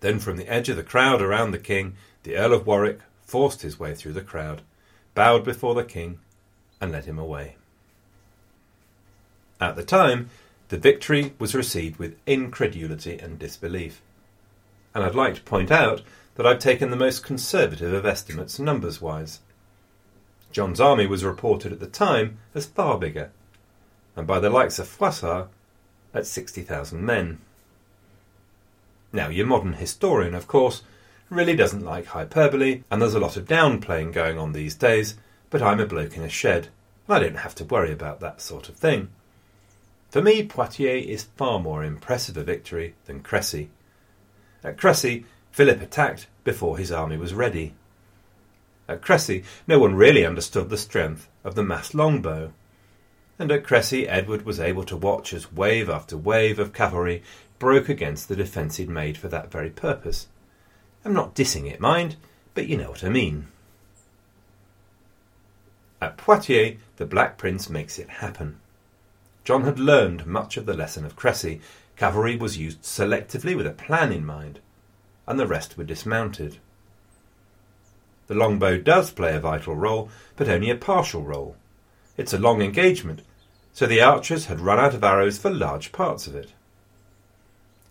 Then, 0.01 0.19
from 0.19 0.37
the 0.37 0.47
edge 0.47 0.69
of 0.69 0.77
the 0.77 0.83
crowd 0.83 1.23
around 1.23 1.51
the 1.53 1.59
king, 1.59 1.95
the 2.25 2.37
Earl 2.37 2.53
of 2.53 2.67
Warwick 2.67 3.01
forced 3.23 3.63
his 3.63 3.81
way 3.81 3.95
through 3.95 4.13
the 4.13 4.21
crowd, 4.21 4.61
bowed 5.15 5.43
before 5.43 5.75
the 5.75 5.85
king, 5.85 6.21
and 6.81 6.93
led 6.93 7.05
him 7.05 7.19
away. 7.19 7.57
At 9.61 9.77
the 9.77 9.83
time, 9.83 10.31
the 10.69 10.79
victory 10.79 11.35
was 11.39 11.55
received 11.55 11.99
with 11.99 12.19
incredulity 12.27 13.19
and 13.19 13.39
disbelief. 13.39 14.01
And 14.95 15.05
I'd 15.05 15.15
like 15.15 15.35
to 15.37 15.43
point 15.43 15.71
out 15.71 16.03
that 16.37 16.47
I've 16.47 16.59
taken 16.59 16.91
the 16.91 16.97
most 16.97 17.25
conservative 17.25 17.93
of 17.93 18.07
estimates 18.07 18.59
numbers 18.59 19.01
wise. 19.01 19.41
John's 20.53 20.81
army 20.81 21.07
was 21.07 21.25
reported 21.25 21.73
at 21.73 21.81
the 21.81 21.87
time 21.87 22.39
as 22.55 22.67
far 22.67 22.99
bigger, 22.99 23.31
and 24.17 24.27
by 24.27 24.39
the 24.39 24.51
likes 24.51 24.79
of 24.79 24.87
Froissart 24.87 25.49
at 26.15 26.27
60,000 26.27 27.05
men. 27.05 27.39
Now, 29.13 29.29
your 29.29 29.47
modern 29.47 29.75
historian, 29.75 30.35
of 30.35 30.47
course, 30.47 30.83
really 31.31 31.57
doesn't 31.57 31.85
like 31.85 32.07
hyperbole, 32.07 32.83
and 32.91 33.01
there's 33.03 33.15
a 33.15 33.21
lot 33.21 33.37
of 33.37 33.47
downplaying 33.47 34.13
going 34.13 34.39
on 34.39 34.53
these 34.53 34.75
days, 34.75 35.17
but 35.51 35.63
I'm 35.63 35.81
a 35.81 35.87
bloke 35.87 36.17
in 36.17 36.23
a 36.23 36.29
shed, 36.29 36.69
and 37.07 37.17
I 37.17 37.21
don't 37.21 37.39
have 37.39 37.55
to 37.57 37.65
worry 37.65 37.93
about 37.93 38.21
that 38.21 38.41
sort 38.41 38.69
of 38.69 38.77
thing. 38.77 39.09
For 40.11 40.23
me, 40.23 40.47
Poitiers 40.47 41.07
is 41.07 41.25
far 41.37 41.59
more 41.59 41.85
impressive 41.85 42.37
a 42.37 42.45
victory 42.45 42.95
than 43.05 43.21
Crecy. 43.21 43.69
At 44.65 44.79
Crecy, 44.79 45.25
Philip 45.53 45.83
attacked 45.83 46.27
before 46.45 46.79
his 46.79 46.91
army 46.91 47.17
was 47.17 47.35
ready. 47.35 47.75
At 48.89 49.03
Crecy, 49.03 49.45
no 49.67 49.79
one 49.79 49.95
really 49.95 50.25
understood 50.25 50.71
the 50.71 50.79
strength 50.79 51.29
of 51.45 51.55
the 51.55 51.63
massed 51.63 51.95
longbow. 51.95 52.53
And 53.39 53.53
at 53.53 53.65
Crecy, 53.65 54.09
Edward 54.09 54.47
was 54.47 54.59
able 54.59 54.85
to 54.85 54.97
watch 54.97 55.35
as 55.35 55.53
wave 55.53 55.91
after 55.91 56.17
wave 56.17 56.59
of 56.59 56.73
cavalry 56.73 57.23
broke 57.59 57.89
against 57.89 58.29
the 58.29 58.37
defence 58.37 58.77
he'd 58.77 58.89
made 58.89 59.19
for 59.19 59.29
that 59.29 59.51
very 59.51 59.71
purpose. 59.71 60.29
I'm 61.05 61.13
not 61.13 61.35
dissing 61.35 61.71
it, 61.71 61.81
mind, 61.81 62.17
but 62.55 62.67
you 62.67 62.77
know 62.77 62.91
what 62.91 63.05
I 63.05 63.09
mean. 63.09 63.49
At 66.01 66.17
Poitiers, 66.17 66.79
the 66.97 67.07
Black 67.07 67.39
Prince 67.39 67.69
makes 67.69 67.99
it 67.99 68.09
happen. 68.09 68.61
John 69.45 69.65
had 69.65 69.79
learned 69.79 70.27
much 70.27 70.57
of 70.57 70.67
the 70.67 70.75
lesson 70.75 71.05
of 71.05 71.17
Crécy. 71.17 71.61
Cavalry 71.97 72.37
was 72.37 72.59
used 72.59 72.83
selectively 72.83 73.57
with 73.57 73.67
a 73.67 73.73
plan 73.73 74.13
in 74.13 74.25
mind, 74.25 74.61
and 75.27 75.41
the 75.41 75.47
rest 75.47 75.77
were 75.77 75.85
dismounted. 75.85 76.59
The 78.29 78.35
longbow 78.35 78.79
does 78.79 79.11
play 79.11 79.35
a 79.35 79.41
vital 79.41 79.75
role, 79.75 80.11
but 80.37 80.49
only 80.49 80.71
a 80.71 80.77
partial 80.77 81.23
role. 81.23 81.57
It's 82.17 82.35
a 82.35 82.39
long 82.39 82.63
engagement, 82.63 83.23
so 83.73 83.87
the 83.87 84.03
archers 84.03 84.47
had 84.47 84.61
run 84.61 84.79
out 84.79 84.95
of 84.95 85.03
arrows 85.03 85.39
for 85.39 85.51
large 85.51 85.93
parts 85.93 86.27
of 86.27 86.35
it. 86.35 86.53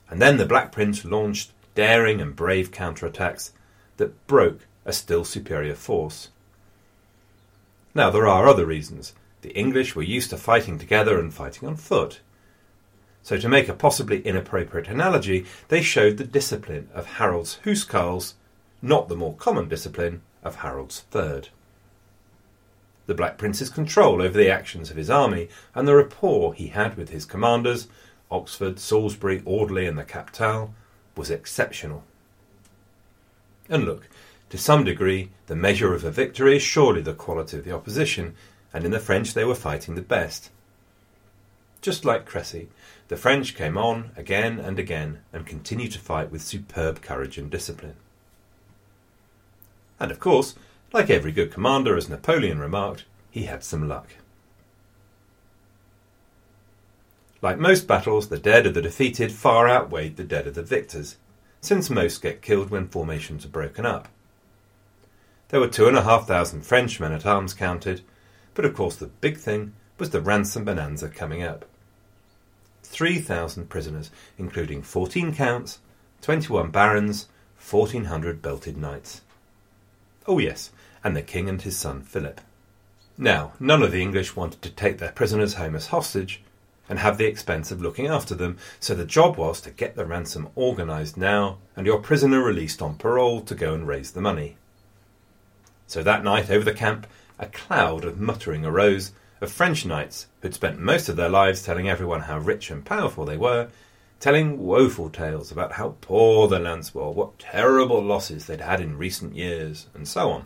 And 0.09 0.21
then 0.21 0.37
the 0.37 0.45
Black 0.45 0.71
Prince 0.71 1.03
launched 1.03 1.51
daring 1.75 2.21
and 2.21 2.35
brave 2.35 2.71
counterattacks 2.71 3.51
that 3.97 4.27
broke 4.27 4.67
a 4.85 4.93
still 4.93 5.25
superior 5.25 5.75
force. 5.75 6.29
Now, 7.97 8.11
there 8.11 8.27
are 8.27 8.47
other 8.47 8.67
reasons. 8.67 9.15
The 9.41 9.57
English 9.57 9.95
were 9.95 10.03
used 10.03 10.29
to 10.29 10.37
fighting 10.37 10.77
together 10.77 11.19
and 11.19 11.33
fighting 11.33 11.67
on 11.67 11.77
foot. 11.77 12.19
So, 13.23 13.39
to 13.39 13.49
make 13.49 13.67
a 13.67 13.73
possibly 13.73 14.21
inappropriate 14.21 14.87
analogy, 14.87 15.47
they 15.69 15.81
showed 15.81 16.17
the 16.17 16.23
discipline 16.23 16.89
of 16.93 17.17
Harold's 17.17 17.57
huscarls, 17.65 18.35
not 18.83 19.09
the 19.09 19.15
more 19.15 19.33
common 19.33 19.67
discipline 19.67 20.21
of 20.43 20.57
Harold's 20.57 21.05
fyrd. 21.11 21.47
The 23.07 23.15
Black 23.15 23.39
Prince's 23.39 23.71
control 23.71 24.21
over 24.21 24.37
the 24.37 24.51
actions 24.51 24.91
of 24.91 24.95
his 24.95 25.09
army 25.09 25.49
and 25.73 25.87
the 25.87 25.95
rapport 25.95 26.53
he 26.53 26.67
had 26.67 26.97
with 26.97 27.09
his 27.09 27.25
commanders, 27.25 27.87
Oxford, 28.29 28.77
Salisbury, 28.77 29.41
Audley, 29.43 29.87
and 29.87 29.97
the 29.97 30.03
Captal, 30.03 30.75
was 31.15 31.31
exceptional. 31.31 32.03
And 33.67 33.85
look, 33.85 34.07
to 34.49 34.57
some 34.57 34.83
degree, 34.83 35.29
the 35.47 35.55
measure 35.55 35.93
of 35.93 36.03
a 36.03 36.11
victory 36.11 36.55
is 36.55 36.63
surely 36.63 37.01
the 37.01 37.13
quality 37.13 37.57
of 37.57 37.65
the 37.65 37.75
opposition, 37.75 38.35
and 38.73 38.85
in 38.85 38.91
the 38.91 38.99
French 38.99 39.33
they 39.33 39.43
were 39.43 39.55
fighting 39.55 39.95
the 39.95 40.01
best. 40.01 40.49
Just 41.81 42.05
like 42.05 42.29
Crécy, 42.29 42.67
the 43.07 43.17
French 43.17 43.55
came 43.55 43.77
on 43.77 44.11
again 44.15 44.59
and 44.59 44.79
again 44.79 45.19
and 45.33 45.45
continued 45.45 45.91
to 45.93 45.99
fight 45.99 46.31
with 46.31 46.41
superb 46.41 47.01
courage 47.01 47.37
and 47.37 47.49
discipline. 47.49 47.95
And 49.99 50.11
of 50.11 50.19
course, 50.19 50.55
like 50.93 51.09
every 51.09 51.31
good 51.31 51.51
commander, 51.51 51.97
as 51.97 52.09
Napoleon 52.09 52.59
remarked, 52.59 53.05
he 53.29 53.43
had 53.43 53.63
some 53.63 53.87
luck. 53.87 54.15
Like 57.41 57.59
most 57.59 57.87
battles, 57.87 58.29
the 58.29 58.39
dead 58.39 58.65
of 58.65 58.73
the 58.73 58.81
defeated 58.81 59.31
far 59.31 59.69
outweighed 59.69 60.17
the 60.17 60.23
dead 60.23 60.47
of 60.47 60.55
the 60.55 60.63
victors, 60.63 61.17
since 61.61 61.89
most 61.89 62.21
get 62.21 62.41
killed 62.41 62.69
when 62.69 62.87
formations 62.87 63.45
are 63.45 63.49
broken 63.49 63.85
up. 63.85 64.07
There 65.49 65.61
were 65.61 65.69
two 65.69 65.87
and 65.87 65.97
a 65.97 66.03
half 66.03 66.27
thousand 66.27 66.65
French 66.65 66.99
men 66.99 67.13
at 67.13 67.25
arms 67.25 67.53
counted, 67.53 68.01
but 68.53 68.65
of 68.65 68.73
course 68.73 68.97
the 68.97 69.07
big 69.07 69.37
thing 69.37 69.73
was 69.97 70.09
the 70.09 70.19
ransom 70.19 70.65
bonanza 70.65 71.07
coming 71.07 71.41
up. 71.41 71.65
3,000 72.83 73.69
prisoners, 73.69 74.11
including 74.37 74.81
14 74.81 75.33
counts, 75.33 75.79
21 76.21 76.71
barons, 76.71 77.27
1,400 77.59 78.41
belted 78.41 78.77
knights. 78.77 79.21
Oh, 80.25 80.39
yes, 80.39 80.71
and 81.03 81.15
the 81.15 81.21
king 81.21 81.47
and 81.47 81.61
his 81.61 81.77
son 81.77 82.01
Philip. 82.01 82.41
Now, 83.17 83.53
none 83.59 83.83
of 83.83 83.91
the 83.91 84.01
English 84.01 84.35
wanted 84.35 84.61
to 84.63 84.69
take 84.69 84.97
their 84.97 85.11
prisoners 85.11 85.55
home 85.55 85.75
as 85.75 85.87
hostage 85.87 86.41
and 86.89 86.99
have 86.99 87.17
the 87.17 87.25
expense 87.25 87.71
of 87.71 87.81
looking 87.81 88.07
after 88.07 88.35
them, 88.35 88.57
so 88.79 88.93
the 88.93 89.05
job 89.05 89.37
was 89.37 89.61
to 89.61 89.71
get 89.71 89.95
the 89.95 90.05
ransom 90.05 90.49
organised 90.57 91.17
now 91.17 91.57
and 91.75 91.85
your 91.85 91.99
prisoner 91.99 92.43
released 92.43 92.81
on 92.81 92.95
parole 92.95 93.41
to 93.41 93.55
go 93.55 93.73
and 93.73 93.87
raise 93.87 94.11
the 94.11 94.21
money. 94.21 94.57
So 95.87 96.03
that 96.03 96.23
night 96.23 96.49
over 96.49 96.65
the 96.65 96.73
camp, 96.73 97.07
a 97.39 97.47
cloud 97.47 98.05
of 98.05 98.19
muttering 98.19 98.65
arose 98.65 99.11
of 99.39 99.51
French 99.51 99.85
knights 99.85 100.27
who'd 100.41 100.53
spent 100.53 100.79
most 100.79 101.09
of 101.09 101.15
their 101.15 101.29
lives 101.29 101.63
telling 101.63 101.89
everyone 101.89 102.21
how 102.21 102.39
rich 102.39 102.69
and 102.69 102.85
powerful 102.85 103.25
they 103.25 103.37
were, 103.37 103.69
telling 104.19 104.65
woeful 104.65 105.09
tales 105.09 105.51
about 105.51 105.73
how 105.73 105.95
poor 106.01 106.47
the 106.47 106.59
lands 106.59 106.93
were, 106.93 107.09
what 107.09 107.39
terrible 107.39 108.03
losses 108.03 108.45
they'd 108.45 108.61
had 108.61 108.81
in 108.81 108.97
recent 108.97 109.35
years, 109.35 109.87
and 109.93 110.07
so 110.07 110.29
on. 110.29 110.45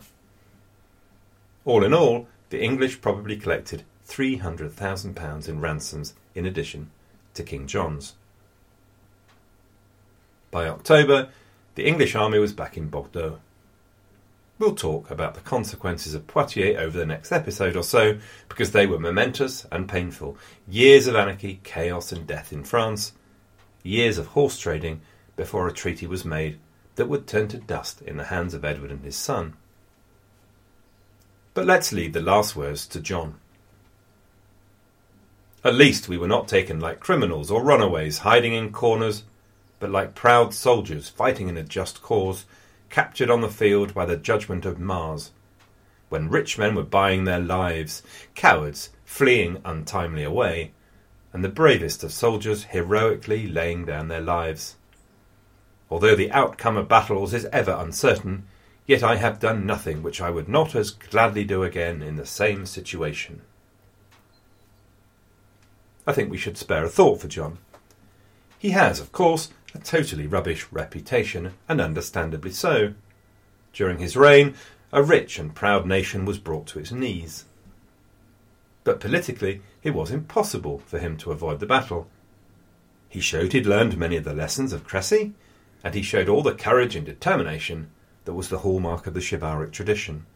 All 1.64 1.84
in 1.84 1.94
all, 1.94 2.28
the 2.50 2.62
English 2.62 3.00
probably 3.00 3.36
collected 3.36 3.82
£300,000 4.08 5.48
in 5.48 5.60
ransoms 5.60 6.14
in 6.34 6.44
addition 6.44 6.90
to 7.34 7.42
King 7.42 7.66
John's. 7.66 8.14
By 10.50 10.68
October, 10.68 11.30
the 11.76 11.86
English 11.86 12.14
army 12.14 12.38
was 12.38 12.52
back 12.52 12.76
in 12.76 12.88
Bordeaux. 12.88 13.38
We'll 14.62 14.76
talk 14.76 15.10
about 15.10 15.34
the 15.34 15.40
consequences 15.40 16.14
of 16.14 16.28
Poitiers 16.28 16.76
over 16.78 16.96
the 16.96 17.04
next 17.04 17.32
episode 17.32 17.74
or 17.74 17.82
so, 17.82 18.18
because 18.48 18.70
they 18.70 18.86
were 18.86 19.00
momentous 19.00 19.66
and 19.72 19.88
painful. 19.88 20.38
Years 20.68 21.08
of 21.08 21.16
anarchy, 21.16 21.58
chaos, 21.64 22.12
and 22.12 22.28
death 22.28 22.52
in 22.52 22.62
France. 22.62 23.12
Years 23.82 24.18
of 24.18 24.28
horse 24.28 24.56
trading 24.56 25.00
before 25.34 25.66
a 25.66 25.72
treaty 25.72 26.06
was 26.06 26.24
made 26.24 26.60
that 26.94 27.08
would 27.08 27.26
turn 27.26 27.48
to 27.48 27.58
dust 27.58 28.02
in 28.02 28.18
the 28.18 28.26
hands 28.26 28.54
of 28.54 28.64
Edward 28.64 28.92
and 28.92 29.02
his 29.02 29.16
son. 29.16 29.54
But 31.54 31.66
let's 31.66 31.92
leave 31.92 32.12
the 32.12 32.20
last 32.20 32.54
words 32.54 32.86
to 32.86 33.00
John. 33.00 33.40
At 35.64 35.74
least 35.74 36.08
we 36.08 36.18
were 36.18 36.28
not 36.28 36.46
taken 36.46 36.78
like 36.78 37.00
criminals 37.00 37.50
or 37.50 37.64
runaways 37.64 38.18
hiding 38.18 38.52
in 38.52 38.70
corners, 38.70 39.24
but 39.80 39.90
like 39.90 40.14
proud 40.14 40.54
soldiers 40.54 41.08
fighting 41.08 41.48
in 41.48 41.56
a 41.56 41.64
just 41.64 42.00
cause 42.00 42.44
captured 42.92 43.30
on 43.30 43.40
the 43.40 43.48
field 43.48 43.94
by 43.94 44.04
the 44.04 44.18
judgment 44.18 44.66
of 44.66 44.78
Mars, 44.78 45.32
when 46.10 46.28
rich 46.28 46.58
men 46.58 46.74
were 46.74 46.82
buying 46.82 47.24
their 47.24 47.40
lives, 47.40 48.02
cowards 48.34 48.90
fleeing 49.06 49.60
untimely 49.64 50.22
away, 50.22 50.72
and 51.32 51.42
the 51.42 51.48
bravest 51.48 52.04
of 52.04 52.12
soldiers 52.12 52.64
heroically 52.64 53.48
laying 53.48 53.86
down 53.86 54.08
their 54.08 54.20
lives. 54.20 54.76
Although 55.90 56.14
the 56.14 56.30
outcome 56.32 56.76
of 56.76 56.86
battles 56.86 57.32
is 57.32 57.46
ever 57.46 57.72
uncertain, 57.72 58.44
yet 58.86 59.02
I 59.02 59.16
have 59.16 59.40
done 59.40 59.64
nothing 59.64 60.02
which 60.02 60.20
I 60.20 60.28
would 60.28 60.48
not 60.48 60.74
as 60.74 60.90
gladly 60.90 61.44
do 61.44 61.62
again 61.62 62.02
in 62.02 62.16
the 62.16 62.26
same 62.26 62.66
situation. 62.66 63.40
I 66.06 66.12
think 66.12 66.30
we 66.30 66.36
should 66.36 66.58
spare 66.58 66.84
a 66.84 66.90
thought 66.90 67.22
for 67.22 67.28
John. 67.28 67.56
He 68.58 68.70
has, 68.70 69.00
of 69.00 69.12
course, 69.12 69.48
a 69.74 69.78
totally 69.78 70.26
rubbish 70.26 70.66
reputation, 70.70 71.54
and 71.68 71.80
understandably 71.80 72.52
so. 72.52 72.94
During 73.72 73.98
his 73.98 74.16
reign, 74.16 74.54
a 74.92 75.02
rich 75.02 75.38
and 75.38 75.54
proud 75.54 75.86
nation 75.86 76.24
was 76.24 76.38
brought 76.38 76.66
to 76.68 76.78
its 76.78 76.92
knees. 76.92 77.46
But 78.84 79.00
politically, 79.00 79.62
it 79.82 79.94
was 79.94 80.10
impossible 80.10 80.82
for 80.86 80.98
him 80.98 81.16
to 81.18 81.32
avoid 81.32 81.60
the 81.60 81.66
battle. 81.66 82.08
He 83.08 83.20
showed 83.20 83.52
he'd 83.52 83.66
learned 83.66 83.96
many 83.96 84.16
of 84.16 84.24
the 84.24 84.34
lessons 84.34 84.72
of 84.72 84.86
Crécy, 84.86 85.32
and 85.84 85.94
he 85.94 86.02
showed 86.02 86.28
all 86.28 86.42
the 86.42 86.54
courage 86.54 86.96
and 86.96 87.06
determination 87.06 87.90
that 88.24 88.34
was 88.34 88.48
the 88.48 88.58
hallmark 88.58 89.06
of 89.06 89.14
the 89.14 89.20
chivalric 89.20 89.72
tradition. 89.72 90.26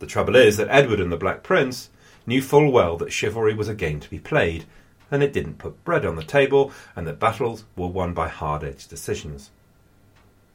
The 0.00 0.06
trouble 0.06 0.36
is 0.36 0.56
that 0.56 0.68
Edward 0.68 1.00
and 1.00 1.12
the 1.12 1.16
Black 1.16 1.42
Prince 1.42 1.88
knew 2.26 2.42
full 2.42 2.70
well 2.70 2.96
that 2.96 3.12
chivalry 3.12 3.54
was 3.54 3.68
a 3.68 3.74
game 3.74 4.00
to 4.00 4.10
be 4.10 4.18
played, 4.18 4.64
and 5.12 5.22
it 5.22 5.32
didn't 5.32 5.58
put 5.58 5.84
bread 5.84 6.04
on 6.04 6.16
the 6.16 6.24
table, 6.24 6.72
and 6.96 7.06
that 7.06 7.20
battles 7.20 7.64
were 7.76 7.86
won 7.86 8.14
by 8.14 8.26
hard 8.26 8.64
edged 8.64 8.90
decisions. 8.90 9.50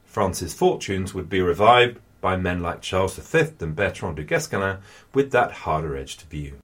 France's 0.05 0.53
fortunes 0.53 1.13
would 1.13 1.29
be 1.29 1.39
revived 1.39 1.99
by 2.19 2.35
men 2.35 2.59
like 2.59 2.81
Charles 2.81 3.15
V 3.15 3.45
and 3.61 3.75
Bertrand 3.75 4.15
du 4.15 4.25
Guesclin 4.25 4.79
with 5.13 5.31
that 5.31 5.51
harder 5.51 5.95
edged 5.95 6.23
view. 6.23 6.55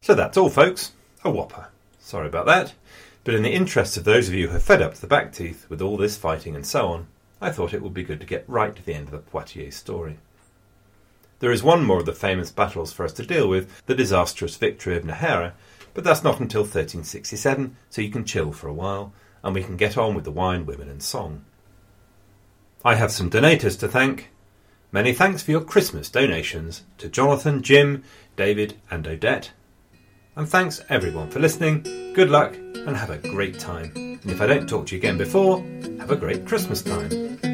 So 0.00 0.14
that's 0.14 0.38
all, 0.38 0.48
folks. 0.48 0.92
A 1.24 1.30
whopper. 1.30 1.68
Sorry 1.98 2.28
about 2.28 2.46
that. 2.46 2.74
But 3.24 3.34
in 3.34 3.42
the 3.42 3.52
interest 3.52 3.96
of 3.96 4.04
those 4.04 4.28
of 4.28 4.34
you 4.34 4.48
who 4.48 4.56
are 4.56 4.60
fed 4.60 4.82
up 4.82 4.94
to 4.94 5.00
the 5.00 5.06
back 5.06 5.32
teeth 5.32 5.66
with 5.68 5.82
all 5.82 5.96
this 5.96 6.16
fighting 6.16 6.56
and 6.56 6.66
so 6.66 6.88
on, 6.88 7.06
I 7.40 7.50
thought 7.50 7.74
it 7.74 7.82
would 7.82 7.94
be 7.94 8.04
good 8.04 8.20
to 8.20 8.26
get 8.26 8.44
right 8.48 8.74
to 8.74 8.84
the 8.84 8.94
end 8.94 9.06
of 9.06 9.12
the 9.12 9.18
Poitiers 9.18 9.74
story. 9.74 10.18
There 11.40 11.50
is 11.50 11.62
one 11.62 11.84
more 11.84 11.98
of 11.98 12.06
the 12.06 12.12
famous 12.12 12.52
battles 12.52 12.92
for 12.92 13.04
us 13.04 13.12
to 13.14 13.26
deal 13.26 13.48
with, 13.48 13.84
the 13.86 13.96
disastrous 13.96 14.56
victory 14.56 14.96
of 14.96 15.02
Nájera, 15.02 15.52
but 15.94 16.04
that's 16.04 16.22
not 16.22 16.40
until 16.40 16.62
1367, 16.62 17.76
so 17.90 18.00
you 18.02 18.10
can 18.10 18.24
chill 18.24 18.52
for 18.52 18.68
a 18.68 18.74
while, 18.74 19.12
and 19.42 19.54
we 19.54 19.62
can 19.62 19.76
get 19.76 19.98
on 19.98 20.14
with 20.14 20.24
the 20.24 20.30
wine, 20.30 20.66
women, 20.66 20.88
and 20.88 21.02
song. 21.02 21.44
I 22.84 22.94
have 22.96 23.12
some 23.12 23.30
donators 23.30 23.78
to 23.80 23.88
thank. 23.88 24.30
Many 24.90 25.12
thanks 25.12 25.42
for 25.42 25.52
your 25.52 25.60
Christmas 25.62 26.10
donations 26.10 26.82
to 26.98 27.08
Jonathan, 27.08 27.62
Jim, 27.62 28.04
David, 28.36 28.74
and 28.90 29.06
Odette. 29.06 29.52
And 30.34 30.48
thanks 30.48 30.82
everyone 30.88 31.30
for 31.30 31.40
listening. 31.40 31.82
Good 32.14 32.30
luck 32.30 32.54
and 32.54 32.96
have 32.96 33.10
a 33.10 33.18
great 33.18 33.58
time. 33.58 33.92
And 33.94 34.30
if 34.30 34.40
I 34.40 34.46
don't 34.46 34.68
talk 34.68 34.86
to 34.86 34.94
you 34.94 34.98
again 34.98 35.18
before, 35.18 35.60
have 35.98 36.10
a 36.10 36.16
great 36.16 36.46
Christmas 36.46 36.82
time. 36.82 37.51